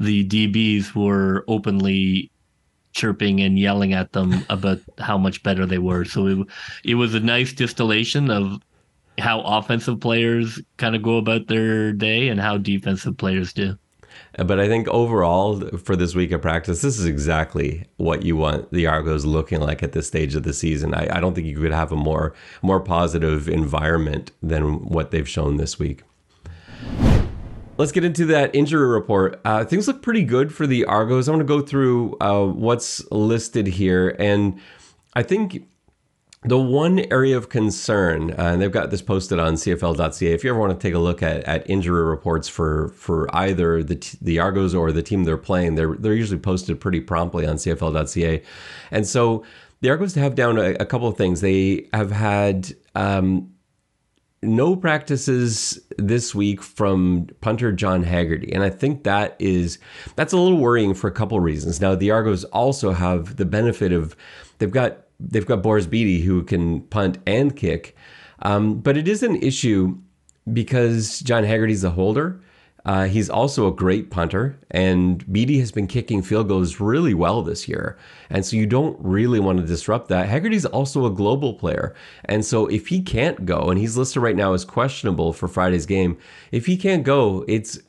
the 0.00 0.26
DBs 0.26 0.94
were 0.94 1.44
openly 1.46 2.30
chirping 2.92 3.40
and 3.42 3.58
yelling 3.58 3.92
at 3.92 4.12
them 4.12 4.44
about 4.50 4.80
how 4.98 5.18
much 5.18 5.42
better 5.42 5.66
they 5.66 5.78
were. 5.78 6.04
So 6.04 6.26
it, 6.26 6.46
it 6.84 6.94
was 6.94 7.14
a 7.14 7.20
nice 7.20 7.52
distillation 7.52 8.30
of 8.30 8.60
how 9.18 9.40
offensive 9.42 10.00
players 10.00 10.60
kind 10.78 10.96
of 10.96 11.02
go 11.02 11.16
about 11.18 11.46
their 11.46 11.92
day 11.92 12.28
and 12.28 12.40
how 12.40 12.58
defensive 12.58 13.16
players 13.16 13.52
do. 13.52 13.78
Uh, 14.38 14.44
but 14.44 14.58
I 14.58 14.68
think 14.68 14.88
overall 14.88 15.60
for 15.78 15.96
this 15.96 16.14
week 16.14 16.32
of 16.32 16.42
practice, 16.42 16.82
this 16.82 16.98
is 16.98 17.04
exactly 17.04 17.86
what 17.96 18.22
you 18.22 18.36
want 18.36 18.70
the 18.72 18.86
Argos 18.86 19.24
looking 19.24 19.60
like 19.60 19.82
at 19.82 19.92
this 19.92 20.06
stage 20.06 20.34
of 20.34 20.42
the 20.42 20.52
season. 20.52 20.94
I, 20.94 21.16
I 21.16 21.20
don't 21.20 21.34
think 21.34 21.46
you 21.46 21.60
could 21.60 21.72
have 21.72 21.92
a 21.92 21.96
more 21.96 22.34
more 22.62 22.80
positive 22.80 23.48
environment 23.48 24.32
than 24.42 24.86
what 24.86 25.10
they've 25.10 25.28
shown 25.28 25.56
this 25.56 25.78
week. 25.78 26.02
Let's 27.78 27.92
get 27.92 28.04
into 28.04 28.24
that 28.26 28.54
injury 28.54 28.88
report. 28.88 29.38
Uh, 29.44 29.64
things 29.64 29.86
look 29.86 30.00
pretty 30.00 30.24
good 30.24 30.54
for 30.54 30.66
the 30.66 30.86
Argos. 30.86 31.28
I 31.28 31.32
want 31.32 31.40
to 31.40 31.46
go 31.46 31.60
through 31.60 32.16
uh, 32.20 32.46
what's 32.46 33.04
listed 33.10 33.66
here. 33.66 34.16
And 34.18 34.58
I 35.14 35.22
think 35.22 35.66
the 36.42 36.58
one 36.58 37.00
area 37.10 37.36
of 37.36 37.50
concern, 37.50 38.30
uh, 38.30 38.34
and 38.52 38.62
they've 38.62 38.72
got 38.72 38.90
this 38.90 39.02
posted 39.02 39.38
on 39.38 39.54
CFL.ca. 39.54 40.32
If 40.32 40.42
you 40.42 40.50
ever 40.50 40.58
want 40.58 40.78
to 40.78 40.88
take 40.88 40.94
a 40.94 40.98
look 40.98 41.22
at, 41.22 41.44
at 41.44 41.68
injury 41.68 42.02
reports 42.02 42.48
for 42.48 42.88
for 42.88 43.34
either 43.36 43.82
the 43.82 44.16
the 44.22 44.38
Argos 44.38 44.74
or 44.74 44.90
the 44.90 45.02
team 45.02 45.24
they're 45.24 45.36
playing, 45.36 45.74
they're 45.74 45.96
they're 45.96 46.14
usually 46.14 46.40
posted 46.40 46.80
pretty 46.80 47.00
promptly 47.00 47.46
on 47.46 47.56
CFL.ca. 47.56 48.42
And 48.90 49.06
so 49.06 49.44
the 49.82 49.90
Argos 49.90 50.14
have 50.14 50.34
down 50.34 50.56
a, 50.56 50.70
a 50.74 50.86
couple 50.86 51.08
of 51.08 51.18
things. 51.18 51.42
They 51.42 51.88
have 51.92 52.10
had 52.10 52.72
um, 52.94 53.52
no 54.42 54.76
practices 54.76 55.80
this 55.98 56.34
week 56.34 56.62
from 56.62 57.28
punter 57.40 57.72
John 57.72 58.02
Haggerty, 58.02 58.52
and 58.52 58.62
I 58.62 58.70
think 58.70 59.04
that 59.04 59.36
is 59.38 59.78
that's 60.14 60.32
a 60.32 60.36
little 60.36 60.58
worrying 60.58 60.94
for 60.94 61.08
a 61.08 61.12
couple 61.12 61.38
reasons. 61.40 61.80
Now 61.80 61.94
the 61.94 62.10
Argos 62.10 62.44
also 62.44 62.92
have 62.92 63.36
the 63.36 63.46
benefit 63.46 63.92
of 63.92 64.16
they've 64.58 64.70
got 64.70 65.04
they've 65.18 65.46
got 65.46 65.62
Boris 65.62 65.86
Bede 65.86 66.24
who 66.24 66.42
can 66.42 66.82
punt 66.82 67.18
and 67.26 67.56
kick, 67.56 67.96
um, 68.42 68.78
but 68.80 68.96
it 68.96 69.08
is 69.08 69.22
an 69.22 69.36
issue 69.36 69.98
because 70.52 71.20
John 71.20 71.44
Haggerty's 71.44 71.84
a 71.84 71.90
holder. 71.90 72.40
Uh, 72.86 73.06
he's 73.06 73.28
also 73.28 73.66
a 73.66 73.74
great 73.74 74.10
punter, 74.10 74.56
and 74.70 75.30
Bede 75.32 75.58
has 75.58 75.72
been 75.72 75.88
kicking 75.88 76.22
field 76.22 76.46
goals 76.46 76.78
really 76.78 77.14
well 77.14 77.42
this 77.42 77.66
year. 77.66 77.98
And 78.30 78.46
so 78.46 78.56
you 78.56 78.64
don't 78.64 78.96
really 79.00 79.40
want 79.40 79.58
to 79.58 79.66
disrupt 79.66 80.08
that. 80.08 80.28
Haggerty's 80.28 80.64
also 80.64 81.04
a 81.04 81.10
global 81.10 81.54
player. 81.54 81.96
And 82.26 82.44
so 82.44 82.68
if 82.68 82.86
he 82.86 83.02
can't 83.02 83.44
go, 83.44 83.70
and 83.70 83.80
he's 83.80 83.96
listed 83.96 84.22
right 84.22 84.36
now 84.36 84.52
as 84.52 84.64
questionable 84.64 85.32
for 85.32 85.48
Friday's 85.48 85.84
game, 85.84 86.16
if 86.52 86.66
he 86.66 86.76
can't 86.76 87.02
go, 87.02 87.44
it's 87.48 87.80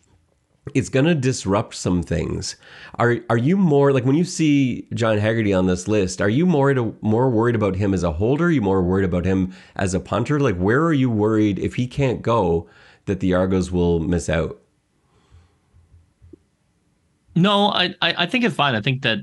it's 0.74 0.90
going 0.90 1.06
to 1.06 1.16
disrupt 1.16 1.76
some 1.76 2.02
things. 2.02 2.56
Are 2.96 3.18
are 3.30 3.38
you 3.38 3.56
more 3.56 3.94
like 3.94 4.04
when 4.04 4.16
you 4.16 4.26
see 4.26 4.88
John 4.96 5.20
Haggerty 5.20 5.54
on 5.54 5.68
this 5.68 5.88
list? 5.88 6.22
Are 6.22 6.30
you 6.30 6.48
more 6.48 6.74
to, 6.74 6.98
more 7.02 7.30
worried 7.30 7.56
about 7.56 7.76
him 7.76 7.94
as 7.94 8.04
a 8.04 8.14
holder? 8.14 8.46
Are 8.46 8.52
you 8.52 8.62
more 8.62 8.82
worried 8.82 9.06
about 9.06 9.26
him 9.26 9.54
as 9.76 9.94
a 9.94 10.00
punter? 10.00 10.40
Like 10.40 10.58
where 10.58 10.84
are 10.84 10.94
you 10.94 11.12
worried 11.12 11.60
if 11.60 11.76
he 11.76 11.86
can't 11.86 12.24
go 12.24 12.68
that 13.06 13.20
the 13.20 13.36
Argos 13.36 13.72
will 13.72 14.00
miss 14.00 14.28
out? 14.28 14.60
No, 17.38 17.68
I, 17.68 17.94
I 18.02 18.26
think 18.26 18.44
it's 18.44 18.56
fine. 18.56 18.74
I 18.74 18.82
think 18.82 19.04
that 19.04 19.20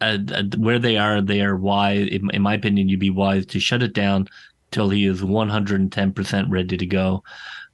uh, 0.00 0.18
uh, 0.32 0.44
where 0.56 0.78
they 0.78 0.96
are, 0.96 1.20
they 1.20 1.40
are 1.40 1.56
wise. 1.56 2.06
In, 2.06 2.30
in, 2.30 2.42
my 2.42 2.54
opinion, 2.54 2.88
you'd 2.88 3.00
be 3.00 3.10
wise 3.10 3.44
to 3.46 3.58
shut 3.58 3.82
it 3.82 3.92
down 3.92 4.28
till 4.70 4.88
he 4.88 5.04
is 5.04 5.20
110% 5.20 6.46
ready 6.48 6.76
to 6.76 6.86
go. 6.86 7.24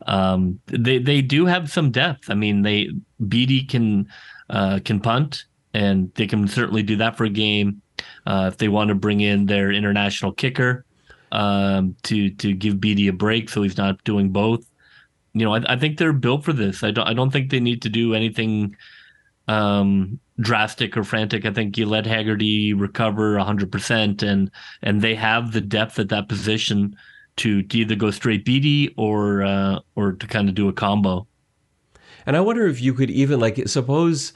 Um, 0.07 0.59
they 0.67 0.99
they 0.99 1.21
do 1.21 1.45
have 1.45 1.71
some 1.71 1.91
depth. 1.91 2.31
I 2.31 2.35
mean, 2.35 2.63
they 2.63 2.89
Bede 3.29 3.69
can 3.69 4.09
uh, 4.49 4.81
can 4.83 4.99
punt, 4.99 5.45
and 5.75 6.13
they 6.15 6.27
can 6.27 6.49
certainly 6.49 6.83
do 6.83 6.97
that 6.97 7.17
for 7.17 7.25
a 7.25 7.31
game. 7.31 7.83
Uh, 8.27 8.51
if 8.51 8.57
they 8.57 8.69
want 8.69 8.89
to 8.89 8.95
bring 8.95 9.21
in 9.21 9.45
their 9.45 9.71
international 9.71 10.33
kicker 10.33 10.87
um, 11.33 11.95
to 12.05 12.31
to 12.31 12.55
give 12.55 12.81
Bede 12.81 13.09
a 13.09 13.13
break, 13.13 13.51
so 13.51 13.63
he's 13.63 13.77
not 13.77 14.03
doing 14.05 14.31
both. 14.31 14.65
You 15.35 15.45
know, 15.45 15.55
I, 15.55 15.75
I 15.75 15.77
think 15.77 15.99
they're 15.99 16.15
built 16.15 16.45
for 16.45 16.55
this. 16.55 16.83
I 16.83 16.93
don't 16.93 17.07
I 17.07 17.13
don't 17.13 17.31
think 17.31 17.51
they 17.51 17.61
need 17.61 17.83
to 17.83 17.91
do 17.91 18.15
anything 18.15 18.75
um, 19.49 20.19
drastic 20.41 20.97
or 20.97 21.05
frantic. 21.05 21.45
I 21.45 21.53
think 21.53 21.79
you 21.79 21.87
let 21.87 22.07
Haggerty 22.07 22.73
recover 22.73 23.37
100%, 23.37 24.23
and 24.23 24.51
and 24.83 25.03
they 25.03 25.15
have 25.15 25.53
the 25.53 25.61
depth 25.61 25.99
at 25.99 26.09
that 26.09 26.29
position 26.29 26.97
to, 27.37 27.63
to 27.63 27.79
either 27.79 27.95
go 27.95 28.11
straight 28.11 28.45
Bede 28.45 28.95
or 28.97 29.43
uh, 29.43 29.81
or 29.95 30.13
to 30.13 30.27
kind 30.27 30.49
of 30.49 30.55
do 30.55 30.69
a 30.69 30.73
combo. 30.73 31.27
And 32.27 32.37
I 32.37 32.41
wonder 32.41 32.67
if 32.67 32.81
you 32.81 32.95
could 32.95 33.11
even 33.11 33.41
like 33.41 33.69
suppose. 33.69 34.33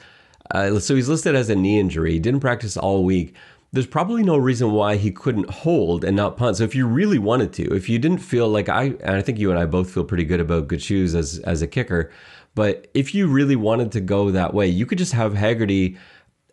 Uh, 0.51 0.79
so 0.79 0.95
he's 0.95 1.07
listed 1.07 1.33
as 1.33 1.49
a 1.49 1.55
knee 1.55 1.79
injury. 1.79 2.19
Didn't 2.19 2.41
practice 2.41 2.75
all 2.75 3.05
week. 3.05 3.35
There's 3.71 3.87
probably 3.87 4.21
no 4.21 4.35
reason 4.35 4.73
why 4.73 4.97
he 4.97 5.09
couldn't 5.11 5.49
hold 5.49 6.03
and 6.03 6.17
not 6.17 6.35
punt. 6.35 6.57
So 6.57 6.65
if 6.65 6.75
you 6.75 6.85
really 6.85 7.19
wanted 7.19 7.53
to, 7.53 7.73
if 7.73 7.87
you 7.87 7.99
didn't 7.99 8.17
feel 8.17 8.49
like 8.49 8.67
I, 8.67 8.95
and 9.01 9.11
I 9.11 9.21
think 9.21 9.39
you 9.39 9.49
and 9.49 9.57
I 9.57 9.65
both 9.65 9.89
feel 9.93 10.03
pretty 10.03 10.25
good 10.25 10.41
about 10.41 10.67
Goodshus 10.67 11.15
as 11.15 11.39
as 11.39 11.61
a 11.61 11.67
kicker. 11.67 12.11
But 12.53 12.87
if 12.93 13.15
you 13.15 13.27
really 13.27 13.55
wanted 13.55 13.91
to 13.93 14.01
go 14.01 14.31
that 14.31 14.53
way, 14.53 14.67
you 14.67 14.85
could 14.85 14.97
just 14.97 15.13
have 15.13 15.33
Haggerty 15.33 15.97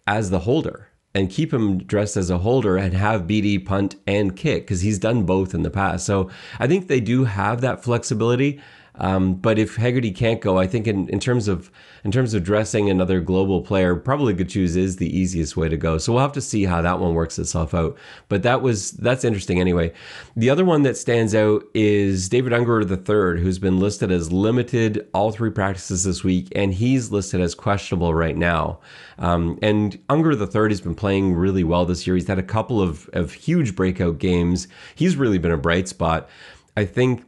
as 0.06 0.30
the 0.30 0.40
holder 0.40 0.88
and 1.14 1.30
keep 1.30 1.52
him 1.52 1.78
dressed 1.78 2.16
as 2.16 2.30
a 2.30 2.38
holder 2.38 2.76
and 2.76 2.94
have 2.94 3.26
Bede 3.26 3.66
punt 3.66 3.96
and 4.06 4.36
kick 4.36 4.62
because 4.62 4.82
he's 4.82 4.98
done 4.98 5.24
both 5.24 5.54
in 5.54 5.62
the 5.62 5.70
past. 5.70 6.06
So 6.06 6.30
I 6.58 6.66
think 6.66 6.86
they 6.86 7.00
do 7.00 7.24
have 7.24 7.60
that 7.62 7.82
flexibility. 7.82 8.60
Um, 8.98 9.34
but 9.34 9.58
if 9.58 9.76
Haggerty 9.76 10.10
can't 10.10 10.40
go, 10.40 10.58
I 10.58 10.66
think 10.66 10.86
in, 10.86 11.08
in 11.08 11.20
terms 11.20 11.48
of 11.48 11.70
in 12.04 12.12
terms 12.12 12.34
of 12.34 12.44
dressing 12.44 12.88
another 12.88 13.20
global 13.20 13.60
player, 13.60 13.94
probably 13.96 14.34
Choose 14.44 14.76
is 14.76 14.96
the 14.96 15.16
easiest 15.16 15.56
way 15.56 15.68
to 15.68 15.76
go. 15.76 15.98
So 15.98 16.12
we'll 16.12 16.22
have 16.22 16.32
to 16.32 16.40
see 16.40 16.64
how 16.64 16.80
that 16.82 17.00
one 17.00 17.14
works 17.14 17.38
itself 17.38 17.74
out. 17.74 17.96
But 18.28 18.42
that 18.44 18.62
was 18.62 18.92
that's 18.92 19.24
interesting 19.24 19.60
anyway. 19.60 19.92
The 20.36 20.50
other 20.50 20.64
one 20.64 20.82
that 20.82 20.96
stands 20.96 21.34
out 21.34 21.64
is 21.74 22.28
David 22.28 22.52
Ungerer 22.52 22.88
III, 22.88 23.42
who's 23.42 23.58
been 23.58 23.78
listed 23.78 24.10
as 24.10 24.32
limited 24.32 25.08
all 25.12 25.32
three 25.32 25.50
practices 25.50 26.04
this 26.04 26.22
week, 26.24 26.48
and 26.54 26.72
he's 26.72 27.10
listed 27.10 27.40
as 27.40 27.54
questionable 27.54 28.14
right 28.14 28.36
now. 28.36 28.80
Um, 29.18 29.58
and 29.62 29.98
Ungerer 30.08 30.38
III 30.38 30.70
has 30.70 30.80
been 30.80 30.94
playing 30.94 31.34
really 31.34 31.64
well 31.64 31.84
this 31.84 32.06
year. 32.06 32.16
He's 32.16 32.28
had 32.28 32.38
a 32.38 32.42
couple 32.42 32.80
of, 32.80 33.08
of 33.12 33.32
huge 33.32 33.74
breakout 33.74 34.18
games. 34.18 34.68
He's 34.94 35.16
really 35.16 35.38
been 35.38 35.50
a 35.50 35.58
bright 35.58 35.88
spot. 35.88 36.28
I 36.76 36.84
think 36.84 37.24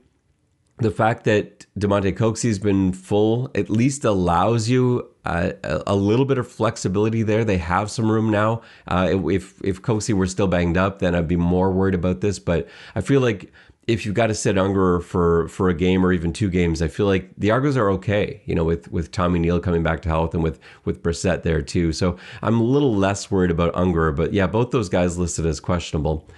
the 0.79 0.91
fact 0.91 1.25
that 1.25 1.60
Damonte 1.81 2.13
Coxie's 2.13 2.59
been 2.59 2.93
full 2.93 3.51
at 3.55 3.71
least 3.71 4.05
allows 4.05 4.69
you 4.69 5.09
uh, 5.25 5.53
a, 5.87 5.95
little 5.95 6.25
bit 6.25 6.39
of 6.39 6.49
flexibility 6.49 7.23
there. 7.23 7.45
They 7.45 7.59
have 7.59 7.91
some 7.91 8.11
room 8.11 8.31
now. 8.31 8.63
Uh, 8.89 9.21
if 9.31 9.61
if 9.63 9.83
Coxie 9.83 10.15
were 10.15 10.27
still 10.27 10.47
banged 10.47 10.77
up, 10.77 10.99
then 10.99 11.15
I'd 11.15 11.29
be 11.29 11.37
more 11.37 11.71
worried 11.71 11.95
about 11.95 12.21
this. 12.21 12.39
But 12.39 12.69
I 12.95 13.01
feel 13.01 13.21
like 13.21 13.53
if 13.87 14.07
you've 14.07 14.15
got 14.15 14.29
to 14.29 14.35
sit 14.35 14.57
Ungerer 14.57 15.03
for 15.03 15.49
for 15.49 15.69
a 15.69 15.75
game 15.75 16.05
or 16.05 16.13
even 16.13 16.33
two 16.33 16.49
games, 16.49 16.81
I 16.81 16.89
feel 16.89 17.07
like 17.07 17.31
the 17.37 17.51
Argos 17.51 17.77
are 17.77 17.91
okay. 17.91 18.41
You 18.45 18.55
know, 18.55 18.65
with 18.65 18.91
with 18.91 19.11
Tommy 19.11 19.39
Neal 19.39 19.61
coming 19.61 19.83
back 19.83 20.03
to 20.03 20.09
health 20.09 20.35
and 20.35 20.43
with 20.43 20.59
with 20.85 21.03
Brissett 21.03 21.43
there 21.43 21.63
too. 21.63 21.93
So 21.93 22.17
I'm 22.43 22.61
a 22.61 22.65
little 22.65 22.95
less 22.95 23.31
worried 23.31 23.51
about 23.51 23.75
Ungerer. 23.75 24.15
But 24.15 24.33
yeah, 24.33 24.47
both 24.47 24.71
those 24.71 24.89
guys 24.89 25.19
listed 25.19 25.45
as 25.47 25.61
questionable. 25.61 26.29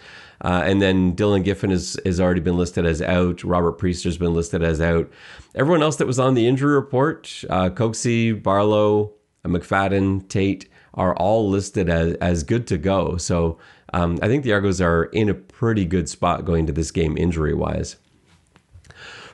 Uh, 0.43 0.63
and 0.65 0.83
then 0.83 1.15
Dylan 1.15 1.45
Giffen 1.45 1.71
has, 1.71 1.99
has 2.05 2.21
already 2.21 2.41
been 2.41 2.57
listed 2.57 2.85
as 2.85 3.01
out. 3.01 3.45
Robert 3.45 3.79
Priester's 3.79 4.19
been 4.19 4.35
listed 4.35 4.63
as 4.63 4.81
out. 4.81 5.09
Everyone 5.55 5.83
else 5.83 5.97
that 5.97 6.07
was 6.07 6.19
on 6.19 6.35
the 6.35 6.49
injury 6.49 6.75
report, 6.75 7.45
uh, 7.49 7.71
Coxie, 7.71 8.33
Barlow, 8.43 9.13
McFadden, 9.45 10.29
Tate, 10.29 10.69
are 10.95 11.15
all 11.17 11.49
listed 11.49 11.89
as, 11.89 12.15
as 12.15 12.43
good 12.43 12.67
to 12.67 12.77
go. 12.77 13.17
So 13.17 13.59
um, 13.93 14.19
I 14.21 14.27
think 14.27 14.43
the 14.43 14.53
Argos 14.53 14.81
are 14.81 15.05
in 15.05 15.29
a 15.29 15.35
pretty 15.35 15.85
good 15.85 16.09
spot 16.09 16.45
going 16.45 16.67
to 16.67 16.73
this 16.73 16.91
game 16.91 17.17
injury 17.17 17.55
wise. 17.55 17.97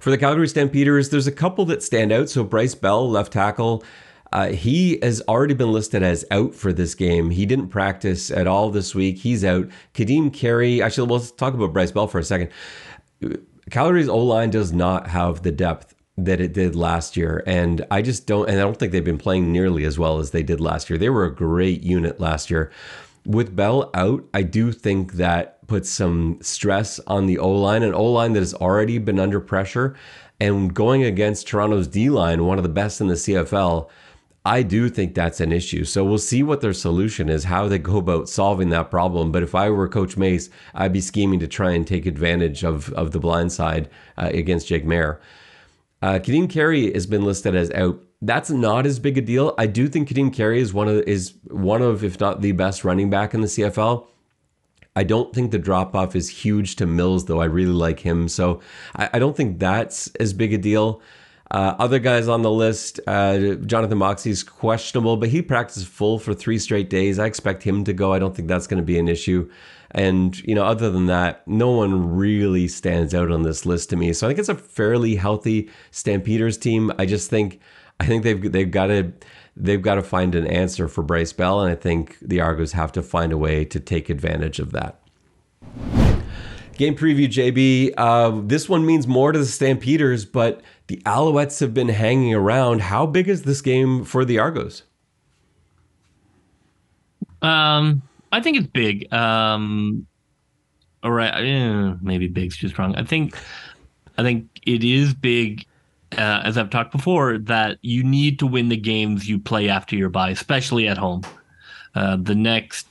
For 0.00 0.10
the 0.10 0.18
Calgary 0.18 0.46
Stampeders, 0.46 1.10
there's 1.10 1.26
a 1.26 1.32
couple 1.32 1.64
that 1.66 1.82
stand 1.82 2.12
out. 2.12 2.28
So 2.28 2.44
Bryce 2.44 2.74
Bell, 2.74 3.10
left 3.10 3.32
tackle, 3.32 3.82
uh, 4.32 4.48
he 4.48 4.98
has 5.02 5.22
already 5.28 5.54
been 5.54 5.72
listed 5.72 6.02
as 6.02 6.24
out 6.30 6.54
for 6.54 6.72
this 6.72 6.94
game. 6.94 7.30
He 7.30 7.46
didn't 7.46 7.68
practice 7.68 8.30
at 8.30 8.46
all 8.46 8.70
this 8.70 8.94
week. 8.94 9.18
He's 9.18 9.44
out. 9.44 9.68
Ka'Deem 9.94 10.32
Carey, 10.32 10.82
actually, 10.82 11.08
let's 11.08 11.30
talk 11.30 11.54
about 11.54 11.72
Bryce 11.72 11.92
Bell 11.92 12.06
for 12.06 12.18
a 12.18 12.24
second. 12.24 12.50
Calgary's 13.70 14.08
O 14.08 14.18
line 14.18 14.50
does 14.50 14.72
not 14.72 15.08
have 15.08 15.42
the 15.42 15.52
depth 15.52 15.94
that 16.18 16.40
it 16.40 16.52
did 16.52 16.74
last 16.74 17.16
year. 17.16 17.42
And 17.46 17.86
I 17.90 18.02
just 18.02 18.26
don't, 18.26 18.48
and 18.48 18.58
I 18.58 18.62
don't 18.62 18.76
think 18.76 18.92
they've 18.92 19.04
been 19.04 19.18
playing 19.18 19.52
nearly 19.52 19.84
as 19.84 19.98
well 19.98 20.18
as 20.18 20.32
they 20.32 20.42
did 20.42 20.60
last 20.60 20.90
year. 20.90 20.98
They 20.98 21.10
were 21.10 21.24
a 21.24 21.34
great 21.34 21.82
unit 21.82 22.18
last 22.18 22.50
year. 22.50 22.72
With 23.24 23.54
Bell 23.54 23.90
out, 23.94 24.24
I 24.34 24.42
do 24.42 24.72
think 24.72 25.14
that 25.14 25.66
puts 25.68 25.90
some 25.90 26.38
stress 26.40 26.98
on 27.06 27.26
the 27.26 27.38
O 27.38 27.50
line, 27.50 27.82
an 27.82 27.94
O 27.94 28.04
line 28.04 28.32
that 28.32 28.40
has 28.40 28.54
already 28.54 28.98
been 28.98 29.20
under 29.20 29.38
pressure. 29.38 29.94
And 30.40 30.72
going 30.72 31.02
against 31.02 31.46
Toronto's 31.46 31.86
D 31.86 32.10
line, 32.10 32.44
one 32.46 32.58
of 32.58 32.62
the 32.62 32.68
best 32.68 33.00
in 33.00 33.08
the 33.08 33.14
CFL, 33.14 33.88
I 34.48 34.62
do 34.62 34.88
think 34.88 35.14
that's 35.14 35.40
an 35.40 35.52
issue. 35.52 35.84
So 35.84 36.06
we'll 36.06 36.16
see 36.16 36.42
what 36.42 36.62
their 36.62 36.72
solution 36.72 37.28
is, 37.28 37.44
how 37.44 37.68
they 37.68 37.78
go 37.78 37.98
about 37.98 38.30
solving 38.30 38.70
that 38.70 38.90
problem. 38.90 39.30
But 39.30 39.42
if 39.42 39.54
I 39.54 39.68
were 39.68 39.86
Coach 39.88 40.16
Mace, 40.16 40.48
I'd 40.74 40.94
be 40.94 41.02
scheming 41.02 41.38
to 41.40 41.46
try 41.46 41.72
and 41.72 41.86
take 41.86 42.06
advantage 42.06 42.64
of, 42.64 42.90
of 42.94 43.10
the 43.10 43.20
blind 43.20 43.52
side 43.52 43.90
uh, 44.16 44.30
against 44.32 44.66
Jake 44.66 44.86
Maier. 44.86 45.18
Uh, 46.00 46.14
Ka'Deem 46.14 46.48
Carey 46.48 46.90
has 46.94 47.06
been 47.06 47.26
listed 47.26 47.54
as 47.54 47.70
out. 47.72 48.02
That's 48.22 48.48
not 48.48 48.86
as 48.86 48.98
big 48.98 49.18
a 49.18 49.20
deal. 49.20 49.54
I 49.58 49.66
do 49.66 49.86
think 49.86 50.08
Ka'Deem 50.08 50.32
Carey 50.32 50.60
is 50.60 50.72
one 50.72 50.88
of 50.88 51.02
is 51.02 51.34
one 51.48 51.82
of, 51.82 52.02
if 52.02 52.18
not 52.18 52.40
the 52.40 52.52
best 52.52 52.84
running 52.84 53.10
back 53.10 53.34
in 53.34 53.42
the 53.42 53.48
CFL. 53.48 54.06
I 54.96 55.04
don't 55.04 55.34
think 55.34 55.50
the 55.50 55.58
drop 55.58 55.94
off 55.94 56.16
is 56.16 56.30
huge 56.30 56.76
to 56.76 56.86
Mills, 56.86 57.26
though. 57.26 57.42
I 57.42 57.44
really 57.44 57.72
like 57.72 58.00
him, 58.00 58.28
so 58.28 58.62
I, 58.96 59.10
I 59.12 59.18
don't 59.18 59.36
think 59.36 59.58
that's 59.58 60.08
as 60.16 60.32
big 60.32 60.54
a 60.54 60.58
deal. 60.58 61.02
Uh, 61.50 61.74
other 61.78 61.98
guys 61.98 62.28
on 62.28 62.42
the 62.42 62.50
list, 62.50 63.00
uh, 63.06 63.54
Jonathan 63.64 63.98
Moxey's 63.98 64.42
questionable, 64.42 65.16
but 65.16 65.30
he 65.30 65.40
practiced 65.40 65.86
full 65.86 66.18
for 66.18 66.34
three 66.34 66.58
straight 66.58 66.90
days. 66.90 67.18
I 67.18 67.26
expect 67.26 67.62
him 67.62 67.84
to 67.84 67.92
go. 67.94 68.12
I 68.12 68.18
don't 68.18 68.36
think 68.36 68.48
that's 68.48 68.66
going 68.66 68.82
to 68.82 68.86
be 68.86 68.98
an 68.98 69.08
issue. 69.08 69.50
And, 69.92 70.38
you 70.46 70.54
know, 70.54 70.64
other 70.64 70.90
than 70.90 71.06
that, 71.06 71.48
no 71.48 71.70
one 71.70 72.14
really 72.14 72.68
stands 72.68 73.14
out 73.14 73.30
on 73.30 73.42
this 73.42 73.64
list 73.64 73.88
to 73.90 73.96
me. 73.96 74.12
So 74.12 74.26
I 74.26 74.30
think 74.30 74.40
it's 74.40 74.50
a 74.50 74.54
fairly 74.54 75.16
healthy 75.16 75.70
Stampeders 75.90 76.58
team. 76.58 76.92
I 76.98 77.06
just 77.06 77.30
think, 77.30 77.60
I 77.98 78.04
think 78.04 78.24
they've, 78.24 78.52
they've 78.52 78.70
got 78.70 78.88
to, 78.88 79.12
they've 79.56 79.80
got 79.80 79.94
to 79.94 80.02
find 80.02 80.34
an 80.34 80.46
answer 80.46 80.88
for 80.88 81.02
Bryce 81.02 81.32
Bell. 81.32 81.62
And 81.62 81.72
I 81.72 81.74
think 81.74 82.18
the 82.20 82.42
Argos 82.42 82.72
have 82.72 82.92
to 82.92 83.02
find 83.02 83.32
a 83.32 83.38
way 83.38 83.64
to 83.64 83.80
take 83.80 84.10
advantage 84.10 84.58
of 84.58 84.72
that. 84.72 85.00
Game 86.78 86.94
preview, 86.94 87.26
JB. 87.26 87.92
Uh, 87.96 88.40
this 88.46 88.68
one 88.68 88.86
means 88.86 89.08
more 89.08 89.32
to 89.32 89.38
the 89.38 89.46
Stampeders, 89.46 90.24
but 90.24 90.62
the 90.86 90.98
Alouettes 90.98 91.58
have 91.58 91.74
been 91.74 91.88
hanging 91.88 92.32
around. 92.32 92.82
How 92.82 93.04
big 93.04 93.28
is 93.28 93.42
this 93.42 93.60
game 93.60 94.04
for 94.04 94.24
the 94.24 94.38
Argos? 94.38 94.84
Um, 97.42 98.00
I 98.30 98.40
think 98.40 98.58
it's 98.58 98.68
big. 98.68 99.12
Um, 99.12 100.06
all 101.02 101.10
right, 101.10 101.34
eh, 101.34 101.94
maybe 102.00 102.28
big's 102.28 102.56
just 102.56 102.78
wrong. 102.78 102.94
I 102.94 103.02
think, 103.02 103.36
I 104.16 104.22
think 104.22 104.46
it 104.64 104.84
is 104.84 105.12
big. 105.14 105.66
Uh, 106.16 106.40
as 106.44 106.56
I've 106.56 106.70
talked 106.70 106.92
before, 106.92 107.38
that 107.38 107.78
you 107.82 108.04
need 108.04 108.38
to 108.38 108.46
win 108.46 108.68
the 108.68 108.76
games 108.76 109.28
you 109.28 109.40
play 109.40 109.68
after 109.68 109.96
your 109.96 110.08
bye, 110.08 110.30
especially 110.30 110.86
at 110.86 110.96
home. 110.96 111.22
Uh, 111.96 112.16
the 112.16 112.36
next 112.36 112.86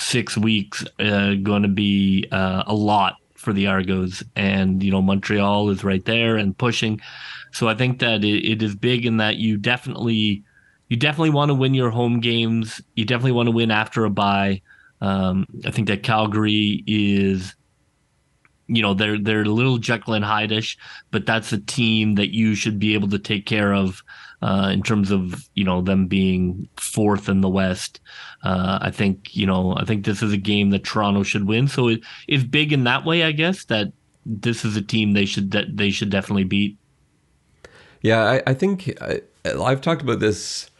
six 0.00 0.36
weeks 0.36 0.84
uh, 0.98 1.34
going 1.34 1.62
to 1.62 1.68
be 1.68 2.26
uh, 2.32 2.64
a 2.66 2.74
lot 2.74 3.16
for 3.34 3.52
the 3.52 3.66
Argos, 3.66 4.22
and 4.36 4.82
you 4.82 4.90
know 4.90 5.02
Montreal 5.02 5.70
is 5.70 5.84
right 5.84 6.04
there 6.04 6.36
and 6.36 6.56
pushing. 6.56 7.00
So 7.52 7.68
I 7.68 7.74
think 7.74 7.98
that 8.00 8.22
it, 8.24 8.44
it 8.44 8.62
is 8.62 8.74
big 8.74 9.06
in 9.06 9.16
that 9.18 9.36
you 9.36 9.56
definitely 9.56 10.44
you 10.88 10.96
definitely 10.96 11.30
want 11.30 11.50
to 11.50 11.54
win 11.54 11.74
your 11.74 11.90
home 11.90 12.20
games. 12.20 12.80
You 12.96 13.04
definitely 13.04 13.32
want 13.32 13.46
to 13.46 13.52
win 13.52 13.70
after 13.70 14.04
a 14.04 14.10
bye. 14.10 14.60
Um, 15.00 15.46
I 15.64 15.70
think 15.70 15.88
that 15.88 16.02
Calgary 16.02 16.84
is, 16.86 17.54
you 18.66 18.82
know, 18.82 18.92
they're 18.92 19.18
they're 19.18 19.42
a 19.42 19.46
little 19.46 19.78
Jekyll 19.78 20.14
and 20.14 20.24
Hyde-ish, 20.24 20.76
but 21.10 21.26
that's 21.26 21.52
a 21.52 21.58
team 21.58 22.16
that 22.16 22.34
you 22.34 22.54
should 22.54 22.78
be 22.78 22.94
able 22.94 23.08
to 23.08 23.18
take 23.18 23.46
care 23.46 23.72
of 23.72 24.02
uh, 24.42 24.70
in 24.72 24.82
terms 24.82 25.10
of 25.10 25.48
you 25.54 25.64
know 25.64 25.82
them 25.82 26.06
being 26.06 26.68
fourth 26.76 27.28
in 27.28 27.40
the 27.40 27.48
West. 27.48 28.00
Uh, 28.42 28.78
I 28.80 28.90
think 28.90 29.34
you 29.36 29.46
know 29.46 29.74
I 29.76 29.84
think 29.84 30.04
this 30.04 30.22
is 30.22 30.32
a 30.32 30.38
game 30.38 30.70
that 30.70 30.84
Toronto 30.84 31.22
should 31.22 31.46
win. 31.46 31.68
So 31.68 31.88
it 31.88 32.00
is 32.28 32.44
big 32.44 32.72
in 32.72 32.84
that 32.84 33.04
way, 33.04 33.24
I 33.24 33.32
guess 33.32 33.64
that 33.66 33.92
this 34.24 34.64
is 34.64 34.76
a 34.76 34.82
team 34.82 35.12
they 35.12 35.24
should 35.24 35.50
that 35.52 35.76
they 35.76 35.90
should 35.90 36.10
definitely 36.10 36.44
beat. 36.44 36.78
Yeah, 38.02 38.22
I, 38.22 38.42
I 38.46 38.54
think 38.54 38.90
I, 39.00 39.20
I've 39.44 39.80
talked 39.80 40.02
about 40.02 40.20
this 40.20 40.70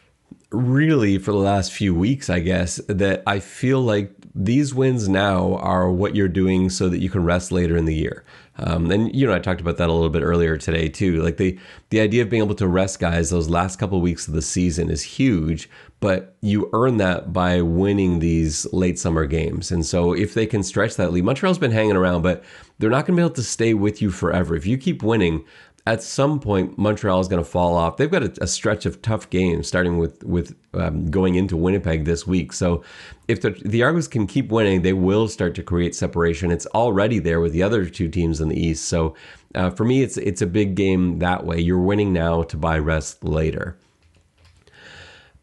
really 0.50 1.18
for 1.18 1.32
the 1.32 1.38
last 1.38 1.72
few 1.72 1.94
weeks. 1.94 2.30
I 2.30 2.40
guess 2.40 2.76
that 2.88 3.22
I 3.26 3.40
feel 3.40 3.80
like 3.80 4.12
these 4.34 4.74
wins 4.74 5.08
now 5.08 5.56
are 5.56 5.90
what 5.90 6.14
you're 6.14 6.28
doing 6.28 6.70
so 6.70 6.88
that 6.88 7.00
you 7.00 7.10
can 7.10 7.24
rest 7.24 7.52
later 7.52 7.76
in 7.76 7.84
the 7.84 7.94
year. 7.94 8.24
Um, 8.60 8.90
and 8.90 9.14
you 9.14 9.26
know, 9.26 9.34
I 9.34 9.38
talked 9.38 9.60
about 9.60 9.78
that 9.78 9.88
a 9.88 9.92
little 9.92 10.10
bit 10.10 10.22
earlier 10.22 10.56
today 10.56 10.88
too. 10.88 11.22
Like 11.22 11.38
the 11.38 11.58
the 11.88 12.00
idea 12.00 12.22
of 12.22 12.30
being 12.30 12.42
able 12.42 12.54
to 12.56 12.68
rest 12.68 13.00
guys 13.00 13.30
those 13.30 13.48
last 13.48 13.78
couple 13.78 13.98
of 13.98 14.02
weeks 14.02 14.28
of 14.28 14.34
the 14.34 14.42
season 14.42 14.90
is 14.90 15.02
huge, 15.02 15.68
but 16.00 16.36
you 16.42 16.68
earn 16.72 16.98
that 16.98 17.32
by 17.32 17.62
winning 17.62 18.18
these 18.18 18.70
late 18.72 18.98
summer 18.98 19.26
games. 19.26 19.70
And 19.70 19.84
so 19.84 20.12
if 20.12 20.34
they 20.34 20.46
can 20.46 20.62
stretch 20.62 20.96
that 20.96 21.12
lead, 21.12 21.24
Montreal's 21.24 21.58
been 21.58 21.70
hanging 21.70 21.96
around, 21.96 22.22
but 22.22 22.44
they're 22.78 22.90
not 22.90 23.06
going 23.06 23.16
to 23.16 23.20
be 23.20 23.24
able 23.24 23.34
to 23.34 23.42
stay 23.42 23.74
with 23.74 24.00
you 24.00 24.10
forever. 24.10 24.54
If 24.54 24.66
you 24.66 24.78
keep 24.78 25.02
winning, 25.02 25.44
at 25.86 26.02
some 26.02 26.40
point 26.40 26.76
Montreal 26.76 27.20
is 27.20 27.28
going 27.28 27.42
to 27.42 27.48
fall 27.48 27.74
off. 27.74 27.96
They've 27.96 28.10
got 28.10 28.22
a, 28.22 28.32
a, 28.42 28.46
stretch 28.46 28.86
of 28.86 29.00
tough 29.02 29.30
games, 29.30 29.66
starting 29.66 29.98
with 29.98 30.22
with 30.24 30.54
um, 30.74 31.10
going 31.10 31.36
into 31.36 31.56
Winnipeg 31.56 32.04
this 32.04 32.26
week. 32.26 32.52
So, 32.52 32.84
if 33.28 33.40
the, 33.40 33.50
the 33.64 33.82
Argos 33.82 34.06
can 34.06 34.26
keep 34.26 34.50
winning, 34.50 34.82
they 34.82 34.92
will 34.92 35.28
start 35.28 35.54
to 35.54 35.62
create 35.62 35.94
separation. 35.94 36.50
It's 36.50 36.66
already 36.66 37.18
there 37.18 37.40
with 37.40 37.52
the 37.52 37.62
other 37.62 37.86
two 37.86 38.08
teams 38.08 38.40
in 38.40 38.48
the 38.48 38.60
East. 38.60 38.86
So, 38.86 39.14
uh, 39.54 39.70
for 39.70 39.84
me, 39.84 40.02
it's 40.02 40.16
it's 40.18 40.42
a 40.42 40.46
big 40.46 40.74
game 40.74 41.18
that 41.20 41.44
way. 41.44 41.58
You're 41.58 41.78
winning 41.78 42.12
now 42.12 42.42
to 42.42 42.56
buy 42.56 42.78
rest 42.78 43.24
later. 43.24 43.76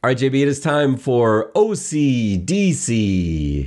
All 0.03 0.09
right, 0.09 0.17
JB, 0.17 0.43
it 0.43 0.47
is 0.47 0.59
time 0.59 0.95
for 0.95 1.51
OCDC. 1.53 3.65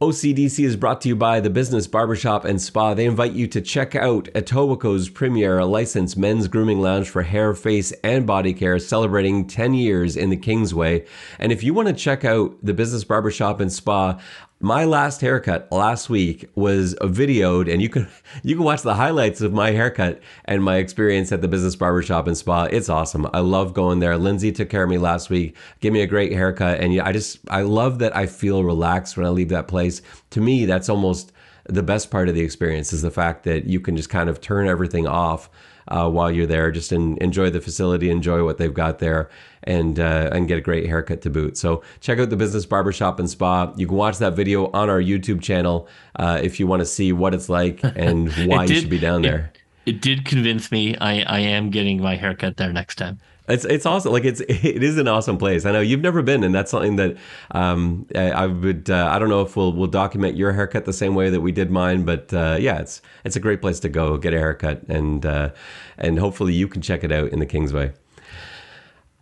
OCDC 0.00 0.64
is 0.64 0.76
brought 0.76 1.02
to 1.02 1.10
you 1.10 1.14
by 1.14 1.40
the 1.40 1.50
Business 1.50 1.86
Barbershop 1.86 2.46
and 2.46 2.58
Spa. 2.58 2.94
They 2.94 3.04
invite 3.04 3.32
you 3.32 3.46
to 3.48 3.60
check 3.60 3.94
out 3.94 4.30
Etobicoke's 4.34 5.10
premier 5.10 5.62
licensed 5.62 6.16
men's 6.16 6.48
grooming 6.48 6.80
lounge 6.80 7.10
for 7.10 7.20
hair, 7.20 7.52
face, 7.52 7.92
and 8.02 8.26
body 8.26 8.54
care, 8.54 8.78
celebrating 8.78 9.46
10 9.46 9.74
years 9.74 10.16
in 10.16 10.30
the 10.30 10.38
Kingsway. 10.38 11.04
And 11.38 11.52
if 11.52 11.62
you 11.62 11.74
want 11.74 11.88
to 11.88 11.94
check 11.94 12.24
out 12.24 12.56
the 12.62 12.72
Business 12.72 13.04
Barbershop 13.04 13.60
and 13.60 13.70
Spa, 13.70 14.18
my 14.62 14.84
last 14.84 15.22
haircut 15.22 15.66
last 15.72 16.10
week 16.10 16.44
was 16.54 16.94
videoed 16.96 17.72
and 17.72 17.80
you 17.80 17.88
can 17.88 18.06
you 18.42 18.54
can 18.54 18.64
watch 18.64 18.82
the 18.82 18.94
highlights 18.94 19.40
of 19.40 19.54
my 19.54 19.70
haircut 19.70 20.20
and 20.44 20.62
my 20.62 20.76
experience 20.76 21.32
at 21.32 21.40
the 21.40 21.48
business 21.48 21.74
barbershop 21.74 22.26
and 22.26 22.36
spa. 22.36 22.64
It's 22.64 22.90
awesome. 22.90 23.26
I 23.32 23.40
love 23.40 23.72
going 23.72 24.00
there. 24.00 24.18
Lindsay 24.18 24.52
took 24.52 24.68
care 24.68 24.84
of 24.84 24.90
me 24.90 24.98
last 24.98 25.30
week. 25.30 25.56
Gave 25.80 25.92
me 25.92 26.02
a 26.02 26.06
great 26.06 26.32
haircut. 26.32 26.80
And 26.80 27.00
i 27.00 27.10
just 27.10 27.38
i 27.48 27.62
love 27.62 27.98
that 28.00 28.14
i 28.14 28.26
feel 28.26 28.62
relaxed 28.62 29.16
when 29.16 29.24
i 29.24 29.30
leave 29.30 29.48
that 29.48 29.66
place. 29.66 30.02
To 30.30 30.40
me 30.42 30.66
that's 30.66 30.90
almost 30.90 31.32
the 31.64 31.82
best 31.82 32.10
part 32.10 32.28
of 32.28 32.34
the 32.34 32.42
experience 32.42 32.92
is 32.92 33.00
the 33.00 33.10
fact 33.10 33.44
that 33.44 33.64
you 33.64 33.80
can 33.80 33.96
just 33.96 34.10
kind 34.10 34.28
of 34.28 34.40
turn 34.40 34.68
everything 34.68 35.06
off 35.06 35.48
uh, 35.88 36.08
while 36.08 36.30
you're 36.30 36.46
there. 36.46 36.70
Just 36.70 36.92
in, 36.92 37.16
enjoy 37.18 37.50
the 37.50 37.60
facility, 37.60 38.10
enjoy 38.10 38.44
what 38.44 38.58
they've 38.58 38.72
got 38.72 38.98
there, 38.98 39.30
and 39.64 39.98
uh, 39.98 40.30
and 40.32 40.48
get 40.48 40.58
a 40.58 40.60
great 40.60 40.86
haircut 40.86 41.22
to 41.22 41.30
boot. 41.30 41.56
So 41.56 41.82
check 42.00 42.18
out 42.18 42.30
the 42.30 42.36
Business 42.36 42.66
Barbershop 42.66 43.18
and 43.18 43.28
Spa. 43.28 43.72
You 43.76 43.86
can 43.86 43.96
watch 43.96 44.18
that 44.18 44.34
video 44.34 44.70
on 44.72 44.88
our 44.88 45.00
YouTube 45.00 45.42
channel 45.42 45.88
uh, 46.16 46.40
if 46.42 46.60
you 46.60 46.66
want 46.66 46.80
to 46.80 46.86
see 46.86 47.12
what 47.12 47.34
it's 47.34 47.48
like 47.48 47.80
and 47.96 48.30
why 48.46 48.66
did, 48.66 48.74
you 48.74 48.80
should 48.82 48.90
be 48.90 48.98
down 48.98 49.22
there. 49.22 49.52
It, 49.86 49.94
it 49.96 50.00
did 50.00 50.24
convince 50.24 50.70
me. 50.70 50.96
I, 50.96 51.22
I 51.22 51.38
am 51.40 51.70
getting 51.70 52.00
my 52.00 52.16
haircut 52.16 52.56
there 52.56 52.72
next 52.72 52.96
time. 52.96 53.18
It's 53.50 53.64
it's 53.64 53.86
awesome. 53.86 54.12
Like 54.12 54.24
it's 54.24 54.40
it 54.48 54.82
is 54.82 54.98
an 54.98 55.08
awesome 55.08 55.38
place. 55.38 55.64
I 55.64 55.72
know 55.72 55.80
you've 55.80 56.00
never 56.00 56.22
been, 56.22 56.44
and 56.44 56.54
that's 56.54 56.70
something 56.70 56.96
that 56.96 57.16
um, 57.50 58.06
I, 58.14 58.46
would. 58.46 58.90
Uh, 58.90 59.10
I 59.12 59.18
don't 59.18 59.28
know 59.28 59.42
if 59.42 59.56
we'll 59.56 59.72
we'll 59.72 59.88
document 59.88 60.36
your 60.36 60.52
haircut 60.52 60.84
the 60.84 60.92
same 60.92 61.14
way 61.14 61.30
that 61.30 61.40
we 61.40 61.52
did 61.52 61.70
mine, 61.70 62.04
but 62.04 62.32
uh, 62.32 62.56
yeah, 62.60 62.78
it's 62.78 63.02
it's 63.24 63.36
a 63.36 63.40
great 63.40 63.60
place 63.60 63.80
to 63.80 63.88
go 63.88 64.16
get 64.16 64.32
a 64.32 64.38
haircut, 64.38 64.82
and 64.88 65.26
uh, 65.26 65.50
and 65.98 66.18
hopefully 66.18 66.54
you 66.54 66.68
can 66.68 66.82
check 66.82 67.04
it 67.04 67.12
out 67.12 67.28
in 67.30 67.38
the 67.38 67.46
Kingsway. 67.46 67.92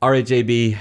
All 0.01 0.11
right, 0.11 0.25
JB, 0.25 0.79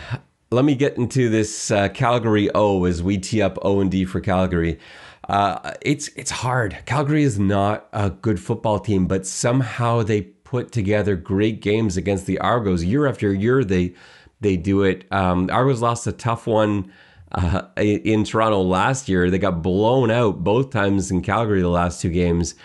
let 0.51 0.63
me 0.63 0.75
get 0.75 0.97
into 0.97 1.29
this 1.29 1.71
uh, 1.71 1.89
Calgary 1.89 2.49
O 2.53 2.83
as 2.83 3.01
we 3.01 3.17
tee 3.17 3.41
up 3.41 3.57
O 3.63 3.79
and 3.79 3.89
D 3.89 4.05
for 4.05 4.21
Calgary. 4.21 4.79
Uh, 5.27 5.73
it's 5.81 6.07
it's 6.09 6.31
hard. 6.31 6.77
Calgary 6.85 7.23
is 7.23 7.37
not 7.37 7.87
a 7.91 8.09
good 8.09 8.39
football 8.39 8.79
team, 8.79 9.07
but 9.07 9.25
somehow 9.25 10.01
they 10.01 10.21
put 10.49 10.71
together 10.71 11.17
great 11.17 11.59
games 11.59 11.97
against 11.97 12.25
the 12.25 12.39
Argos 12.39 12.81
year 12.81 13.05
after 13.05 13.33
year. 13.33 13.65
They 13.65 13.93
they 14.39 14.55
do 14.55 14.83
it. 14.83 15.03
Um, 15.11 15.49
Argos 15.51 15.81
lost 15.81 16.07
a 16.07 16.13
tough 16.13 16.47
one 16.47 16.89
uh, 17.33 17.63
in 17.75 18.23
Toronto 18.23 18.61
last 18.61 19.09
year. 19.09 19.29
They 19.29 19.39
got 19.39 19.61
blown 19.61 20.09
out 20.09 20.45
both 20.45 20.69
times 20.69 21.11
in 21.11 21.21
Calgary 21.21 21.61
the 21.61 21.67
last 21.67 22.01
two 22.01 22.09
games. 22.09 22.55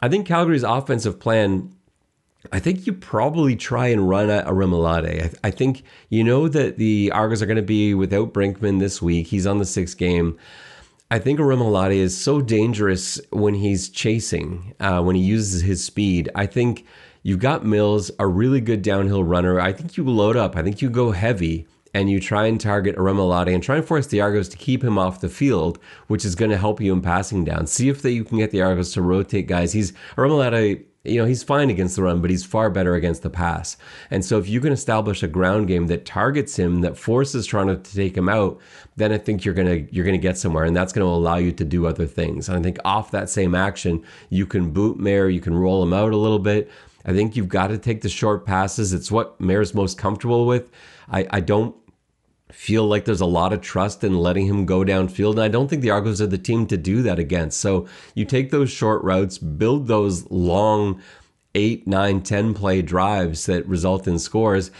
I 0.00 0.08
think 0.08 0.26
Calgary's 0.26 0.64
offensive 0.64 1.20
plan. 1.20 1.72
I 2.50 2.58
think 2.58 2.86
you 2.86 2.92
probably 2.92 3.54
try 3.54 3.86
and 3.86 4.08
run 4.08 4.28
at 4.28 4.46
Orimolade. 4.46 5.22
I, 5.44 5.48
I 5.48 5.50
think 5.52 5.84
you 6.08 6.24
know 6.24 6.48
that 6.48 6.76
the 6.76 7.12
Argos 7.12 7.40
are 7.40 7.46
going 7.46 7.56
to 7.56 7.62
be 7.62 7.94
without 7.94 8.32
Brinkman 8.32 8.80
this 8.80 9.00
week. 9.00 9.28
He's 9.28 9.46
on 9.46 9.58
the 9.58 9.64
sixth 9.64 9.96
game. 9.96 10.36
I 11.08 11.20
think 11.20 11.38
Orimolade 11.38 11.94
is 11.94 12.16
so 12.16 12.40
dangerous 12.40 13.20
when 13.30 13.54
he's 13.54 13.88
chasing, 13.88 14.74
uh, 14.80 15.00
when 15.02 15.14
he 15.14 15.22
uses 15.22 15.62
his 15.62 15.84
speed. 15.84 16.28
I 16.34 16.46
think 16.46 16.84
you've 17.22 17.38
got 17.38 17.64
Mills, 17.64 18.10
a 18.18 18.26
really 18.26 18.60
good 18.60 18.82
downhill 18.82 19.22
runner. 19.22 19.60
I 19.60 19.72
think 19.72 19.96
you 19.96 20.02
load 20.02 20.36
up. 20.36 20.56
I 20.56 20.64
think 20.64 20.82
you 20.82 20.90
go 20.90 21.12
heavy 21.12 21.68
and 21.96 22.10
you 22.10 22.20
try 22.20 22.44
and 22.44 22.60
target 22.60 22.94
Orimolade 22.96 23.54
and 23.54 23.62
try 23.62 23.76
and 23.76 23.84
force 23.84 24.06
the 24.08 24.20
Argos 24.20 24.50
to 24.50 24.58
keep 24.58 24.84
him 24.84 24.98
off 24.98 25.22
the 25.22 25.30
field, 25.30 25.78
which 26.08 26.26
is 26.26 26.34
going 26.34 26.50
to 26.50 26.58
help 26.58 26.78
you 26.78 26.92
in 26.92 27.00
passing 27.00 27.42
down. 27.42 27.66
See 27.66 27.88
if 27.88 28.02
that 28.02 28.10
you 28.10 28.22
can 28.22 28.36
get 28.36 28.50
the 28.50 28.60
Argos 28.60 28.92
to 28.92 29.02
rotate 29.02 29.46
guys. 29.46 29.72
He's 29.72 29.94
Orimolade 30.14 30.84
you 31.04 31.20
know, 31.20 31.24
he's 31.24 31.44
fine 31.44 31.70
against 31.70 31.96
the 31.96 32.02
run, 32.02 32.20
but 32.20 32.30
he's 32.30 32.44
far 32.44 32.68
better 32.68 32.96
against 32.96 33.22
the 33.22 33.30
pass. 33.30 33.76
And 34.10 34.24
so 34.24 34.38
if 34.38 34.48
you 34.48 34.60
can 34.60 34.72
establish 34.72 35.22
a 35.22 35.28
ground 35.28 35.68
game 35.68 35.86
that 35.86 36.04
targets 36.04 36.58
him, 36.58 36.80
that 36.80 36.98
forces 36.98 37.46
Toronto 37.46 37.76
to 37.76 37.94
take 37.94 38.16
him 38.16 38.28
out, 38.28 38.60
then 38.96 39.12
I 39.12 39.18
think 39.18 39.44
you're 39.44 39.54
gonna 39.54 39.86
you're 39.92 40.04
gonna 40.04 40.18
get 40.18 40.36
somewhere, 40.36 40.64
and 40.64 40.76
that's 40.76 40.92
gonna 40.92 41.06
allow 41.06 41.36
you 41.36 41.52
to 41.52 41.64
do 41.64 41.86
other 41.86 42.06
things. 42.06 42.48
And 42.48 42.58
I 42.58 42.62
think 42.62 42.78
off 42.84 43.12
that 43.12 43.30
same 43.30 43.54
action, 43.54 44.02
you 44.30 44.46
can 44.46 44.72
boot 44.72 44.98
Maier, 44.98 45.32
you 45.32 45.40
can 45.40 45.54
roll 45.54 45.80
him 45.80 45.92
out 45.92 46.12
a 46.12 46.16
little 46.16 46.40
bit. 46.40 46.68
I 47.04 47.12
think 47.12 47.36
you've 47.36 47.48
got 47.48 47.68
to 47.68 47.78
take 47.78 48.00
the 48.00 48.08
short 48.08 48.44
passes. 48.44 48.92
It's 48.92 49.12
what 49.12 49.40
Maier's 49.40 49.74
most 49.74 49.96
comfortable 49.96 50.44
with. 50.44 50.68
I, 51.08 51.26
I 51.30 51.40
don't 51.40 51.74
feel 52.56 52.86
like 52.86 53.04
there's 53.04 53.20
a 53.20 53.26
lot 53.26 53.52
of 53.52 53.60
trust 53.60 54.02
in 54.02 54.18
letting 54.18 54.46
him 54.46 54.64
go 54.64 54.80
downfield. 54.80 55.32
And 55.32 55.42
I 55.42 55.48
don't 55.48 55.68
think 55.68 55.82
the 55.82 55.90
Argos 55.90 56.22
are 56.22 56.26
the 56.26 56.38
team 56.38 56.66
to 56.68 56.78
do 56.78 57.02
that 57.02 57.18
against. 57.18 57.60
So 57.60 57.86
you 58.14 58.24
take 58.24 58.50
those 58.50 58.70
short 58.70 59.04
routes, 59.04 59.36
build 59.36 59.88
those 59.88 60.28
long 60.30 61.02
eight, 61.54 61.86
nine, 61.86 62.22
10 62.22 62.54
play 62.54 62.80
drives 62.80 63.44
that 63.44 63.68
result 63.68 64.08
in 64.08 64.18
scores. 64.18 64.70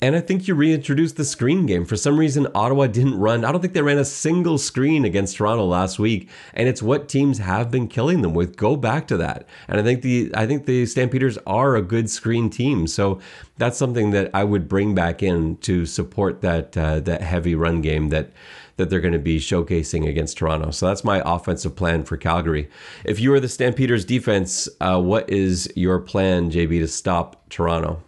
And 0.00 0.14
I 0.14 0.20
think 0.20 0.46
you 0.46 0.54
reintroduced 0.54 1.16
the 1.16 1.24
screen 1.24 1.66
game. 1.66 1.84
For 1.84 1.96
some 1.96 2.18
reason, 2.18 2.46
Ottawa 2.54 2.86
didn't 2.86 3.18
run. 3.18 3.44
I 3.44 3.50
don't 3.50 3.60
think 3.60 3.72
they 3.72 3.82
ran 3.82 3.98
a 3.98 4.04
single 4.04 4.56
screen 4.56 5.04
against 5.04 5.36
Toronto 5.36 5.64
last 5.64 5.98
week, 5.98 6.28
and 6.54 6.68
it's 6.68 6.80
what 6.80 7.08
teams 7.08 7.38
have 7.38 7.70
been 7.70 7.88
killing 7.88 8.22
them 8.22 8.32
with. 8.32 8.56
Go 8.56 8.76
back 8.76 9.08
to 9.08 9.16
that. 9.16 9.46
And 9.66 9.80
I 9.80 9.82
think 9.82 10.02
the 10.02 10.30
I 10.34 10.46
think 10.46 10.66
the 10.66 10.86
Stampeders 10.86 11.36
are 11.46 11.74
a 11.74 11.82
good 11.82 12.08
screen 12.08 12.48
team. 12.48 12.86
So 12.86 13.18
that's 13.56 13.76
something 13.76 14.12
that 14.12 14.30
I 14.32 14.44
would 14.44 14.68
bring 14.68 14.94
back 14.94 15.20
in 15.20 15.56
to 15.58 15.84
support 15.84 16.42
that 16.42 16.76
uh, 16.76 17.00
that 17.00 17.22
heavy 17.22 17.56
run 17.56 17.80
game 17.80 18.10
that 18.10 18.30
that 18.76 18.90
they're 18.90 19.00
going 19.00 19.12
to 19.12 19.18
be 19.18 19.40
showcasing 19.40 20.08
against 20.08 20.38
Toronto. 20.38 20.70
So 20.70 20.86
that's 20.86 21.02
my 21.02 21.20
offensive 21.26 21.74
plan 21.74 22.04
for 22.04 22.16
Calgary. 22.16 22.70
If 23.04 23.18
you 23.18 23.34
are 23.34 23.40
the 23.40 23.48
Stampeders 23.48 24.04
defense, 24.04 24.68
uh, 24.80 25.00
what 25.00 25.28
is 25.28 25.68
your 25.74 25.98
plan, 25.98 26.52
JB, 26.52 26.78
to 26.78 26.86
stop 26.86 27.48
Toronto? 27.50 28.00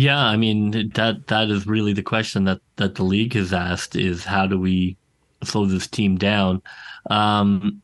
Yeah, 0.00 0.24
I 0.24 0.38
mean 0.38 0.90
that 0.94 1.26
that 1.26 1.50
is 1.50 1.66
really 1.66 1.92
the 1.92 2.02
question 2.02 2.44
that 2.44 2.62
that 2.76 2.94
the 2.94 3.02
league 3.02 3.34
has 3.34 3.52
asked 3.52 3.96
is 3.96 4.24
how 4.24 4.46
do 4.46 4.58
we 4.58 4.96
slow 5.44 5.66
this 5.66 5.86
team 5.86 6.16
down? 6.16 6.62
Um, 7.10 7.82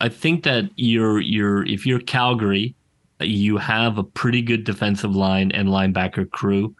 I 0.00 0.08
think 0.08 0.44
that 0.44 0.70
you're 0.76 1.20
you're 1.20 1.66
if 1.66 1.84
you're 1.84 2.00
Calgary, 2.00 2.74
you 3.20 3.58
have 3.58 3.98
a 3.98 4.02
pretty 4.02 4.40
good 4.40 4.64
defensive 4.64 5.14
line 5.14 5.50
and 5.52 5.68
linebacker 5.68 6.30
crew. 6.30 6.74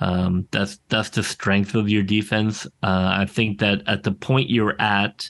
Um, 0.00 0.48
that's 0.50 0.78
that's 0.88 1.10
the 1.10 1.22
strength 1.22 1.74
of 1.74 1.90
your 1.90 2.02
defense. 2.02 2.64
Uh, 2.82 3.18
I 3.20 3.26
think 3.28 3.58
that 3.58 3.82
at 3.86 4.02
the 4.02 4.12
point 4.12 4.48
you're 4.48 4.80
at, 4.80 5.28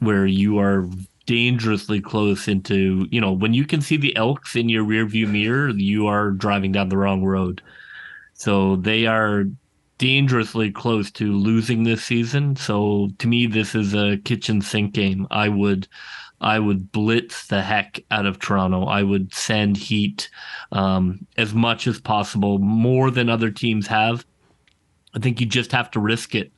where 0.00 0.26
you 0.26 0.58
are 0.58 0.90
dangerously 1.24 2.02
close 2.02 2.48
into, 2.48 3.08
you 3.10 3.22
know, 3.22 3.32
when 3.32 3.54
you 3.54 3.64
can 3.64 3.80
see 3.80 3.96
the 3.96 4.14
Elks 4.14 4.56
in 4.56 4.68
your 4.68 4.84
rearview 4.84 5.26
mirror, 5.26 5.70
you 5.70 6.06
are 6.06 6.32
driving 6.32 6.72
down 6.72 6.90
the 6.90 6.98
wrong 6.98 7.24
road. 7.24 7.62
So 8.44 8.76
they 8.76 9.06
are 9.06 9.44
dangerously 9.96 10.70
close 10.70 11.10
to 11.12 11.32
losing 11.32 11.82
this 11.82 12.04
season. 12.04 12.56
So 12.56 13.08
to 13.18 13.26
me, 13.26 13.46
this 13.46 13.74
is 13.74 13.94
a 13.94 14.18
kitchen 14.18 14.60
sink 14.60 14.92
game. 14.92 15.26
I 15.30 15.48
would, 15.48 15.88
I 16.42 16.58
would 16.58 16.92
blitz 16.92 17.46
the 17.46 17.62
heck 17.62 18.04
out 18.10 18.26
of 18.26 18.38
Toronto. 18.38 18.84
I 18.84 19.02
would 19.02 19.32
send 19.32 19.78
heat 19.78 20.28
um, 20.72 21.26
as 21.38 21.54
much 21.54 21.86
as 21.86 21.98
possible, 21.98 22.58
more 22.58 23.10
than 23.10 23.30
other 23.30 23.50
teams 23.50 23.86
have. 23.86 24.26
I 25.14 25.20
think 25.20 25.40
you 25.40 25.46
just 25.46 25.72
have 25.72 25.90
to 25.92 25.98
risk 25.98 26.34
it. 26.34 26.52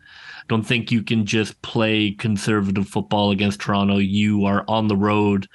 Don't 0.49 0.67
think 0.67 0.91
you 0.91 1.05
can 1.05 1.25
just 1.25 1.63
play 1.63 2.11
conservative 2.11 2.89
football 2.89 3.31
against 3.31 3.61
Toronto. 3.61 3.99
You 3.99 4.45
are 4.45 4.65
on 4.67 4.89
the 4.89 4.97
road. 4.97 5.47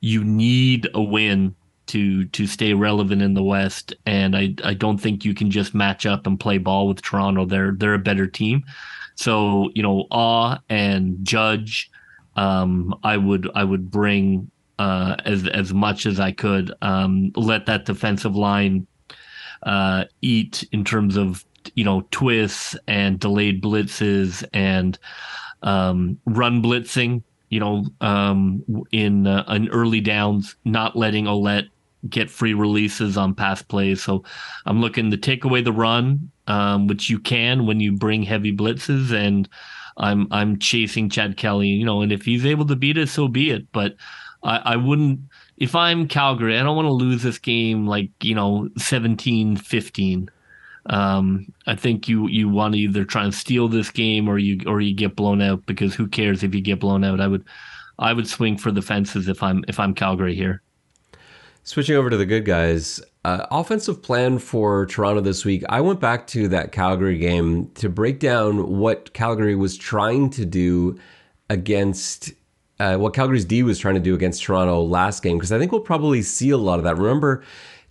You 0.00 0.24
need 0.24 0.88
a 0.94 1.00
win 1.00 1.54
to 1.86 2.24
to 2.26 2.46
stay 2.46 2.74
relevant 2.74 3.22
in 3.22 3.34
the 3.34 3.42
West. 3.42 3.94
And 4.06 4.36
I 4.36 4.54
I 4.64 4.74
don't 4.74 4.98
think 4.98 5.24
you 5.24 5.34
can 5.34 5.50
just 5.50 5.74
match 5.74 6.06
up 6.06 6.26
and 6.26 6.38
play 6.38 6.58
ball 6.58 6.88
with 6.88 7.02
Toronto. 7.02 7.44
They're 7.44 7.72
they're 7.72 7.94
a 7.94 7.98
better 7.98 8.26
team. 8.26 8.64
So 9.14 9.70
you 9.74 9.82
know, 9.82 10.06
Awe 10.10 10.58
and 10.68 11.18
Judge, 11.24 11.90
um, 12.36 12.94
I 13.02 13.16
would 13.16 13.50
I 13.54 13.64
would 13.64 13.90
bring 13.90 14.50
uh, 14.78 15.16
as 15.24 15.46
as 15.48 15.72
much 15.72 16.06
as 16.06 16.20
I 16.20 16.32
could. 16.32 16.72
Um, 16.82 17.32
let 17.36 17.66
that 17.66 17.84
defensive 17.84 18.36
line 18.36 18.86
uh, 19.62 20.04
eat 20.22 20.68
in 20.72 20.84
terms 20.84 21.16
of 21.16 21.44
you 21.74 21.84
know 21.84 22.06
twists 22.10 22.76
and 22.86 23.18
delayed 23.18 23.62
blitzes 23.62 24.46
and 24.52 24.98
um, 25.62 26.18
run 26.26 26.62
blitzing 26.62 27.22
you 27.48 27.60
know, 27.60 27.84
um, 28.00 28.64
in 28.90 29.26
uh, 29.26 29.44
in 29.48 29.68
early 29.68 30.00
downs, 30.00 30.56
not 30.64 30.96
letting 30.96 31.26
Ouellette 31.26 31.68
get 32.08 32.30
free 32.30 32.54
releases 32.54 33.16
on 33.16 33.34
pass 33.34 33.62
plays. 33.62 34.02
So 34.02 34.24
I'm 34.66 34.80
looking 34.80 35.10
to 35.10 35.16
take 35.16 35.44
away 35.44 35.62
the 35.62 35.72
run, 35.72 36.30
um, 36.46 36.86
which 36.86 37.10
you 37.10 37.18
can 37.18 37.66
when 37.66 37.80
you 37.80 37.92
bring 37.92 38.22
heavy 38.22 38.54
blitzes, 38.54 39.12
and 39.12 39.48
I'm 39.96 40.28
I'm 40.30 40.58
chasing 40.58 41.10
Chad 41.10 41.36
Kelly. 41.36 41.68
You 41.68 41.84
know, 41.84 42.02
and 42.02 42.12
if 42.12 42.24
he's 42.24 42.46
able 42.46 42.66
to 42.66 42.76
beat 42.76 42.98
it, 42.98 43.08
so 43.08 43.28
be 43.28 43.50
it. 43.50 43.70
But 43.72 43.96
I, 44.42 44.58
I 44.58 44.76
wouldn't. 44.76 45.20
If 45.56 45.74
I'm 45.74 46.06
Calgary, 46.06 46.58
I 46.58 46.62
don't 46.62 46.76
want 46.76 46.86
to 46.86 46.92
lose 46.92 47.22
this 47.22 47.38
game 47.38 47.86
like 47.86 48.10
you 48.22 48.34
know 48.34 48.68
17-15. 48.78 50.28
Um, 50.88 51.52
I 51.66 51.74
think 51.74 52.08
you 52.08 52.28
you 52.28 52.48
want 52.48 52.74
to 52.74 52.80
either 52.80 53.04
try 53.04 53.24
and 53.24 53.34
steal 53.34 53.68
this 53.68 53.90
game 53.90 54.28
or 54.28 54.38
you 54.38 54.60
or 54.66 54.80
you 54.80 54.94
get 54.94 55.16
blown 55.16 55.42
out 55.42 55.66
because 55.66 55.94
who 55.94 56.06
cares 56.06 56.42
if 56.42 56.54
you 56.54 56.60
get 56.60 56.80
blown 56.80 57.02
out? 57.02 57.20
I 57.20 57.26
would 57.26 57.44
I 57.98 58.12
would 58.12 58.28
swing 58.28 58.56
for 58.56 58.70
the 58.70 58.82
fences 58.82 59.28
if 59.28 59.42
I'm 59.42 59.64
if 59.68 59.80
I'm 59.80 59.94
Calgary 59.94 60.34
here. 60.34 60.62
Switching 61.68 61.96
over 61.96 62.08
to 62.08 62.16
the 62.16 62.26
good 62.26 62.44
guys, 62.44 63.00
uh, 63.24 63.44
offensive 63.50 64.00
plan 64.00 64.38
for 64.38 64.86
Toronto 64.86 65.20
this 65.20 65.44
week. 65.44 65.64
I 65.68 65.80
went 65.80 65.98
back 65.98 66.28
to 66.28 66.46
that 66.46 66.70
Calgary 66.70 67.18
game 67.18 67.72
to 67.74 67.88
break 67.88 68.20
down 68.20 68.78
what 68.78 69.12
Calgary 69.14 69.56
was 69.56 69.76
trying 69.76 70.30
to 70.30 70.46
do 70.46 70.96
against 71.50 72.32
uh, 72.78 72.98
what 72.98 73.14
Calgary's 73.14 73.44
D 73.44 73.64
was 73.64 73.80
trying 73.80 73.96
to 73.96 74.00
do 74.00 74.14
against 74.14 74.44
Toronto 74.44 74.80
last 74.80 75.24
game 75.24 75.38
because 75.38 75.50
I 75.50 75.58
think 75.58 75.72
we'll 75.72 75.80
probably 75.80 76.22
see 76.22 76.50
a 76.50 76.56
lot 76.56 76.78
of 76.78 76.84
that. 76.84 76.98
Remember, 76.98 77.42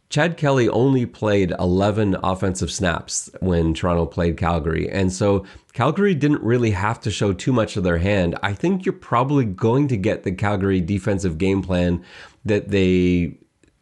Chad 0.09 0.38
Kelly 0.38 0.69
only 0.69 1.05
played 1.05 1.51
11 1.59 2.15
offensive 2.23 2.71
snaps 2.71 3.30
when 3.41 3.73
Toronto 3.73 4.05
played 4.05 4.38
Calgary. 4.38 4.89
And 4.89 5.11
so 5.11 5.45
Calgary 5.73 6.15
didn't 6.15 6.41
really 6.43 6.71
have 6.71 7.01
to 7.01 7.11
show 7.11 7.34
too 7.34 7.51
much 7.51 7.76
of 7.76 7.84
their 7.84 7.97
hand. 7.97 8.39
I 8.41 8.53
think 8.53 8.86
you're 8.86 8.93
probably 8.93 9.43
going 9.43 9.89
to 9.89 9.97
get 9.97 10.23
the 10.23 10.32
Calgary 10.32 10.80
defensive 10.80 11.38
game 11.38 11.61
plan 11.61 12.05
that 12.45 12.69
they 12.69 13.38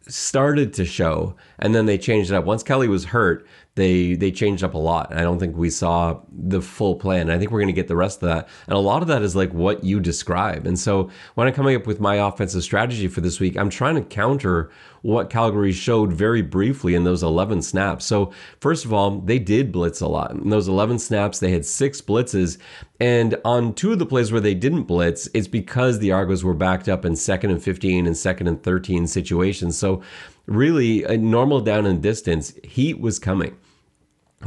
started 0.08 0.72
to 0.74 0.84
show 0.84 1.36
and 1.58 1.74
then 1.74 1.86
they 1.86 1.98
changed 1.98 2.30
it 2.30 2.34
up. 2.34 2.44
Once 2.44 2.62
Kelly 2.62 2.88
was 2.88 3.06
hurt, 3.06 3.46
they 3.76 4.14
they 4.14 4.30
changed 4.30 4.62
up 4.62 4.74
a 4.74 4.78
lot. 4.78 5.12
I 5.14 5.22
don't 5.22 5.38
think 5.38 5.56
we 5.56 5.70
saw 5.70 6.20
the 6.30 6.62
full 6.62 6.94
plan. 6.94 7.28
I 7.28 7.38
think 7.38 7.50
we're 7.50 7.60
going 7.60 7.66
to 7.66 7.72
get 7.72 7.88
the 7.88 7.96
rest 7.96 8.22
of 8.22 8.28
that. 8.28 8.48
And 8.66 8.76
a 8.76 8.80
lot 8.80 9.02
of 9.02 9.08
that 9.08 9.22
is 9.22 9.34
like 9.34 9.52
what 9.52 9.82
you 9.82 9.98
describe. 9.98 10.66
And 10.66 10.78
so 10.78 11.10
when 11.34 11.48
I'm 11.48 11.54
coming 11.54 11.74
up 11.74 11.86
with 11.86 11.98
my 11.98 12.16
offensive 12.16 12.62
strategy 12.62 13.08
for 13.08 13.20
this 13.20 13.40
week, 13.40 13.56
I'm 13.56 13.70
trying 13.70 13.96
to 13.96 14.02
counter 14.02 14.70
what 15.02 15.28
Calgary 15.28 15.72
showed 15.72 16.12
very 16.12 16.40
briefly 16.40 16.94
in 16.94 17.04
those 17.04 17.22
11 17.22 17.60
snaps. 17.60 18.06
So, 18.06 18.32
first 18.60 18.86
of 18.86 18.92
all, 18.92 19.18
they 19.20 19.38
did 19.38 19.70
blitz 19.70 20.00
a 20.00 20.08
lot. 20.08 20.30
In 20.30 20.48
those 20.48 20.66
11 20.66 20.98
snaps, 20.98 21.40
they 21.40 21.50
had 21.50 21.66
six 21.66 22.00
blitzes. 22.00 22.56
And 23.00 23.38
on 23.44 23.74
two 23.74 23.92
of 23.92 23.98
the 23.98 24.06
plays 24.06 24.32
where 24.32 24.40
they 24.40 24.54
didn't 24.54 24.84
blitz, 24.84 25.28
it's 25.34 25.46
because 25.46 25.98
the 25.98 26.12
Argos 26.12 26.42
were 26.42 26.54
backed 26.54 26.88
up 26.88 27.04
in 27.04 27.16
second 27.16 27.50
and 27.50 27.62
15 27.62 28.06
and 28.06 28.16
second 28.16 28.46
and 28.46 28.62
13 28.62 29.06
situations. 29.06 29.76
So, 29.76 30.00
really, 30.46 31.04
a 31.04 31.18
normal 31.18 31.60
down 31.60 31.84
and 31.84 32.02
distance, 32.02 32.54
heat 32.64 32.98
was 32.98 33.18
coming 33.18 33.58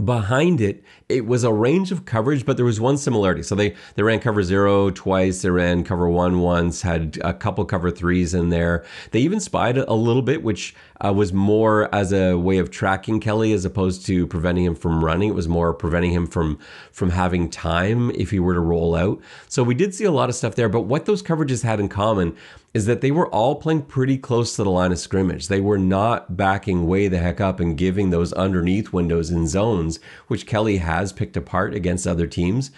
behind 0.03 0.61
it 0.61 0.83
it 1.09 1.25
was 1.25 1.43
a 1.43 1.51
range 1.51 1.91
of 1.91 2.05
coverage 2.05 2.45
but 2.45 2.57
there 2.57 2.65
was 2.65 2.79
one 2.79 2.97
similarity. 2.97 3.43
So 3.43 3.55
they 3.55 3.75
they 3.95 4.03
ran 4.03 4.19
cover 4.19 4.43
zero 4.43 4.89
twice. 4.89 5.41
They 5.41 5.49
ran 5.49 5.83
cover 5.83 6.09
one 6.09 6.39
once 6.39 6.81
had 6.81 7.17
a 7.23 7.33
couple 7.33 7.63
cover 7.65 7.91
threes 7.91 8.33
in 8.33 8.49
there. 8.49 8.85
They 9.11 9.19
even 9.19 9.39
spied 9.39 9.77
a 9.77 9.93
little 9.93 10.21
bit 10.21 10.43
which 10.43 10.75
uh, 11.03 11.13
was 11.13 11.31
more 11.33 11.93
as 11.93 12.11
a 12.11 12.35
way 12.35 12.57
of 12.57 12.71
tracking 12.71 13.19
kelly 13.19 13.53
as 13.53 13.65
opposed 13.65 14.05
to 14.05 14.27
preventing 14.27 14.65
him 14.65 14.75
from 14.75 15.03
running 15.03 15.29
it 15.29 15.35
was 15.35 15.47
more 15.47 15.73
preventing 15.73 16.11
him 16.11 16.27
from 16.27 16.57
from 16.91 17.09
having 17.09 17.49
time 17.49 18.11
if 18.11 18.31
he 18.31 18.39
were 18.39 18.53
to 18.53 18.59
roll 18.59 18.95
out 18.95 19.19
so 19.47 19.63
we 19.63 19.75
did 19.75 19.93
see 19.93 20.05
a 20.05 20.11
lot 20.11 20.29
of 20.29 20.35
stuff 20.35 20.55
there 20.55 20.69
but 20.69 20.81
what 20.81 21.05
those 21.05 21.23
coverages 21.23 21.63
had 21.63 21.79
in 21.79 21.89
common 21.89 22.35
is 22.77 22.85
that 22.85 23.01
they 23.01 23.09
were 23.09 23.27
all 23.29 23.55
playing 23.55 23.81
pretty 23.81 24.19
close 24.19 24.55
to 24.55 24.63
the 24.63 24.69
line 24.69 24.91
of 24.91 24.99
scrimmage. 24.99 25.47
They 25.47 25.61
were 25.61 25.79
not 25.79 26.37
backing 26.37 26.85
way 26.85 27.07
the 27.07 27.17
heck 27.17 27.41
up 27.41 27.59
and 27.59 27.75
giving 27.75 28.11
those 28.11 28.33
underneath 28.33 28.93
windows 28.93 29.31
in 29.31 29.47
zones, 29.47 29.99
which 30.27 30.45
Kelly 30.45 30.77
has 30.77 31.11
picked 31.11 31.35
apart 31.35 31.73
against 31.73 32.05
other 32.05 32.27
teams. 32.27 32.69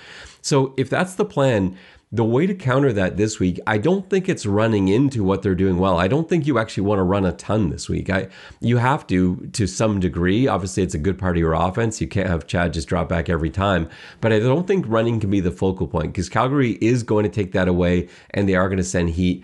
So 0.42 0.74
if 0.78 0.90
that's 0.90 1.16
the 1.16 1.26
plan, 1.26 1.78
the 2.12 2.24
way 2.24 2.48
to 2.48 2.56
counter 2.56 2.92
that 2.92 3.18
this 3.18 3.40
week, 3.40 3.60
I 3.68 3.78
don't 3.78 4.10
think 4.10 4.28
it's 4.28 4.46
running 4.46 4.88
into 4.88 5.24
what 5.24 5.44
they're 5.44 5.54
doing 5.54 5.78
well. 5.78 6.00
I 6.00 6.08
don't 6.08 6.28
think 6.28 6.48
you 6.48 6.58
actually 6.58 6.84
want 6.84 6.98
to 6.98 7.04
run 7.04 7.24
a 7.24 7.34
ton 7.34 7.70
this 7.70 7.88
week. 7.88 8.10
I 8.10 8.30
you 8.60 8.78
have 8.78 9.06
to 9.08 9.48
to 9.54 9.68
some 9.68 10.00
degree. 10.00 10.48
Obviously, 10.48 10.82
it's 10.82 10.96
a 10.96 11.00
good 11.00 11.20
part 11.20 11.38
of 11.38 11.40
your 11.40 11.54
offense. 11.54 12.02
You 12.02 12.08
can't 12.08 12.28
have 12.28 12.48
Chad 12.48 12.74
just 12.74 12.88
drop 12.88 13.10
back 13.10 13.30
every 13.30 13.52
time. 13.52 13.88
But 14.22 14.34
I 14.34 14.40
don't 14.40 14.66
think 14.66 14.86
running 14.88 15.20
can 15.20 15.30
be 15.30 15.40
the 15.40 15.52
focal 15.52 15.88
point 15.88 16.08
because 16.08 16.30
Calgary 16.30 16.80
is 16.82 17.04
going 17.04 17.24
to 17.24 17.30
take 17.30 17.52
that 17.52 17.68
away 17.68 18.10
and 18.32 18.50
they 18.50 18.56
are 18.56 18.70
going 18.70 18.78
to 18.78 18.84
send 18.84 19.12
heat. 19.12 19.44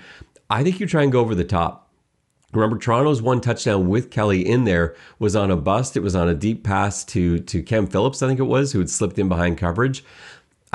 I 0.50 0.64
think 0.64 0.80
you 0.80 0.88
try 0.88 1.04
and 1.04 1.12
go 1.12 1.20
over 1.20 1.36
the 1.36 1.44
top. 1.44 1.86
Remember, 2.56 2.78
Toronto's 2.78 3.22
one 3.22 3.42
touchdown 3.42 3.90
with 3.90 4.10
Kelly 4.10 4.48
in 4.48 4.64
there 4.64 4.96
was 5.20 5.36
on 5.36 5.52
a 5.52 5.58
bust. 5.58 5.98
It 5.98 6.00
was 6.00 6.16
on 6.16 6.30
a 6.30 6.34
deep 6.34 6.64
pass 6.64 7.04
to 7.06 7.40
to 7.40 7.62
Cam 7.62 7.86
Phillips, 7.86 8.24
I 8.24 8.28
think 8.28 8.40
it 8.40 8.44
was, 8.44 8.72
who 8.72 8.80
had 8.80 8.90
slipped 8.90 9.20
in 9.20 9.30
behind 9.30 9.58
coverage. 9.58 10.04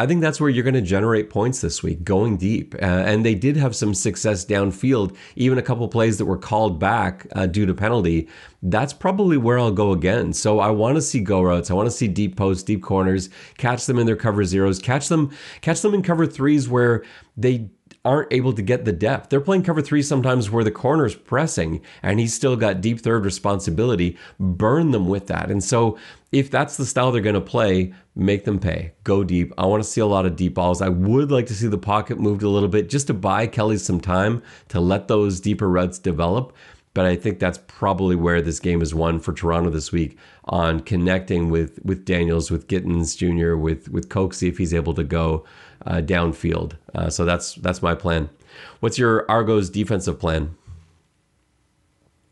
I 0.00 0.06
think 0.06 0.22
that's 0.22 0.40
where 0.40 0.48
you're 0.48 0.64
going 0.64 0.72
to 0.72 0.80
generate 0.80 1.28
points 1.28 1.60
this 1.60 1.82
week, 1.82 2.02
going 2.02 2.38
deep. 2.38 2.74
Uh, 2.76 2.86
and 2.86 3.22
they 3.22 3.34
did 3.34 3.54
have 3.58 3.76
some 3.76 3.92
success 3.92 4.46
downfield, 4.46 5.14
even 5.36 5.58
a 5.58 5.62
couple 5.62 5.86
plays 5.88 6.16
that 6.16 6.24
were 6.24 6.38
called 6.38 6.80
back 6.80 7.26
uh, 7.36 7.44
due 7.44 7.66
to 7.66 7.74
penalty. 7.74 8.26
That's 8.62 8.94
probably 8.94 9.36
where 9.36 9.58
I'll 9.58 9.70
go 9.70 9.92
again. 9.92 10.32
So 10.32 10.58
I 10.58 10.70
want 10.70 10.96
to 10.96 11.02
see 11.02 11.20
go 11.20 11.42
routes. 11.42 11.70
I 11.70 11.74
want 11.74 11.86
to 11.86 11.94
see 11.94 12.08
deep 12.08 12.34
posts, 12.34 12.62
deep 12.62 12.82
corners, 12.82 13.28
catch 13.58 13.84
them 13.84 13.98
in 13.98 14.06
their 14.06 14.16
cover 14.16 14.42
zeros, 14.46 14.78
catch 14.78 15.08
them, 15.08 15.32
catch 15.60 15.82
them 15.82 15.92
in 15.92 16.02
cover 16.02 16.26
threes 16.26 16.66
where 16.66 17.04
they 17.36 17.68
aren't 18.04 18.32
able 18.32 18.54
to 18.54 18.62
get 18.62 18.86
the 18.86 18.92
depth. 18.92 19.28
They're 19.28 19.40
playing 19.40 19.64
cover 19.64 19.82
three 19.82 20.02
sometimes 20.02 20.50
where 20.50 20.64
the 20.64 20.70
corner's 20.70 21.14
pressing 21.14 21.82
and 22.02 22.18
he's 22.18 22.32
still 22.32 22.56
got 22.56 22.80
deep 22.80 23.00
third 23.00 23.24
responsibility. 23.24 24.16
Burn 24.38 24.92
them 24.92 25.08
with 25.08 25.26
that. 25.26 25.50
And 25.50 25.62
so 25.62 25.98
if 26.32 26.50
that's 26.50 26.76
the 26.76 26.86
style 26.86 27.12
they're 27.12 27.20
going 27.20 27.34
to 27.34 27.40
play, 27.40 27.92
make 28.20 28.44
them 28.44 28.58
pay. 28.58 28.92
Go 29.02 29.24
deep. 29.24 29.52
I 29.56 29.64
want 29.66 29.82
to 29.82 29.88
see 29.88 30.00
a 30.00 30.06
lot 30.06 30.26
of 30.26 30.36
deep 30.36 30.54
balls. 30.54 30.82
I 30.82 30.90
would 30.90 31.32
like 31.32 31.46
to 31.46 31.54
see 31.54 31.66
the 31.66 31.78
pocket 31.78 32.20
moved 32.20 32.42
a 32.42 32.48
little 32.48 32.68
bit 32.68 32.90
just 32.90 33.06
to 33.06 33.14
buy 33.14 33.46
Kelly 33.46 33.78
some 33.78 34.00
time 34.00 34.42
to 34.68 34.78
let 34.78 35.08
those 35.08 35.40
deeper 35.40 35.68
routes 35.68 35.98
develop. 35.98 36.54
But 36.92 37.06
I 37.06 37.16
think 37.16 37.38
that's 37.38 37.58
probably 37.66 38.16
where 38.16 38.42
this 38.42 38.60
game 38.60 38.82
is 38.82 38.94
won 38.94 39.20
for 39.20 39.32
Toronto 39.32 39.70
this 39.70 39.90
week 39.90 40.18
on 40.44 40.80
connecting 40.80 41.48
with 41.48 41.78
with 41.84 42.04
Daniels, 42.04 42.50
with 42.50 42.66
Gittens 42.66 43.16
Jr., 43.16 43.54
with 43.54 43.88
with 43.88 44.08
Coke, 44.08 44.34
if 44.42 44.58
he's 44.58 44.74
able 44.74 44.94
to 44.94 45.04
go 45.04 45.44
uh, 45.86 46.02
downfield. 46.04 46.72
Uh, 46.94 47.08
so 47.08 47.24
that's 47.24 47.54
that's 47.54 47.80
my 47.80 47.94
plan. 47.94 48.28
What's 48.80 48.98
your 48.98 49.24
Argos 49.30 49.70
defensive 49.70 50.18
plan? 50.18 50.56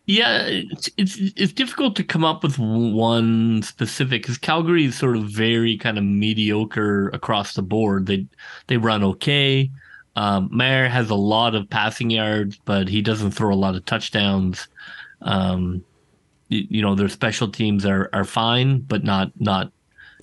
Yeah, 0.08 0.44
it's, 0.46 0.88
it's 0.96 1.18
it's 1.36 1.52
difficult 1.52 1.94
to 1.96 2.02
come 2.02 2.24
up 2.24 2.42
with 2.42 2.58
one 2.58 3.62
specific 3.62 4.22
because 4.22 4.38
Calgary 4.38 4.86
is 4.86 4.96
sort 4.96 5.18
of 5.18 5.24
very 5.24 5.76
kind 5.76 5.98
of 5.98 6.04
mediocre 6.04 7.10
across 7.10 7.52
the 7.52 7.60
board. 7.60 8.06
They 8.06 8.26
they 8.68 8.78
run 8.78 9.04
okay. 9.04 9.70
Um, 10.16 10.48
Maier 10.48 10.88
has 10.88 11.10
a 11.10 11.14
lot 11.14 11.54
of 11.54 11.68
passing 11.68 12.08
yards, 12.08 12.58
but 12.64 12.88
he 12.88 13.02
doesn't 13.02 13.32
throw 13.32 13.52
a 13.52 13.54
lot 13.54 13.74
of 13.74 13.84
touchdowns. 13.84 14.68
Um, 15.20 15.84
you, 16.48 16.66
you 16.70 16.82
know, 16.82 16.94
their 16.94 17.10
special 17.10 17.48
teams 17.50 17.84
are 17.84 18.08
are 18.14 18.24
fine, 18.24 18.80
but 18.80 19.04
not 19.04 19.30
not 19.38 19.70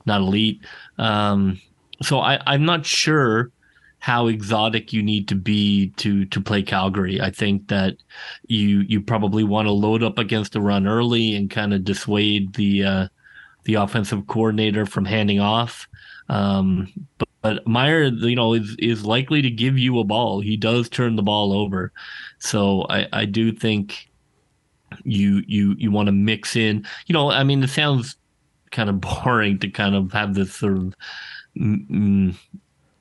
not 0.07 0.21
elite. 0.21 0.65
Um, 0.97 1.61
so 2.01 2.21
I, 2.21 2.41
I'm 2.47 2.65
not 2.65 2.87
sure 2.87 3.51
how 4.05 4.27
exotic 4.27 4.93
you 4.93 5.01
need 5.01 5.27
to 5.27 5.33
be 5.33 5.89
to 5.97 6.25
to 6.25 6.39
play 6.39 6.61
Calgary. 6.61 7.19
I 7.19 7.31
think 7.31 7.69
that 7.69 7.97
you 8.45 8.81
you 8.81 9.01
probably 9.01 9.43
want 9.43 9.67
to 9.67 9.71
load 9.71 10.03
up 10.03 10.19
against 10.19 10.55
a 10.55 10.61
run 10.61 10.85
early 10.85 11.35
and 11.35 11.49
kind 11.49 11.73
of 11.73 11.83
dissuade 11.83 12.53
the 12.53 12.83
uh, 12.83 13.07
the 13.63 13.73
offensive 13.73 14.27
coordinator 14.27 14.85
from 14.85 15.05
handing 15.05 15.39
off. 15.39 15.87
Um, 16.29 16.93
but, 17.17 17.29
but 17.41 17.65
Maier, 17.65 18.15
you 18.21 18.35
know, 18.35 18.53
is 18.53 18.75
is 18.77 19.03
likely 19.03 19.41
to 19.41 19.49
give 19.49 19.79
you 19.79 19.97
a 19.97 20.03
ball. 20.03 20.39
He 20.39 20.55
does 20.55 20.87
turn 20.87 21.15
the 21.15 21.23
ball 21.23 21.51
over, 21.51 21.91
so 22.37 22.85
I 22.91 23.07
I 23.11 23.25
do 23.25 23.51
think 23.51 24.07
you 25.03 25.41
you 25.47 25.73
you 25.79 25.89
want 25.89 26.09
to 26.09 26.11
mix 26.11 26.55
in. 26.55 26.85
You 27.07 27.13
know, 27.13 27.31
I 27.31 27.43
mean, 27.43 27.63
it 27.63 27.71
sounds 27.71 28.17
kind 28.69 28.87
of 28.87 29.01
boring 29.23 29.57
to 29.59 29.69
kind 29.71 29.95
of 29.95 30.11
have 30.11 30.35
this 30.35 30.53
sort 30.53 30.77
of 30.77 30.93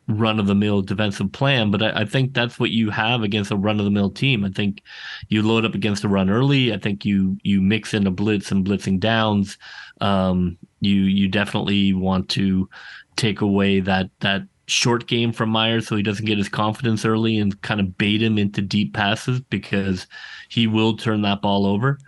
run 0.09 0.39
of 0.39 0.47
the 0.47 0.55
mill 0.55 0.83
defensive 0.83 1.33
plan, 1.33 1.71
but 1.71 1.83
I, 1.83 2.03
I, 2.03 2.05
think 2.05 2.35
that's 2.35 2.61
what 2.61 2.71
you 2.71 2.91
have 2.91 3.23
against 3.23 3.51
a 3.51 3.57
run 3.57 3.79
of 3.79 3.85
the 3.85 3.91
mill 3.91 4.11
team. 4.11 4.45
I 4.45 4.51
think 4.51 4.83
you 5.29 5.43
load 5.43 5.65
up 5.65 5.75
against 5.75 6.03
the 6.03 6.09
run 6.09 6.29
early. 6.29 6.75
I 6.75 6.79
think 6.79 7.05
you 7.05 7.39
you 7.43 7.63
mix 7.63 7.95
in 7.95 8.07
a 8.07 8.11
blitz 8.11 8.51
and 8.51 8.67
blitzing 8.67 9.01
downs. 9.01 9.57
Um, 10.01 10.59
you 10.81 11.03
you 11.03 11.29
definitely 11.29 11.95
want 11.95 12.29
to 12.31 12.69
take 13.17 13.41
away 13.41 13.81
that 13.81 14.11
that 14.21 14.43
short 14.67 15.07
game 15.07 15.33
from 15.33 15.51
Myers 15.51 15.87
so 15.87 15.97
he 15.97 16.03
doesn't 16.03 16.27
get 16.27 16.39
his 16.39 16.49
confidence 16.49 17.05
early 17.05 17.39
and 17.39 17.61
kind 17.63 17.81
of 17.81 17.97
bait 17.99 18.23
him 18.23 18.39
into 18.39 18.63
deep 18.63 18.95
passes 18.95 19.41
because 19.41 20.07
he 20.49 20.67
will 20.67 20.97
turn 20.97 21.23
that 21.23 21.43
ball 21.43 21.67
over. 21.67 21.99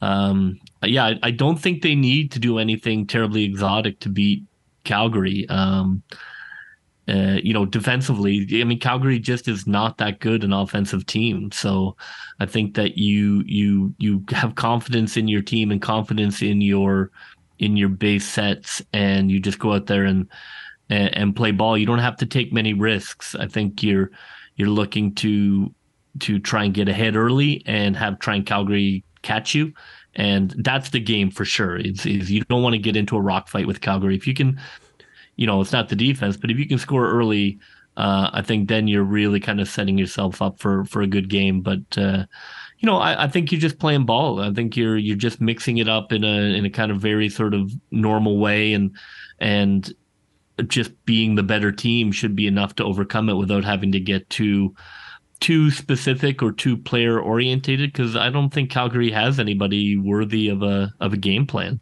Um, 0.00 0.60
yeah, 0.82 1.04
I, 1.04 1.18
I 1.22 1.30
don't 1.30 1.58
think 1.58 1.82
they 1.82 1.94
need 1.94 2.32
to 2.32 2.38
do 2.38 2.58
anything 2.58 3.06
terribly 3.06 3.44
exotic 3.44 4.00
to 4.00 4.08
beat 4.08 4.44
Calgary. 4.84 5.48
Um, 5.48 6.02
uh, 7.08 7.38
you 7.42 7.52
know, 7.52 7.64
defensively, 7.64 8.46
I 8.60 8.64
mean, 8.64 8.80
Calgary 8.80 9.18
just 9.18 9.46
is 9.46 9.66
not 9.66 9.98
that 9.98 10.18
good 10.18 10.42
an 10.42 10.52
offensive 10.52 11.06
team. 11.06 11.52
So 11.52 11.96
I 12.40 12.46
think 12.46 12.74
that 12.74 12.98
you 12.98 13.44
you 13.46 13.94
you 13.98 14.24
have 14.30 14.56
confidence 14.56 15.16
in 15.16 15.28
your 15.28 15.42
team 15.42 15.70
and 15.70 15.80
confidence 15.80 16.42
in 16.42 16.60
your 16.60 17.12
in 17.58 17.76
your 17.76 17.88
base 17.88 18.28
sets, 18.28 18.82
and 18.92 19.30
you 19.30 19.38
just 19.38 19.60
go 19.60 19.72
out 19.72 19.86
there 19.86 20.04
and 20.04 20.28
and, 20.90 21.16
and 21.16 21.36
play 21.36 21.52
ball. 21.52 21.78
You 21.78 21.86
don't 21.86 22.00
have 22.00 22.16
to 22.16 22.26
take 22.26 22.52
many 22.52 22.72
risks. 22.72 23.36
I 23.36 23.46
think 23.46 23.84
you're 23.84 24.10
you're 24.56 24.68
looking 24.68 25.14
to 25.16 25.72
to 26.20 26.40
try 26.40 26.64
and 26.64 26.74
get 26.74 26.88
ahead 26.88 27.14
early 27.14 27.62
and 27.66 27.96
have 27.96 28.18
try 28.18 28.34
and 28.34 28.46
Calgary 28.46 29.04
catch 29.22 29.54
you 29.54 29.72
and 30.16 30.54
that's 30.58 30.90
the 30.90 31.00
game 31.00 31.30
for 31.30 31.44
sure. 31.44 31.76
Is 31.76 32.04
is 32.06 32.30
you 32.30 32.42
don't 32.44 32.62
want 32.62 32.72
to 32.72 32.78
get 32.78 32.96
into 32.96 33.16
a 33.16 33.20
rock 33.20 33.48
fight 33.48 33.66
with 33.66 33.82
Calgary. 33.82 34.16
If 34.16 34.26
you 34.26 34.34
can, 34.34 34.58
you 35.36 35.46
know, 35.46 35.60
it's 35.60 35.72
not 35.72 35.88
the 35.88 35.96
defense, 35.96 36.36
but 36.36 36.50
if 36.50 36.58
you 36.58 36.66
can 36.66 36.78
score 36.78 37.10
early, 37.10 37.58
uh, 37.96 38.30
I 38.32 38.42
think 38.42 38.68
then 38.68 38.88
you're 38.88 39.04
really 39.04 39.40
kind 39.40 39.60
of 39.60 39.68
setting 39.68 39.96
yourself 39.96 40.42
up 40.42 40.58
for 40.58 40.84
for 40.84 41.02
a 41.02 41.06
good 41.06 41.28
game. 41.28 41.62
But 41.62 41.96
uh, 41.96 42.26
you 42.78 42.86
know, 42.86 42.98
I, 42.98 43.24
I, 43.24 43.28
think 43.28 43.50
you're 43.50 43.60
just 43.60 43.78
playing 43.78 44.04
ball. 44.04 44.40
I 44.40 44.52
think 44.52 44.76
you're 44.76 44.98
you're 44.98 45.16
just 45.16 45.40
mixing 45.40 45.78
it 45.78 45.88
up 45.88 46.12
in 46.12 46.24
a 46.24 46.56
in 46.56 46.66
a 46.66 46.70
kind 46.70 46.90
of 46.90 47.00
very 47.00 47.28
sort 47.28 47.54
of 47.54 47.72
normal 47.90 48.38
way, 48.38 48.74
and 48.74 48.94
and 49.38 49.92
just 50.66 50.92
being 51.04 51.34
the 51.34 51.42
better 51.42 51.72
team 51.72 52.12
should 52.12 52.36
be 52.36 52.46
enough 52.46 52.74
to 52.76 52.84
overcome 52.84 53.28
it 53.28 53.34
without 53.34 53.64
having 53.64 53.92
to 53.92 54.00
get 54.00 54.28
too 54.30 54.74
too 55.40 55.70
specific 55.70 56.42
or 56.42 56.52
too 56.52 56.76
player 56.76 57.20
orientated 57.20 57.92
because 57.92 58.16
I 58.16 58.30
don't 58.30 58.52
think 58.52 58.70
Calgary 58.70 59.10
has 59.10 59.38
anybody 59.38 59.96
worthy 59.96 60.48
of 60.48 60.62
a 60.62 60.92
of 61.00 61.12
a 61.12 61.18
game 61.18 61.46
plan. 61.46 61.80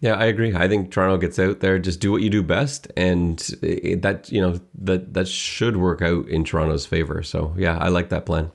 Yeah, 0.00 0.14
I 0.14 0.26
agree. 0.26 0.54
I 0.54 0.68
think 0.68 0.90
Toronto 0.90 1.16
gets 1.16 1.38
out 1.38 1.60
there, 1.60 1.78
just 1.78 2.00
do 2.00 2.12
what 2.12 2.20
you 2.20 2.28
do 2.28 2.42
best, 2.42 2.92
and 2.96 3.38
that 3.38 4.28
you 4.30 4.40
know 4.40 4.60
that 4.82 5.14
that 5.14 5.26
should 5.26 5.76
work 5.78 6.02
out 6.02 6.28
in 6.28 6.44
Toronto's 6.44 6.84
favor. 6.84 7.22
So 7.22 7.54
yeah, 7.56 7.78
I 7.78 7.88
like 7.88 8.10
that 8.10 8.26
plan. 8.26 8.52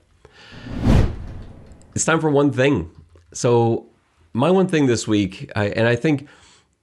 It's 1.96 2.06
time 2.06 2.22
for 2.22 2.30
one 2.30 2.52
thing. 2.52 2.92
So 3.34 3.88
my 4.34 4.52
one 4.52 4.68
thing 4.68 4.86
this 4.86 5.08
week, 5.08 5.52
I, 5.56 5.70
and 5.70 5.88
I 5.88 5.96
think 5.96 6.28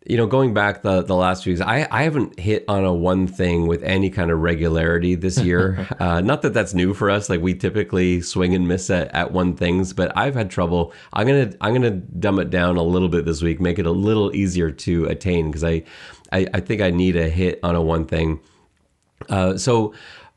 you 0.09 0.17
know, 0.17 0.27
going 0.27 0.55
back 0.55 0.81
the 0.83 1.03
the 1.03 1.15
last 1.15 1.45
few 1.45 1.53
weeks, 1.53 1.61
I, 1.61 1.87
I 1.91 2.03
haven't 2.05 2.41
hit 2.41 2.65
on 2.67 2.85
a 2.85 2.95
one 2.95 3.27
thing 3.27 3.67
with 3.67 3.83
any 3.83 4.09
kind 4.09 4.31
of 4.31 4.41
regularity 4.41 5.15
this 5.15 5.39
year. 5.43 5.87
uh, 6.01 6.23
not 6.23 6.41
that 6.43 6.55
that's 6.55 6.73
new 6.73 6.95
for 6.95 7.11
us. 7.11 7.29
Like 7.29 7.43
we 7.43 7.55
typically 7.55 8.23
swing 8.23 8.55
and 8.55 8.67
miss 8.67 8.89
at, 8.89 9.15
at 9.15 9.33
one 9.33 9.55
things, 9.55 9.93
but 9.93 10.11
I've 10.17 10.35
had 10.35 10.51
trouble. 10.51 10.95
I'm 11.13 11.27
gonna 11.27 11.53
I'm 11.61 11.75
gonna 11.75 11.91
dumb 11.91 12.39
it 12.39 12.49
down 12.49 12.79
a 12.79 12.83
little 12.83 13.11
bit 13.11 13.27
this 13.27 13.43
week, 13.43 13.61
make 13.61 13.79
it 13.79 13.85
a 13.85 13.93
little 13.93 14.35
easier 14.35 14.71
to 14.71 15.05
attain 15.05 15.51
because 15.51 15.63
I, 15.63 15.85
I 16.33 16.47
I 16.55 16.61
think 16.61 16.81
I 16.81 16.91
need 16.91 17.15
a 17.15 17.29
hit 17.29 17.61
on 17.63 17.77
a 17.77 17.83
one 17.83 18.07
thing. 18.07 18.41
Uh, 19.29 19.59
so 19.59 19.93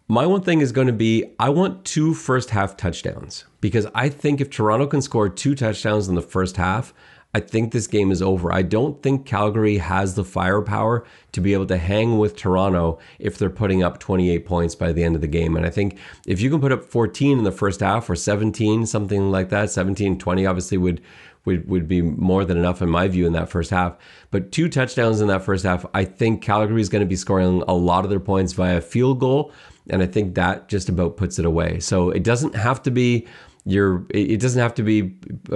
my 0.10 0.26
one 0.26 0.42
thing 0.42 0.60
is 0.60 0.74
going 0.74 0.88
to 0.88 0.94
be 0.94 1.24
I 1.40 1.48
want 1.48 1.86
two 1.86 2.14
first 2.14 2.50
half 2.50 2.76
touchdowns 2.76 3.46
because 3.62 3.88
I 3.96 4.10
think 4.10 4.42
if 4.42 4.50
Toronto 4.50 4.86
can 4.88 5.02
score 5.02 5.30
two 5.30 5.56
touchdowns 5.56 6.10
in 6.10 6.16
the 6.16 6.22
first 6.22 6.58
half, 6.58 6.94
I 7.34 7.40
think 7.40 7.72
this 7.72 7.88
game 7.88 8.12
is 8.12 8.22
over. 8.22 8.54
I 8.54 8.62
don't 8.62 9.02
think 9.02 9.26
Calgary 9.26 9.78
has 9.78 10.16
the 10.16 10.26
firepower 10.26 11.06
to 11.32 11.42
be 11.42 11.54
able 11.54 11.68
to 11.68 11.78
hang 11.78 12.18
with 12.18 12.36
Toronto 12.36 13.00
if 13.20 13.38
they're 13.38 13.50
putting 13.50 13.84
up 13.84 14.00
28 14.00 14.46
points 14.46 14.76
by 14.76 14.92
the 14.92 15.04
end 15.04 15.16
of 15.16 15.22
the 15.22 15.28
game. 15.28 15.56
And 15.56 15.66
I 15.66 15.70
think 15.70 15.98
if 16.28 16.42
you 16.42 16.50
can 16.50 16.60
put 16.60 16.74
up 16.74 16.84
14 16.84 17.38
in 17.38 17.44
the 17.44 17.52
first 17.52 17.80
half 17.80 18.10
or 18.10 18.16
17, 18.16 18.86
something 18.86 19.32
like 19.32 19.50
that, 19.50 19.72
17, 19.72 20.20
20 20.20 20.46
obviously 20.46 20.78
would 20.78 21.02
would, 21.46 21.68
would 21.68 21.88
be 21.88 22.02
more 22.02 22.46
than 22.46 22.58
enough 22.58 22.82
in 22.82 22.90
my 22.90 23.08
view 23.08 23.26
in 23.26 23.34
that 23.34 23.50
first 23.50 23.72
half. 23.72 23.98
But 24.30 24.52
two 24.52 24.70
touchdowns 24.70 25.22
in 25.22 25.28
that 25.30 25.44
first 25.44 25.64
half, 25.64 25.86
I 25.94 26.06
think 26.06 26.44
Calgary 26.44 26.82
is 26.82 26.90
going 26.90 27.00
to 27.00 27.08
be 27.08 27.16
scoring 27.16 27.64
a 27.68 27.74
lot 27.74 28.04
of 28.04 28.10
their 28.10 28.20
points 28.20 28.54
via 28.54 28.80
field 28.80 29.20
goal. 29.20 29.52
And 29.90 30.04
I 30.04 30.06
think 30.06 30.36
that 30.36 30.68
just 30.68 30.88
about 30.88 31.18
puts 31.18 31.40
it 31.40 31.46
away. 31.46 31.80
So 31.80 32.12
it 32.12 32.24
doesn't 32.24 32.54
have 32.54 32.84
to 32.84 32.92
be 32.92 33.28
your, 33.66 34.06
it 34.10 34.40
doesn't 34.40 34.62
have 34.62 34.76
to 34.76 34.84
be 34.84 35.04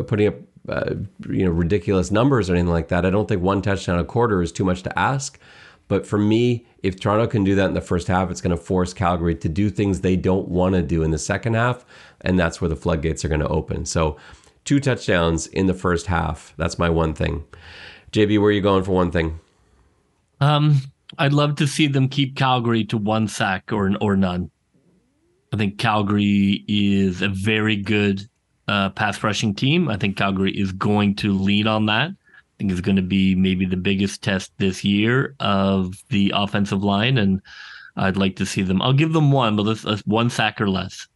putting 0.08 0.28
up 0.28 0.36
uh, 0.70 0.96
you 1.30 1.46
know 1.46 1.52
ridiculous 1.52 2.12
numbers 2.12 2.50
or 2.50 2.54
anything 2.54 2.72
like 2.72 2.88
that. 2.90 3.06
I 3.06 3.10
don't 3.10 3.28
think 3.28 3.42
one 3.42 3.62
touchdown 3.62 4.00
a 4.00 4.06
quarter 4.06 4.42
is 4.42 4.52
too 4.52 4.64
much 4.64 4.84
to 4.84 5.00
ask. 5.00 5.40
But 5.88 6.08
for 6.08 6.18
me, 6.18 6.66
if 6.82 7.00
Toronto 7.00 7.28
can 7.28 7.44
do 7.44 7.54
that 7.56 7.68
in 7.68 7.74
the 7.74 7.82
first 7.82 8.08
half, 8.08 8.32
it's 8.32 8.42
going 8.42 8.56
to 8.56 8.62
force 8.62 8.94
Calgary 8.94 9.36
to 9.36 9.50
do 9.50 9.70
things 9.70 10.02
they 10.02 10.16
don't 10.16 10.48
want 10.48 10.74
to 10.74 10.82
do 10.82 11.04
in 11.04 11.12
the 11.12 11.20
second 11.20 11.54
half, 11.54 11.86
and 12.22 12.40
that's 12.40 12.60
where 12.60 12.70
the 12.70 12.76
floodgates 12.76 13.24
are 13.24 13.28
going 13.28 13.42
to 13.42 13.48
open. 13.48 13.86
So, 13.86 14.18
two 14.64 14.80
touchdowns 14.80 15.46
in 15.48 15.68
the 15.68 15.76
first 15.76 16.08
half. 16.08 16.54
That's 16.58 16.80
my 16.80 16.90
one 16.90 17.14
thing. 17.14 17.46
JB, 18.12 18.40
where 18.40 18.50
are 18.50 18.52
you 18.52 18.62
going 18.62 18.84
for 18.84 18.94
one 18.94 19.12
thing? 19.12 19.40
Um, 20.42 20.82
I'd 21.18 21.34
love 21.34 21.56
to 21.58 21.68
see 21.68 21.88
them 21.88 22.10
keep 22.10 22.36
Calgary 22.36 22.84
to 22.86 22.98
one 22.98 23.28
sack 23.28 23.72
or 23.72 23.92
or 24.02 24.16
none. 24.16 24.50
I 25.54 25.58
think 25.58 25.78
Calgary 25.78 26.66
is 26.68 27.22
a 27.22 27.30
very 27.30 27.78
good 27.78 28.28
uh, 28.68 28.90
pass 28.90 29.24
rushing 29.24 29.54
team. 29.54 29.90
I 29.90 29.98
think 29.98 30.18
Calgary 30.18 30.52
is 30.52 30.72
going 30.72 31.16
to 31.16 31.34
lean 31.34 31.68
on 31.68 31.86
that. 31.88 32.12
I 32.12 32.58
think 32.58 32.72
it's 32.72 32.82
going 32.82 32.96
to 32.96 33.02
be 33.02 33.36
maybe 33.36 33.66
the 33.66 33.78
biggest 33.78 34.24
test 34.24 34.52
this 34.58 34.84
year 34.84 35.36
of 35.40 35.96
the 36.10 36.32
offensive 36.36 36.84
line, 36.84 37.18
and 37.18 37.42
I'd 37.98 38.18
like 38.18 38.38
to 38.38 38.46
see 38.46 38.62
them. 38.62 38.82
I'll 38.82 38.94
give 38.94 39.14
them 39.14 39.32
one, 39.32 39.56
but 39.56 39.64
let's, 39.64 40.06
one 40.06 40.30
sack 40.30 40.62
or 40.62 40.70
less. 40.70 41.08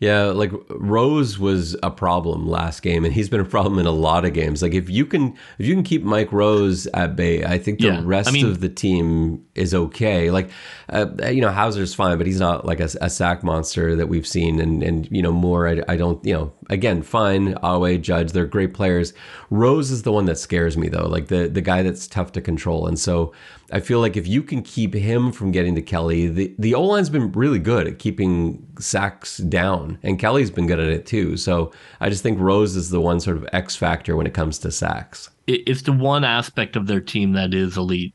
Yeah, 0.00 0.24
like 0.28 0.50
Rose 0.70 1.38
was 1.38 1.76
a 1.82 1.90
problem 1.90 2.48
last 2.48 2.80
game, 2.80 3.04
and 3.04 3.12
he's 3.12 3.28
been 3.28 3.40
a 3.40 3.44
problem 3.44 3.78
in 3.78 3.84
a 3.84 3.90
lot 3.90 4.24
of 4.24 4.32
games. 4.32 4.62
Like 4.62 4.72
if 4.72 4.88
you 4.88 5.04
can, 5.04 5.36
if 5.58 5.66
you 5.66 5.74
can 5.74 5.82
keep 5.82 6.02
Mike 6.02 6.32
Rose 6.32 6.86
at 6.94 7.16
bay, 7.16 7.44
I 7.44 7.58
think 7.58 7.80
the 7.80 7.88
yeah, 7.88 8.00
rest 8.02 8.30
I 8.30 8.32
mean, 8.32 8.46
of 8.46 8.60
the 8.60 8.70
team 8.70 9.44
is 9.54 9.74
okay. 9.74 10.30
Like, 10.30 10.48
uh, 10.88 11.06
you 11.30 11.42
know, 11.42 11.50
Hauser's 11.50 11.94
fine, 11.94 12.16
but 12.16 12.26
he's 12.26 12.40
not 12.40 12.64
like 12.64 12.80
a, 12.80 12.88
a, 13.02 13.10
sack 13.10 13.44
monster 13.44 13.94
that 13.94 14.06
we've 14.06 14.26
seen. 14.26 14.58
And 14.58 14.82
and 14.82 15.06
you 15.10 15.20
know, 15.20 15.32
more, 15.32 15.68
I, 15.68 15.82
I 15.86 15.96
don't, 15.96 16.24
you 16.24 16.32
know, 16.32 16.52
again, 16.70 17.02
fine, 17.02 17.54
Awe, 17.62 17.98
Judge, 17.98 18.32
they're 18.32 18.46
great 18.46 18.72
players. 18.72 19.12
Rose 19.50 19.90
is 19.90 20.02
the 20.02 20.12
one 20.12 20.24
that 20.26 20.38
scares 20.38 20.78
me 20.78 20.88
though, 20.88 21.06
like 21.06 21.26
the 21.26 21.48
the 21.48 21.60
guy 21.60 21.82
that's 21.82 22.06
tough 22.06 22.32
to 22.32 22.40
control. 22.40 22.86
And 22.86 22.98
so 22.98 23.34
I 23.72 23.80
feel 23.80 24.00
like 24.00 24.16
if 24.16 24.26
you 24.26 24.42
can 24.42 24.62
keep 24.62 24.94
him 24.94 25.32
from 25.32 25.50
getting 25.50 25.74
to 25.74 25.82
Kelly, 25.82 26.28
the 26.28 26.54
the 26.58 26.74
O 26.74 26.82
line's 26.82 27.10
been 27.10 27.30
really 27.32 27.58
good 27.58 27.86
at 27.86 27.98
keeping 27.98 28.66
sacks 28.78 29.38
down, 29.38 29.98
and 30.02 30.18
Kelly's 30.18 30.50
been 30.50 30.66
good 30.66 30.80
at 30.80 30.88
it 30.88 31.04
too. 31.04 31.36
So 31.36 31.72
I 32.00 32.08
just 32.08 32.22
think 32.22 32.40
Rose 32.40 32.76
is 32.76 32.88
the 32.88 33.00
one 33.00 33.20
sort 33.20 33.36
of 33.36 33.46
X 33.52 33.76
factor 33.76 34.16
when 34.16 34.26
it 34.26 34.34
comes 34.34 34.58
to 34.60 34.70
sacks. 34.70 35.28
It's 35.46 35.82
the 35.82 35.92
one 35.92 36.24
aspect 36.24 36.76
of 36.76 36.86
their 36.86 37.00
team 37.00 37.32
that 37.32 37.52
is 37.52 37.76
elite. 37.76 38.14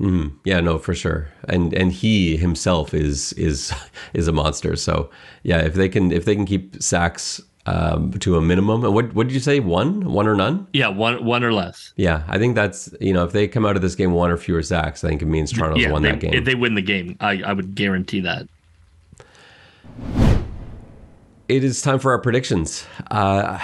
Mm-hmm. 0.00 0.36
Yeah, 0.44 0.60
no, 0.60 0.78
for 0.78 0.94
sure. 0.94 1.28
And 1.48 1.74
and 1.74 1.92
he 1.92 2.36
himself 2.36 2.94
is 2.94 3.32
is 3.32 3.72
is 4.14 4.28
a 4.28 4.32
monster. 4.32 4.76
So 4.76 5.10
yeah, 5.42 5.58
if 5.58 5.74
they 5.74 5.88
can 5.88 6.12
if 6.12 6.24
they 6.24 6.36
can 6.36 6.46
keep 6.46 6.80
sacks 6.82 7.40
um, 7.68 8.12
to 8.12 8.36
a 8.36 8.40
minimum. 8.40 8.82
What 8.82 9.14
what 9.14 9.26
did 9.26 9.34
you 9.34 9.40
say? 9.40 9.60
One, 9.60 10.12
one 10.12 10.26
or 10.26 10.34
none? 10.34 10.66
Yeah, 10.72 10.88
one 10.88 11.24
one 11.24 11.44
or 11.44 11.52
less. 11.52 11.92
Yeah, 11.96 12.22
I 12.26 12.38
think 12.38 12.54
that's 12.54 12.94
you 13.00 13.12
know 13.12 13.24
if 13.24 13.32
they 13.32 13.46
come 13.46 13.66
out 13.66 13.76
of 13.76 13.82
this 13.82 13.94
game 13.94 14.12
one 14.12 14.30
or 14.30 14.36
fewer 14.36 14.62
sacks, 14.62 15.04
I 15.04 15.08
think 15.08 15.22
it 15.22 15.26
means 15.26 15.52
Toronto's 15.52 15.82
yeah, 15.82 15.92
won 15.92 16.02
they, 16.02 16.10
that 16.10 16.20
game. 16.20 16.34
If 16.34 16.44
they 16.44 16.54
win 16.54 16.74
the 16.74 16.82
game, 16.82 17.16
I, 17.20 17.42
I 17.42 17.52
would 17.52 17.74
guarantee 17.74 18.20
that. 18.20 18.48
It 21.48 21.64
is 21.64 21.80
time 21.80 21.98
for 21.98 22.12
our 22.12 22.18
predictions. 22.18 22.86
Uh, 23.10 23.58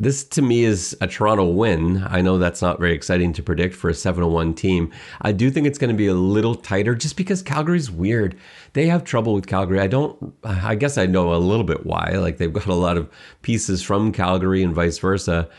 this 0.00 0.24
to 0.24 0.40
me 0.40 0.64
is 0.64 0.96
a 1.02 1.06
Toronto 1.06 1.44
win. 1.44 2.02
I 2.08 2.22
know 2.22 2.38
that's 2.38 2.62
not 2.62 2.80
very 2.80 2.94
exciting 2.94 3.34
to 3.34 3.42
predict 3.42 3.74
for 3.74 3.90
a 3.90 3.94
701 3.94 4.54
team. 4.54 4.90
I 5.20 5.32
do 5.32 5.50
think 5.50 5.66
it's 5.66 5.78
going 5.78 5.90
to 5.90 5.96
be 5.96 6.06
a 6.06 6.14
little 6.14 6.54
tighter 6.54 6.94
just 6.94 7.18
because 7.18 7.42
Calgary's 7.42 7.90
weird. 7.90 8.34
They 8.72 8.86
have 8.86 9.04
trouble 9.04 9.34
with 9.34 9.46
Calgary. 9.46 9.78
I 9.78 9.88
don't, 9.88 10.34
I 10.42 10.74
guess 10.74 10.96
I 10.96 11.04
know 11.04 11.34
a 11.34 11.36
little 11.36 11.64
bit 11.64 11.84
why. 11.84 12.12
Like 12.12 12.38
they've 12.38 12.52
got 12.52 12.66
a 12.66 12.74
lot 12.74 12.96
of 12.96 13.10
pieces 13.42 13.82
from 13.82 14.10
Calgary 14.10 14.62
and 14.62 14.74
vice 14.74 14.98
versa. 14.98 15.50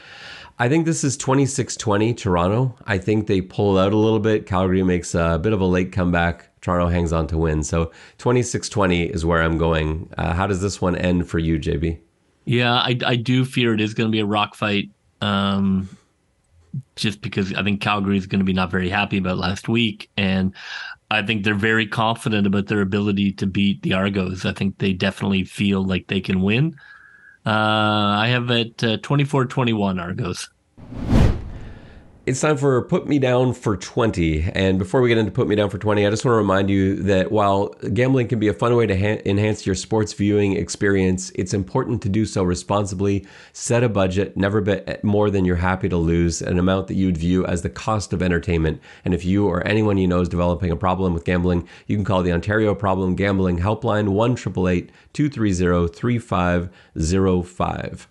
I 0.57 0.69
think 0.69 0.85
this 0.85 1.03
is 1.03 1.17
26 1.17 1.77
20 1.77 2.13
Toronto. 2.15 2.75
I 2.85 2.97
think 2.97 3.27
they 3.27 3.41
pull 3.41 3.77
out 3.77 3.93
a 3.93 3.97
little 3.97 4.19
bit. 4.19 4.47
Calgary 4.47 4.81
makes 4.81 5.13
a 5.13 5.39
bit 5.41 5.53
of 5.53 5.61
a 5.61 5.65
late 5.65 5.91
comeback. 5.91 6.49
Toronto 6.61 6.87
hangs 6.87 7.13
on 7.13 7.27
to 7.27 7.37
win. 7.37 7.63
So 7.63 7.91
26 8.17 8.69
20 8.69 9.03
is 9.05 9.23
where 9.23 9.43
I'm 9.43 9.59
going. 9.59 10.11
Uh, 10.17 10.33
how 10.33 10.47
does 10.47 10.61
this 10.61 10.81
one 10.81 10.95
end 10.95 11.29
for 11.29 11.37
you, 11.37 11.59
JB? 11.59 11.99
Yeah, 12.45 12.73
I, 12.73 12.97
I 13.05 13.15
do 13.15 13.45
fear 13.45 13.73
it 13.73 13.81
is 13.81 13.93
going 13.93 14.09
to 14.09 14.11
be 14.11 14.19
a 14.19 14.25
rock 14.25 14.55
fight. 14.55 14.89
Um, 15.21 15.89
just 16.95 17.21
because 17.21 17.53
I 17.53 17.63
think 17.63 17.81
Calgary 17.81 18.17
is 18.17 18.27
going 18.27 18.39
to 18.39 18.45
be 18.45 18.53
not 18.53 18.71
very 18.71 18.89
happy 18.89 19.17
about 19.17 19.37
last 19.37 19.67
week. 19.67 20.09
And 20.17 20.53
I 21.09 21.21
think 21.21 21.43
they're 21.43 21.53
very 21.53 21.85
confident 21.85 22.47
about 22.47 22.67
their 22.67 22.81
ability 22.81 23.33
to 23.33 23.47
beat 23.47 23.81
the 23.81 23.93
Argos. 23.93 24.45
I 24.45 24.53
think 24.53 24.77
they 24.77 24.93
definitely 24.93 25.43
feel 25.43 25.83
like 25.85 26.07
they 26.07 26.21
can 26.21 26.41
win. 26.41 26.75
Uh, 27.45 27.49
I 27.49 28.27
have 28.29 28.49
it 28.51 28.83
uh, 28.83 28.97
24 28.97 29.45
21 29.45 29.99
Argos. 29.99 30.49
It's 32.31 32.39
time 32.39 32.55
for 32.55 32.81
Put 32.83 33.09
Me 33.09 33.19
Down 33.19 33.51
for 33.51 33.75
20. 33.75 34.51
And 34.55 34.79
before 34.79 35.01
we 35.01 35.09
get 35.09 35.17
into 35.17 35.33
Put 35.33 35.49
Me 35.49 35.55
Down 35.57 35.69
for 35.69 35.77
20, 35.77 36.07
I 36.07 36.09
just 36.09 36.23
want 36.23 36.31
to 36.31 36.37
remind 36.37 36.69
you 36.69 36.95
that 37.03 37.29
while 37.29 37.75
gambling 37.93 38.29
can 38.29 38.39
be 38.39 38.47
a 38.47 38.53
fun 38.53 38.73
way 38.77 38.87
to 38.87 38.97
ha- 38.97 39.21
enhance 39.25 39.65
your 39.65 39.75
sports 39.75 40.13
viewing 40.13 40.53
experience, 40.53 41.33
it's 41.35 41.53
important 41.53 42.01
to 42.03 42.09
do 42.09 42.25
so 42.25 42.43
responsibly. 42.43 43.27
Set 43.51 43.83
a 43.83 43.89
budget, 43.89 44.37
never 44.37 44.61
bet 44.61 45.03
more 45.03 45.29
than 45.29 45.43
you're 45.43 45.57
happy 45.57 45.89
to 45.89 45.97
lose, 45.97 46.41
an 46.41 46.57
amount 46.57 46.87
that 46.87 46.93
you'd 46.93 47.17
view 47.17 47.45
as 47.47 47.63
the 47.63 47.69
cost 47.69 48.13
of 48.13 48.21
entertainment. 48.21 48.79
And 49.03 49.13
if 49.13 49.25
you 49.25 49.45
or 49.45 49.67
anyone 49.67 49.97
you 49.97 50.07
know 50.07 50.21
is 50.21 50.29
developing 50.29 50.71
a 50.71 50.77
problem 50.77 51.13
with 51.13 51.25
gambling, 51.25 51.67
you 51.85 51.97
can 51.97 52.05
call 52.05 52.23
the 52.23 52.31
Ontario 52.31 52.73
Problem 52.73 53.13
Gambling 53.13 53.59
Helpline 53.59 54.07
1 54.07 54.35
230 54.35 54.89
3505. 55.93 58.07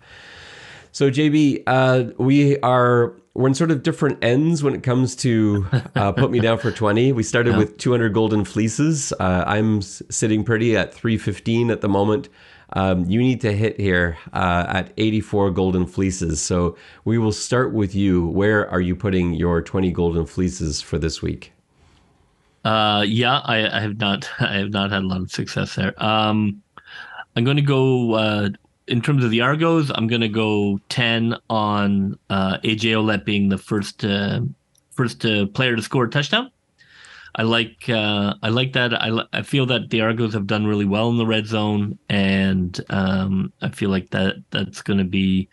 So, 0.93 1.09
JB, 1.09 1.63
uh, 1.65 2.11
we 2.17 2.59
are 2.59 3.13
we're 3.33 3.47
in 3.47 3.53
sort 3.53 3.71
of 3.71 3.81
different 3.83 4.21
ends 4.23 4.61
when 4.61 4.75
it 4.75 4.83
comes 4.83 5.15
to 5.15 5.65
uh, 5.95 6.11
put 6.11 6.31
me 6.31 6.39
down 6.39 6.57
for 6.57 6.71
20 6.71 7.11
we 7.13 7.23
started 7.23 7.51
yeah. 7.51 7.57
with 7.57 7.77
200 7.77 8.13
golden 8.13 8.43
fleeces. 8.43 9.13
Uh, 9.19 9.43
i'm 9.47 9.81
sitting 9.81 10.43
pretty 10.43 10.75
at 10.75 10.93
315 10.93 11.71
at 11.71 11.81
the 11.81 11.89
moment. 11.89 12.29
Um, 12.73 13.05
you 13.05 13.19
need 13.19 13.41
to 13.41 13.51
hit 13.51 13.79
here 13.79 14.17
uh, 14.33 14.65
at 14.69 14.93
84 14.95 15.51
golden 15.51 15.85
fleeces. 15.85 16.41
So 16.41 16.77
we 17.03 17.17
will 17.17 17.33
start 17.33 17.73
with 17.73 17.93
you. 17.93 18.27
Where 18.27 18.69
are 18.69 18.79
you 18.79 18.95
putting 18.95 19.33
your 19.33 19.61
20 19.61 19.91
golden 19.91 20.25
fleeces 20.25 20.81
for 20.81 20.97
this 20.97 21.21
week? 21.21 21.51
Uh, 22.63 23.03
yeah 23.05 23.39
I, 23.39 23.77
I, 23.77 23.79
have 23.81 23.97
not 23.97 24.29
i 24.39 24.53
have 24.53 24.69
not 24.69 24.91
had 24.91 25.01
a 25.01 25.07
lot 25.07 25.21
of 25.21 25.31
success 25.31 25.75
there. 25.75 25.93
Um, 26.03 26.61
i'm 27.35 27.43
going 27.43 27.57
to 27.57 27.63
go 27.63 28.13
uh, 28.13 28.49
in 28.87 29.01
terms 29.01 29.23
of 29.23 29.31
the 29.31 29.41
Argos, 29.41 29.91
I'm 29.93 30.07
going 30.07 30.21
to 30.21 30.29
go 30.29 30.79
10 30.89 31.35
on 31.49 32.17
uh, 32.29 32.57
AJ 32.59 32.91
Ouellette 32.91 33.25
being 33.25 33.49
the 33.49 33.57
first 33.57 34.03
uh, 34.03 34.41
first 34.91 35.25
uh, 35.25 35.45
player 35.47 35.75
to 35.75 35.81
score 35.81 36.05
a 36.05 36.09
touchdown. 36.09 36.51
I 37.35 37.43
like 37.43 37.89
uh, 37.89 38.33
I 38.43 38.49
like 38.49 38.73
that. 38.73 38.93
I 38.93 39.23
I 39.31 39.41
feel 39.41 39.65
that 39.67 39.89
the 39.89 40.01
Argos 40.01 40.33
have 40.33 40.47
done 40.47 40.67
really 40.67 40.85
well 40.85 41.09
in 41.09 41.17
the 41.17 41.25
red 41.25 41.47
zone, 41.47 41.97
and 42.09 42.77
um, 42.89 43.53
I 43.61 43.69
feel 43.69 43.89
like 43.89 44.09
that 44.09 44.35
that's 44.51 44.81
going 44.81 44.99
to 44.99 45.05
be, 45.05 45.47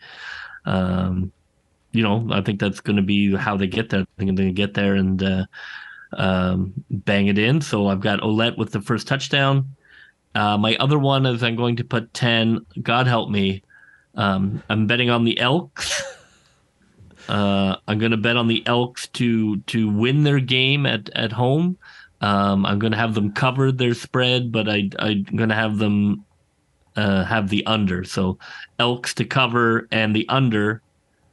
um, 0.65 1.31
you 1.93 2.03
know, 2.03 2.27
I 2.31 2.41
think 2.41 2.59
that's 2.59 2.81
going 2.81 2.97
to 2.97 3.01
be 3.01 3.33
how 3.33 3.55
they 3.55 3.67
get 3.67 3.89
there. 3.89 4.01
I 4.01 4.05
think 4.17 4.35
they're 4.35 4.45
going 4.45 4.55
to 4.55 4.61
get 4.61 4.73
there 4.73 4.95
and 4.95 5.23
uh, 5.23 5.45
um, 6.17 6.73
bang 6.89 7.27
it 7.27 7.37
in. 7.37 7.61
So 7.61 7.87
I've 7.87 8.01
got 8.01 8.19
Ouellette 8.19 8.57
with 8.57 8.71
the 8.73 8.81
first 8.81 9.07
touchdown. 9.07 9.73
Uh, 10.39 10.57
my 10.57 10.77
other 10.77 10.97
one 10.97 11.25
is 11.25 11.43
I'm 11.43 11.57
going 11.57 11.75
to 11.75 11.83
put 11.83 12.13
ten. 12.13 12.65
God 12.81 13.07
help 13.07 13.29
me. 13.29 13.61
Um, 14.15 14.63
I'm 14.69 14.87
betting 14.87 15.09
on 15.09 15.25
the 15.25 15.39
Elks. 15.39 16.03
Uh, 17.27 17.77
I'm 17.87 17.99
going 17.99 18.09
to 18.09 18.17
bet 18.17 18.37
on 18.37 18.47
the 18.47 18.65
Elks 18.65 19.05
to 19.09 19.57
to 19.57 19.87
win 19.87 20.23
their 20.23 20.39
game 20.39 20.87
at 20.87 21.11
at 21.11 21.31
home. 21.31 21.77
Um, 22.21 22.65
I'm 22.65 22.79
going 22.79 22.91
to 22.91 22.97
have 22.97 23.13
them 23.13 23.33
cover 23.33 23.71
their 23.71 23.93
spread, 23.93 24.51
but 24.51 24.67
I 24.67 24.89
I'm 24.97 25.23
going 25.25 25.49
to 25.49 25.55
have 25.55 25.77
them 25.77 26.25
uh, 26.95 27.23
have 27.25 27.49
the 27.49 27.63
under. 27.67 28.03
So 28.03 28.39
Elks 28.79 29.13
to 29.15 29.25
cover 29.25 29.87
and 29.91 30.15
the 30.15 30.27
under, 30.27 30.81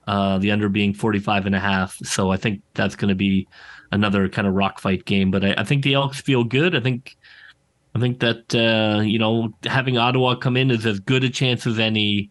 uh, 0.06 0.36
the 0.36 0.50
under 0.50 0.68
being 0.68 0.92
45 0.92 1.46
and 1.46 1.54
a 1.54 1.60
half. 1.60 1.96
So 2.04 2.30
I 2.30 2.36
think 2.36 2.60
that's 2.74 2.96
going 2.96 3.08
to 3.08 3.14
be 3.14 3.48
another 3.90 4.28
kind 4.28 4.46
of 4.46 4.52
rock 4.52 4.80
fight 4.80 5.06
game. 5.06 5.30
But 5.30 5.46
I, 5.46 5.54
I 5.56 5.64
think 5.64 5.82
the 5.82 5.94
Elks 5.94 6.20
feel 6.20 6.44
good. 6.44 6.76
I 6.76 6.80
think 6.80 7.16
I 7.96 7.98
think 7.98 8.20
that 8.20 8.54
uh, 8.54 9.00
you 9.00 9.18
know 9.18 9.54
having 9.64 9.96
Ottawa 9.96 10.34
come 10.34 10.56
in 10.56 10.70
is 10.70 10.84
as 10.84 11.00
good 11.00 11.24
a 11.24 11.30
chance 11.30 11.66
as 11.66 11.78
any. 11.78 12.30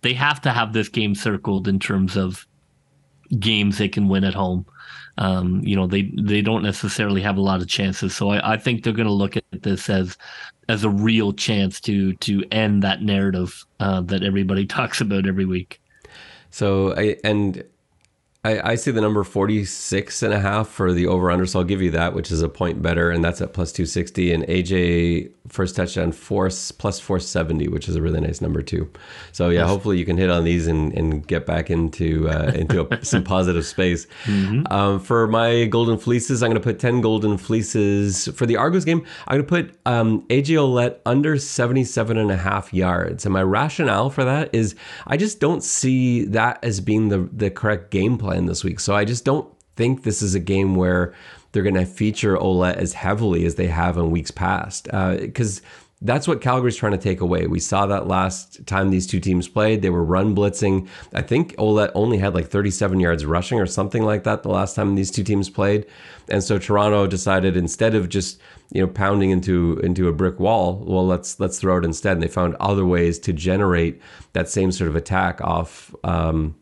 They 0.00 0.14
have 0.14 0.40
to 0.40 0.50
have 0.50 0.72
this 0.72 0.88
game 0.88 1.14
circled 1.14 1.68
in 1.68 1.78
terms 1.78 2.16
of 2.16 2.46
games 3.38 3.76
they 3.76 3.88
can 3.88 4.08
win 4.08 4.24
at 4.24 4.32
home. 4.32 4.64
Um, 5.18 5.60
you 5.62 5.76
know, 5.76 5.86
they 5.86 6.10
they 6.18 6.40
don't 6.40 6.62
necessarily 6.62 7.20
have 7.20 7.36
a 7.36 7.42
lot 7.42 7.60
of 7.60 7.68
chances. 7.68 8.16
So 8.16 8.30
I, 8.30 8.54
I 8.54 8.56
think 8.56 8.82
they're 8.82 8.94
going 8.94 9.06
to 9.06 9.12
look 9.12 9.36
at 9.36 9.44
this 9.52 9.90
as 9.90 10.16
as 10.70 10.82
a 10.82 10.88
real 10.88 11.34
chance 11.34 11.78
to 11.82 12.14
to 12.14 12.42
end 12.50 12.82
that 12.82 13.02
narrative 13.02 13.66
uh, 13.80 14.00
that 14.02 14.22
everybody 14.22 14.64
talks 14.78 15.02
about 15.02 15.26
every 15.26 15.44
week. 15.44 15.78
So 16.50 16.96
I 16.96 17.16
and 17.22 17.62
I, 18.44 18.72
I 18.72 18.74
see 18.74 18.90
the 18.90 19.00
number 19.00 19.22
46 19.22 20.20
and 20.24 20.34
a 20.34 20.40
half 20.40 20.66
for 20.66 20.92
the 20.92 21.06
over 21.06 21.30
under. 21.30 21.46
So 21.46 21.60
I'll 21.60 21.64
give 21.64 21.80
you 21.80 21.92
that, 21.92 22.12
which 22.12 22.32
is 22.32 22.42
a 22.42 22.48
point 22.48 22.82
better. 22.82 23.08
And 23.08 23.22
that's 23.24 23.40
at 23.40 23.52
plus 23.52 23.70
260. 23.70 24.32
And 24.32 24.42
AJ 24.48 25.30
first 25.46 25.76
touchdown 25.76 26.10
force 26.10 26.72
plus 26.72 26.98
470, 26.98 27.68
which 27.68 27.88
is 27.88 27.94
a 27.94 28.02
really 28.02 28.20
nice 28.20 28.40
number 28.40 28.60
too. 28.60 28.90
So 29.30 29.50
yeah, 29.50 29.64
hopefully 29.64 29.96
you 29.98 30.04
can 30.04 30.16
hit 30.16 30.28
on 30.28 30.42
these 30.42 30.66
and, 30.66 30.92
and 30.92 31.24
get 31.24 31.46
back 31.46 31.70
into 31.70 32.28
uh, 32.28 32.50
into 32.52 32.92
a, 32.92 33.04
some 33.04 33.22
positive 33.22 33.64
space. 33.64 34.08
Mm-hmm. 34.24 34.72
Um, 34.72 34.98
for 34.98 35.28
my 35.28 35.66
golden 35.66 35.96
fleeces, 35.96 36.42
I'm 36.42 36.50
going 36.50 36.60
to 36.60 36.64
put 36.64 36.80
10 36.80 37.00
golden 37.00 37.38
fleeces. 37.38 38.28
For 38.34 38.44
the 38.44 38.56
Argos 38.56 38.84
game, 38.84 39.06
I'm 39.28 39.36
going 39.40 39.46
to 39.46 39.70
put 39.70 39.80
um, 39.86 40.22
AJ 40.22 40.56
Ouellette 40.56 40.98
under 41.06 41.38
77 41.38 42.16
and 42.16 42.32
a 42.32 42.36
half 42.36 42.74
yards. 42.74 43.24
And 43.24 43.32
my 43.32 43.42
rationale 43.42 44.10
for 44.10 44.24
that 44.24 44.52
is 44.52 44.74
I 45.06 45.16
just 45.16 45.38
don't 45.38 45.62
see 45.62 46.24
that 46.24 46.58
as 46.64 46.80
being 46.80 47.08
the, 47.08 47.28
the 47.32 47.48
correct 47.48 47.92
game 47.92 48.18
plan 48.18 48.31
playing 48.32 48.46
this 48.46 48.64
week. 48.64 48.80
So 48.80 48.94
I 48.94 49.04
just 49.04 49.26
don't 49.26 49.46
think 49.76 50.04
this 50.04 50.22
is 50.22 50.34
a 50.34 50.40
game 50.40 50.74
where 50.74 51.14
they're 51.52 51.62
going 51.62 51.74
to 51.74 51.84
feature 51.84 52.36
Ouellette 52.38 52.76
as 52.76 52.94
heavily 52.94 53.44
as 53.44 53.56
they 53.56 53.66
have 53.66 53.98
in 53.98 54.10
weeks 54.10 54.30
past. 54.30 54.84
Because 54.90 55.58
uh, 55.58 55.62
that's 56.00 56.26
what 56.26 56.40
Calgary's 56.40 56.76
trying 56.76 56.92
to 56.92 56.98
take 56.98 57.20
away. 57.20 57.46
We 57.46 57.60
saw 57.60 57.84
that 57.86 58.08
last 58.08 58.66
time 58.66 58.88
these 58.88 59.06
two 59.06 59.20
teams 59.20 59.48
played. 59.48 59.82
They 59.82 59.90
were 59.90 60.02
run 60.02 60.34
blitzing. 60.34 60.88
I 61.12 61.20
think 61.20 61.54
Ouellette 61.56 61.92
only 61.94 62.16
had 62.16 62.34
like 62.34 62.48
37 62.48 62.98
yards 63.00 63.26
rushing 63.26 63.60
or 63.60 63.66
something 63.66 64.02
like 64.02 64.24
that 64.24 64.42
the 64.42 64.48
last 64.48 64.74
time 64.74 64.94
these 64.94 65.10
two 65.10 65.22
teams 65.22 65.50
played. 65.50 65.84
And 66.30 66.42
so 66.42 66.58
Toronto 66.58 67.06
decided 67.06 67.54
instead 67.54 67.94
of 67.94 68.08
just 68.08 68.40
you 68.72 68.80
know 68.80 68.88
pounding 68.88 69.28
into 69.28 69.78
into 69.84 70.08
a 70.08 70.12
brick 70.12 70.40
wall, 70.40 70.82
well 70.86 71.06
let's 71.06 71.38
let's 71.38 71.60
throw 71.60 71.76
it 71.76 71.84
instead. 71.84 72.14
And 72.14 72.22
they 72.22 72.28
found 72.28 72.56
other 72.60 72.86
ways 72.86 73.18
to 73.20 73.32
generate 73.34 74.00
that 74.32 74.48
same 74.48 74.72
sort 74.72 74.88
of 74.88 74.96
attack 74.96 75.40
off. 75.42 75.94
Um, 76.02 76.56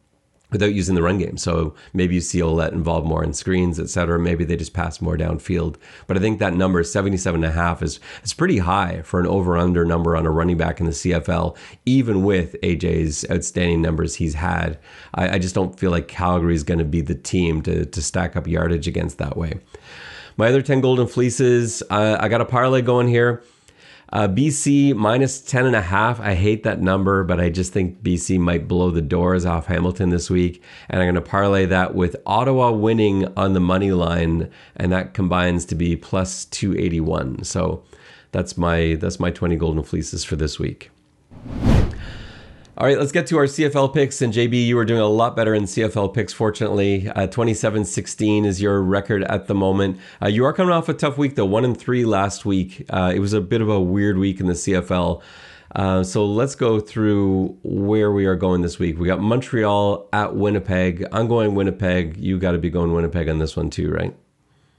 without 0.51 0.74
using 0.74 0.94
the 0.94 1.03
run 1.03 1.18
game. 1.18 1.36
So 1.36 1.74
maybe 1.92 2.14
you 2.14 2.20
see 2.20 2.40
Ouellette 2.40 2.72
involved 2.72 3.07
more 3.07 3.24
in 3.24 3.32
screens, 3.32 3.78
et 3.78 3.88
cetera. 3.88 4.18
Maybe 4.18 4.44
they 4.44 4.57
just 4.57 4.72
pass 4.72 5.01
more 5.01 5.16
downfield. 5.16 5.76
But 6.07 6.16
I 6.16 6.20
think 6.20 6.38
that 6.38 6.55
number, 6.55 6.82
77 6.82 7.44
and 7.44 7.53
a 7.53 7.55
half, 7.55 7.82
is, 7.82 8.01
is 8.22 8.34
pretty 8.34 8.59
high 8.59 9.03
for 9.03 9.20
an 9.20 9.26
over-under 9.26 9.84
number 9.84 10.16
on 10.16 10.26
a 10.26 10.30
running 10.30 10.57
back 10.57 10.80
in 10.80 10.86
the 10.86 10.92
CFL, 10.92 11.57
even 11.86 12.24
with 12.24 12.57
AJ's 12.62 13.24
outstanding 13.30 13.82
numbers 13.82 14.16
he's 14.16 14.34
had. 14.34 14.78
I, 15.14 15.36
I 15.36 15.38
just 15.38 15.55
don't 15.55 15.78
feel 15.78 15.90
like 15.90 16.09
Calgary 16.09 16.55
is 16.55 16.64
going 16.64 16.78
to 16.78 16.84
be 16.84 17.01
the 17.01 17.14
team 17.14 17.62
to, 17.62 17.84
to 17.86 18.03
stack 18.03 18.36
up 18.36 18.46
yardage 18.46 18.88
against 18.88 19.18
that 19.18 19.36
way. 19.36 19.61
My 20.36 20.48
other 20.48 20.62
10 20.62 20.80
golden 20.80 21.07
fleeces, 21.07 21.82
uh, 21.90 22.16
I 22.18 22.28
got 22.28 22.40
a 22.40 22.46
parlay 22.46 22.82
going 22.82 23.09
here. 23.09 23.42
Uh, 24.13 24.27
BC 24.27 24.95
minus 24.95 25.41
10 25.41 25.67
and 25.67 25.77
a 25.77 25.81
half. 25.81 26.21
I 26.21 26.35
hate 26.35 26.65
that 26.65 26.81
number, 26.81 27.23
but 27.23 27.41
I 27.41 27.49
just 27.49 27.73
think 27.73 28.03
BC 28.03 28.39
might 28.39 28.67
blow 28.67 28.91
the 28.91 29.03
doors 29.03 29.47
off 29.47 29.67
Hamilton 29.67 30.11
this 30.11 30.29
week. 30.29 30.63
And 30.89 31.01
I'm 31.01 31.07
going 31.07 31.15
to 31.15 31.21
parlay 31.21 31.67
that 31.67 31.95
with 31.95 32.17
Ottawa 32.27 32.73
winning 32.73 33.27
on 33.37 33.53
the 33.53 33.61
money 33.61 33.93
line, 33.93 34.51
and 34.77 34.91
that 34.93 35.15
combines 35.15 35.65
to 35.67 35.75
be 35.75 35.95
plus 35.97 36.45
281. 36.47 37.45
So 37.45 37.85
that's 38.33 38.57
my 38.57 38.97
that's 39.01 39.21
my 39.21 39.31
20 39.31 39.57
golden 39.57 39.83
fleeces 39.83 40.25
for 40.25 40.37
this 40.37 40.59
week. 40.59 40.91
All 42.81 42.87
right, 42.87 42.99
let's 42.99 43.12
get 43.12 43.26
to 43.26 43.37
our 43.37 43.45
CFL 43.45 43.93
picks. 43.93 44.22
And 44.22 44.33
JB, 44.33 44.64
you 44.64 44.74
were 44.74 44.87
doing 44.87 45.03
a 45.03 45.07
lot 45.07 45.37
better 45.37 45.55
in 45.55 45.64
CFL 45.64 46.14
picks, 46.14 46.33
fortunately. 46.33 47.11
Uh, 47.11 47.26
27 47.26 47.85
16 47.85 48.47
is 48.47 48.62
your 48.62 48.81
record 48.81 49.22
at 49.24 49.49
the 49.49 49.55
moment. 49.55 49.99
Uh, 50.22 50.28
you 50.28 50.47
are 50.47 50.55
coming 50.55 50.72
off 50.72 50.89
a 50.89 50.95
tough 50.95 51.18
week, 51.18 51.35
though, 51.35 51.45
one 51.45 51.66
and 51.66 51.78
three 51.78 52.07
last 52.07 52.47
week. 52.47 52.87
Uh, 52.89 53.12
it 53.14 53.18
was 53.18 53.35
a 53.35 53.41
bit 53.43 53.61
of 53.61 53.68
a 53.68 53.78
weird 53.78 54.16
week 54.16 54.41
in 54.41 54.47
the 54.47 54.55
CFL. 54.55 55.20
Uh, 55.76 56.03
so 56.03 56.24
let's 56.24 56.55
go 56.55 56.81
through 56.81 57.55
where 57.64 58.12
we 58.12 58.24
are 58.24 58.35
going 58.35 58.62
this 58.62 58.78
week. 58.78 58.99
We 58.99 59.07
got 59.07 59.20
Montreal 59.20 60.09
at 60.14 60.35
Winnipeg. 60.35 61.05
I'm 61.12 61.28
going 61.28 61.55
Winnipeg. 61.55 62.16
You 62.16 62.39
got 62.39 62.53
to 62.53 62.59
be 62.59 62.70
going 62.70 62.95
Winnipeg 62.95 63.28
on 63.28 63.41
this 63.41 63.59
one, 63.59 63.68
too, 63.68 63.91
right? 63.91 64.16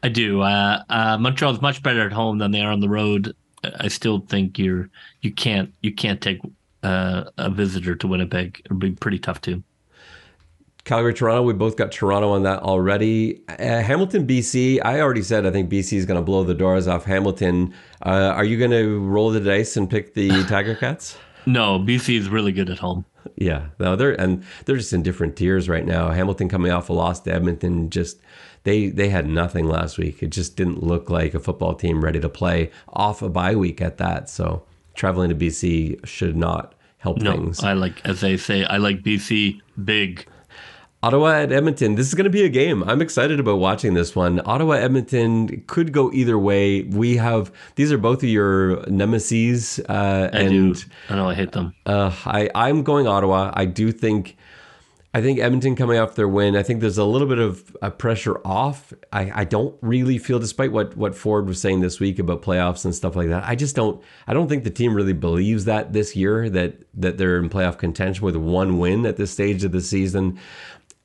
I 0.02 0.10
do. 0.10 0.41
Uh, 0.41 0.82
uh, 0.89 1.20
Montreal 1.20 1.54
is 1.54 1.62
much 1.62 1.84
better 1.84 2.04
at 2.04 2.14
home 2.14 2.39
than 2.39 2.49
they 2.49 2.62
are 2.62 2.72
on 2.72 2.80
the 2.80 2.89
road. 2.89 3.36
I 3.64 3.89
still 3.89 4.22
think 4.22 4.58
you're 4.58 4.89
you 5.22 5.32
can't 5.32 5.72
you 5.82 5.93
can't 5.93 6.20
take 6.20 6.39
uh, 6.84 7.26
a 7.38 7.50
visitor 7.50 7.96
to 7.96 8.08
Winnipeg. 8.08 8.62
It 8.66 8.72
would 8.72 8.80
be 8.80 8.92
pretty 8.92 9.20
tough 9.20 9.42
too. 9.42 9.64
Calgary, 10.84 11.14
Toronto. 11.14 11.44
We 11.44 11.54
both 11.54 11.78
got 11.78 11.92
Toronto 11.92 12.30
on 12.30 12.44
that 12.44 12.64
already. 12.64 13.42
Uh, 13.48 13.82
Hamilton, 13.82 14.26
BC. 14.26 14.80
I 14.84 15.00
already 15.00 15.22
said 15.22 15.46
I 15.46 15.52
think 15.52 15.70
BC 15.70 15.94
is 15.94 16.06
going 16.06 16.20
to 16.20 16.24
blow 16.24 16.44
the 16.44 16.56
doors 16.56 16.88
off 16.88 17.06
Hamilton. 17.06 17.74
Uh, 18.04 18.34
are 18.36 18.44
you 18.44 18.58
going 18.58 18.72
to 18.72 19.00
roll 19.00 19.30
the 19.30 19.40
dice 19.40 19.78
and 19.78 19.90
pick 19.90 20.16
the 20.16 20.44
Tiger 20.50 20.76
Cats? 20.76 21.18
No, 21.46 21.80
BC 21.80 22.18
is 22.18 22.30
really 22.30 22.52
good 22.52 22.70
at 22.70 22.80
home. 22.80 23.06
Yeah, 23.36 23.68
no, 23.80 23.96
they're 23.96 24.20
and 24.20 24.44
they're 24.66 24.78
just 24.78 24.94
in 24.94 25.04
different 25.04 25.36
tiers 25.36 25.70
right 25.70 25.86
now. 25.86 26.10
Hamilton 26.10 26.50
coming 26.50 26.72
off 26.72 26.90
a 26.90 26.94
loss 26.94 27.20
to 27.22 27.34
Edmonton, 27.34 27.90
just 27.90 28.20
they 28.64 28.90
they 28.90 29.10
had 29.10 29.28
nothing 29.28 29.68
last 29.68 29.98
week. 29.98 30.22
It 30.24 30.32
just 30.32 30.56
didn't 30.56 30.84
look 30.84 31.10
like 31.10 31.34
a 31.34 31.40
football 31.40 31.76
team 31.76 32.04
ready 32.04 32.20
to 32.20 32.30
play 32.30 32.72
off 32.90 33.22
a 33.22 33.30
bye 33.30 33.56
week 33.56 33.82
at 33.82 33.98
that. 33.98 34.30
So 34.30 34.66
traveling 34.94 35.30
to 35.30 35.36
BC 35.36 36.06
should 36.06 36.36
not 36.36 36.76
help 36.98 37.18
no, 37.18 37.32
things. 37.32 37.64
I 37.64 37.74
like, 37.74 38.06
as 38.06 38.22
they 38.22 38.38
say, 38.38 38.64
I 38.66 38.78
like 38.78 39.02
BC 39.02 39.60
big. 39.84 40.28
Ottawa 41.04 41.32
at 41.32 41.52
Edmonton. 41.52 41.96
This 41.96 42.08
is 42.08 42.14
going 42.14 42.26
to 42.26 42.30
be 42.32 42.44
a 42.44 42.50
game. 42.50 42.84
I'm 42.84 43.02
excited 43.02 43.39
about 43.39 43.58
watching 43.58 43.96
this 43.96 44.16
one. 44.16 44.39
Ottawa 44.46 44.74
Edmonton 44.74 45.64
could 45.66 45.94
go 45.94 46.12
either 46.12 46.38
way. 46.38 46.84
We 46.84 47.18
have 47.18 47.52
these 47.76 47.92
are 47.92 47.98
both 47.98 48.22
of 48.22 48.30
your 48.30 48.86
nemesis, 48.88 49.80
uh, 49.80 50.30
I 50.32 50.38
and 50.38 50.76
do. 50.76 50.82
I 51.10 51.16
know 51.16 51.28
I 51.28 51.34
hate 51.34 51.54
them. 51.54 51.74
Uh, 51.88 52.14
I 52.26 52.52
I'm 52.54 52.84
going 52.84 53.08
Ottawa. 53.08 53.52
I 53.56 53.66
do 53.66 53.92
think 53.92 54.38
I 55.14 55.22
think 55.22 55.39
Edmonton 55.39 55.76
coming 55.76 55.99
off 55.99 56.16
their 56.16 56.28
win, 56.28 56.55
I 56.55 56.64
think 56.64 56.80
there's 56.80 56.97
a 56.97 57.03
little 57.03 57.28
bit 57.28 57.38
of 57.38 57.76
a 57.82 57.91
pressure 57.91 58.39
off. 58.45 58.93
I, 59.12 59.41
I 59.41 59.43
don't 59.43 59.76
really 59.82 60.18
feel, 60.18 60.39
despite 60.39 60.72
what 60.72 60.95
what 60.95 61.16
Ford 61.16 61.47
was 61.47 61.59
saying 61.59 61.82
this 61.82 61.99
week 61.99 62.18
about 62.18 62.41
playoffs 62.41 62.86
and 62.86 62.95
stuff 62.95 63.18
like 63.18 63.28
that, 63.28 63.43
I 63.45 63.55
just 63.55 63.76
don't. 63.76 64.01
I 64.26 64.34
don't 64.34 64.47
think 64.47 64.64
the 64.64 64.70
team 64.70 64.93
really 64.93 65.14
believes 65.14 65.66
that 65.66 65.91
this 65.91 66.16
year 66.16 66.49
that 66.51 66.76
that 66.93 67.18
they're 67.18 67.38
in 67.39 67.49
playoff 67.49 67.78
contention 67.78 68.24
with 68.24 68.38
one 68.38 68.80
win 68.80 69.05
at 69.05 69.18
this 69.18 69.32
stage 69.32 69.66
of 69.66 69.74
the 69.74 69.82
season. 69.82 70.39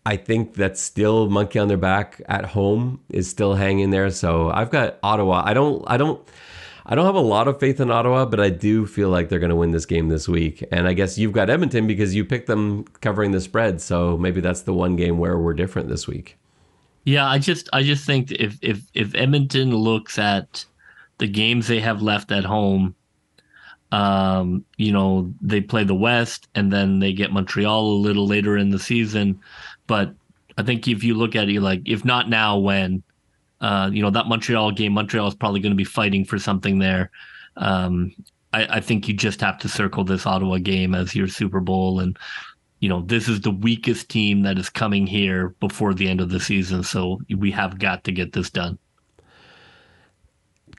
I 0.05 0.17
think 0.17 0.55
that 0.55 0.79
still 0.79 1.29
monkey 1.29 1.59
on 1.59 1.67
their 1.67 1.77
back 1.77 2.23
at 2.29 2.45
home 2.45 3.01
is 3.09 3.29
still 3.29 3.55
hanging 3.55 3.91
there. 3.91 4.11
So 4.11 4.51
I've 4.51 4.71
got 4.71 5.01
Ottawa. 5.03 5.43
I 5.45 5.53
don't. 5.53 5.85
I 5.89 5.97
don't. 5.97 6.25
I 6.89 6.95
don't 6.95 7.05
have 7.05 7.17
a 7.17 7.21
lot 7.21 7.49
of 7.49 7.59
faith 7.59 7.81
in 7.81 7.91
Ottawa, 7.91 8.27
but 8.27 8.39
I 8.39 8.49
do 8.49 8.87
feel 8.87 9.09
like 9.09 9.29
they're 9.29 9.41
going 9.41 9.51
to 9.51 9.57
win 9.57 9.73
this 9.73 9.87
game 9.87 10.09
this 10.09 10.29
week. 10.29 10.65
And 10.71 10.87
I 10.87 10.93
guess 10.93 11.19
you've 11.19 11.33
got 11.33 11.51
Edmonton 11.51 11.89
because 11.89 12.15
you 12.15 12.25
picked 12.25 12.47
them 12.47 12.85
covering 13.01 13.33
the 13.33 13.41
spread. 13.41 13.81
So 13.81 14.17
maybe 14.17 14.41
that's 14.41 14.63
the 14.63 14.73
one 14.73 14.95
game 14.95 15.19
where 15.19 15.37
we're 15.37 15.53
different 15.53 15.89
this 15.89 16.07
week. 16.07 16.39
Yeah, 17.05 17.27
I 17.27 17.39
just 17.39 17.69
I 17.73 17.83
just 17.83 18.05
think 18.05 18.31
if 18.33 18.59
if 18.63 18.83
if 18.95 19.15
Edmonton 19.15 19.75
looks 19.75 20.19
at 20.19 20.65
the 21.19 21.27
games 21.27 21.67
they 21.67 21.81
have 21.81 22.03
left 22.03 22.31
at 22.31 22.45
home, 22.45 22.95
um, 23.91 24.65
you 24.77 24.93
know, 24.93 25.33
they 25.41 25.61
play 25.61 25.83
the 25.83 25.95
West 25.95 26.49
and 26.55 26.73
then 26.73 27.01
they 27.01 27.13
get 27.13 27.33
Montreal 27.33 27.85
a 27.85 28.03
little 28.03 28.27
later 28.27 28.57
in 28.57 28.71
the 28.71 28.79
season. 28.79 29.41
But 29.87 30.15
I 30.59 30.63
think 30.63 30.87
if 30.87 31.03
you 31.03 31.15
look 31.15 31.35
at 31.35 31.49
it 31.49 31.61
like 31.61 31.83
if 31.85 32.05
not 32.05 32.29
now, 32.29 32.59
when 32.59 33.03
Uh, 33.61 33.91
you 33.93 34.03
know 34.03 34.11
that 34.11 34.27
Montreal 34.27 34.73
game. 34.73 34.93
Montreal 34.93 35.29
is 35.29 35.35
probably 35.35 35.61
going 35.61 35.73
to 35.73 35.77
be 35.77 35.85
fighting 35.85 36.25
for 36.25 36.39
something 36.39 36.79
there. 36.79 37.11
Um, 37.57 38.15
I, 38.53 38.77
I 38.77 38.81
think 38.81 39.09
you 39.09 39.15
just 39.15 39.41
have 39.41 39.59
to 39.59 39.69
circle 39.69 40.05
this 40.05 40.27
Ottawa 40.27 40.59
game 40.59 40.95
as 40.95 41.15
your 41.15 41.29
Super 41.29 41.61
Bowl, 41.61 42.01
and 42.01 42.19
you 42.81 42.89
know 42.89 43.03
this 43.03 43.29
is 43.29 43.41
the 43.41 43.51
weakest 43.51 44.09
team 44.09 44.43
that 44.43 44.59
is 44.59 44.69
coming 44.69 45.07
here 45.07 45.51
before 45.61 45.95
the 45.95 46.09
end 46.09 46.21
of 46.21 46.31
the 46.31 46.41
season. 46.41 46.83
So 46.83 47.21
we 47.37 47.51
have 47.53 47.79
got 47.79 48.05
to 48.05 48.13
get 48.13 48.33
this 48.33 48.51
done. 48.51 48.79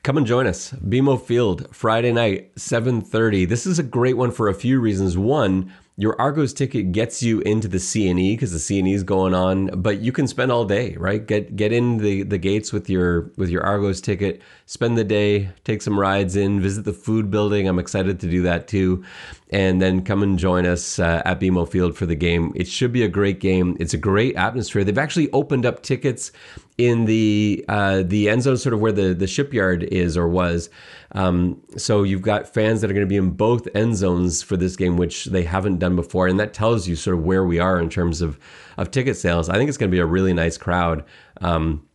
Come 0.04 0.16
and 0.16 0.26
join 0.26 0.46
us. 0.46 0.72
BMO 0.72 1.20
Field, 1.20 1.66
Friday 1.74 2.12
night, 2.12 2.54
7:30. 2.54 3.48
This 3.48 3.66
is 3.66 3.78
a 3.78 3.82
great 3.82 4.16
one 4.16 4.30
for 4.30 4.48
a 4.48 4.54
few 4.54 4.80
reasons. 4.80 5.18
One, 5.18 5.72
your 6.00 6.18
Argos 6.20 6.52
ticket 6.52 6.92
gets 6.92 7.24
you 7.24 7.40
into 7.40 7.66
the 7.66 7.78
CNE 7.78 8.34
because 8.34 8.52
the 8.52 8.58
CNE 8.58 8.94
is 8.94 9.02
going 9.02 9.34
on, 9.34 9.66
but 9.82 9.98
you 10.00 10.12
can 10.12 10.28
spend 10.28 10.52
all 10.52 10.64
day, 10.64 10.94
right? 10.96 11.26
Get 11.26 11.56
get 11.56 11.72
in 11.72 11.98
the, 11.98 12.22
the 12.22 12.38
gates 12.38 12.72
with 12.72 12.88
your 12.88 13.32
with 13.36 13.50
your 13.50 13.64
Argos 13.64 14.00
ticket, 14.00 14.40
spend 14.66 14.96
the 14.96 15.02
day, 15.02 15.50
take 15.64 15.82
some 15.82 15.98
rides 15.98 16.36
in, 16.36 16.60
visit 16.60 16.84
the 16.84 16.92
food 16.92 17.32
building. 17.32 17.66
I'm 17.66 17.80
excited 17.80 18.20
to 18.20 18.30
do 18.30 18.42
that 18.42 18.68
too, 18.68 19.04
and 19.50 19.82
then 19.82 20.04
come 20.04 20.22
and 20.22 20.38
join 20.38 20.66
us 20.66 21.00
uh, 21.00 21.20
at 21.24 21.40
BMO 21.40 21.68
Field 21.68 21.96
for 21.96 22.06
the 22.06 22.14
game. 22.14 22.52
It 22.54 22.68
should 22.68 22.92
be 22.92 23.02
a 23.02 23.08
great 23.08 23.40
game. 23.40 23.76
It's 23.80 23.92
a 23.92 23.98
great 23.98 24.36
atmosphere. 24.36 24.84
They've 24.84 24.96
actually 24.96 25.32
opened 25.32 25.66
up 25.66 25.82
tickets 25.82 26.30
in 26.78 27.04
the 27.04 27.64
uh, 27.68 28.02
the 28.04 28.28
end 28.28 28.42
zone, 28.42 28.56
sort 28.56 28.72
of 28.72 28.80
where 28.80 28.92
the 28.92 29.12
the 29.12 29.26
shipyard 29.26 29.82
is 29.82 30.16
or 30.16 30.28
was. 30.28 30.70
Um, 31.12 31.60
so 31.76 32.04
you've 32.04 32.22
got 32.22 32.52
fans 32.52 32.80
that 32.80 32.90
are 32.90 32.94
going 32.94 33.06
to 33.06 33.08
be 33.08 33.16
in 33.16 33.30
both 33.30 33.66
end 33.74 33.96
zones 33.96 34.42
for 34.42 34.56
this 34.56 34.76
game, 34.76 34.96
which 34.96 35.26
they 35.26 35.42
haven't 35.42 35.78
done 35.78 35.96
before, 35.96 36.28
and 36.28 36.38
that 36.38 36.54
tells 36.54 36.86
you 36.86 36.96
sort 36.96 37.18
of 37.18 37.24
where 37.24 37.44
we 37.44 37.58
are 37.58 37.80
in 37.80 37.90
terms 37.90 38.22
of 38.22 38.38
of 38.76 38.90
ticket 38.90 39.16
sales. 39.16 39.48
I 39.48 39.56
think 39.56 39.68
it's 39.68 39.78
going 39.78 39.90
to 39.90 39.94
be 39.94 40.00
a 40.00 40.06
really 40.06 40.32
nice 40.32 40.56
crowd. 40.56 41.04
Um, 41.40 41.87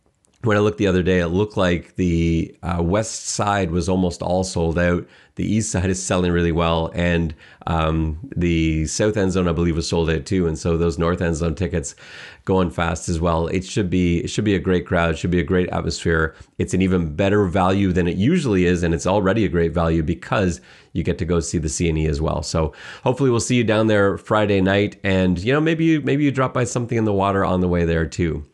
when 0.44 0.56
I 0.56 0.60
looked 0.60 0.78
the 0.78 0.86
other 0.86 1.02
day, 1.02 1.20
it 1.20 1.28
looked 1.28 1.56
like 1.56 1.96
the 1.96 2.54
uh, 2.62 2.82
west 2.82 3.28
side 3.28 3.70
was 3.70 3.88
almost 3.88 4.22
all 4.22 4.44
sold 4.44 4.78
out. 4.78 5.06
The 5.36 5.44
east 5.44 5.72
side 5.72 5.90
is 5.90 6.00
selling 6.00 6.30
really 6.30 6.52
well, 6.52 6.92
and 6.94 7.34
um, 7.66 8.18
the 8.36 8.86
south 8.86 9.16
end 9.16 9.32
zone, 9.32 9.48
I 9.48 9.52
believe, 9.52 9.74
was 9.74 9.88
sold 9.88 10.08
out 10.08 10.26
too. 10.26 10.46
And 10.46 10.56
so 10.56 10.76
those 10.76 10.96
north 10.96 11.20
end 11.20 11.36
zone 11.36 11.56
tickets 11.56 11.96
going 12.44 12.70
fast 12.70 13.08
as 13.08 13.20
well. 13.20 13.48
It 13.48 13.64
should 13.64 13.90
be 13.90 14.18
it 14.18 14.28
should 14.28 14.44
be 14.44 14.54
a 14.54 14.60
great 14.60 14.86
crowd. 14.86 15.10
It 15.10 15.18
should 15.18 15.32
be 15.32 15.40
a 15.40 15.44
great 15.44 15.68
atmosphere. 15.70 16.36
It's 16.58 16.72
an 16.72 16.82
even 16.82 17.16
better 17.16 17.46
value 17.46 17.92
than 17.92 18.06
it 18.06 18.16
usually 18.16 18.64
is, 18.64 18.84
and 18.84 18.94
it's 18.94 19.06
already 19.06 19.44
a 19.44 19.48
great 19.48 19.72
value 19.72 20.04
because 20.04 20.60
you 20.92 21.02
get 21.02 21.18
to 21.18 21.24
go 21.24 21.40
see 21.40 21.58
the 21.58 21.68
CNE 21.68 22.08
as 22.08 22.20
well. 22.20 22.42
So 22.42 22.72
hopefully 23.02 23.30
we'll 23.30 23.40
see 23.40 23.56
you 23.56 23.64
down 23.64 23.88
there 23.88 24.16
Friday 24.18 24.60
night, 24.60 25.00
and 25.02 25.38
you 25.38 25.52
know 25.52 25.60
maybe 25.60 25.84
you 25.84 26.00
maybe 26.00 26.22
you 26.22 26.30
drop 26.30 26.54
by 26.54 26.64
something 26.64 26.96
in 26.96 27.04
the 27.04 27.12
water 27.12 27.44
on 27.44 27.60
the 27.60 27.68
way 27.68 27.84
there 27.84 28.06
too. 28.06 28.44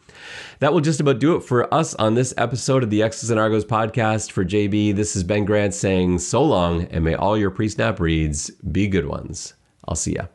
That 0.59 0.72
will 0.72 0.81
just 0.81 1.01
about 1.01 1.18
do 1.18 1.37
it 1.37 1.41
for 1.41 1.72
us 1.72 1.95
on 1.95 2.14
this 2.14 2.35
episode 2.37 2.83
of 2.83 2.91
the 2.91 3.03
X's 3.03 3.31
and 3.31 3.41
Argos 3.41 3.64
podcast. 3.64 4.31
For 4.31 4.45
JB, 4.45 4.95
this 4.97 5.16
is 5.16 5.24
Ben 5.24 5.45
Grant 5.45 5.74
saying 5.74 6.18
so 6.18 6.43
long, 6.43 6.85
and 6.85 7.05
may 7.05 7.14
all 7.14 7.37
your 7.37 7.51
pre 7.51 7.68
snap 7.68 8.01
reads 8.01 8.51
be 8.51 8.87
good 8.87 9.07
ones. 9.07 9.55
I'll 9.87 9.97
see 9.97 10.14
ya. 10.14 10.26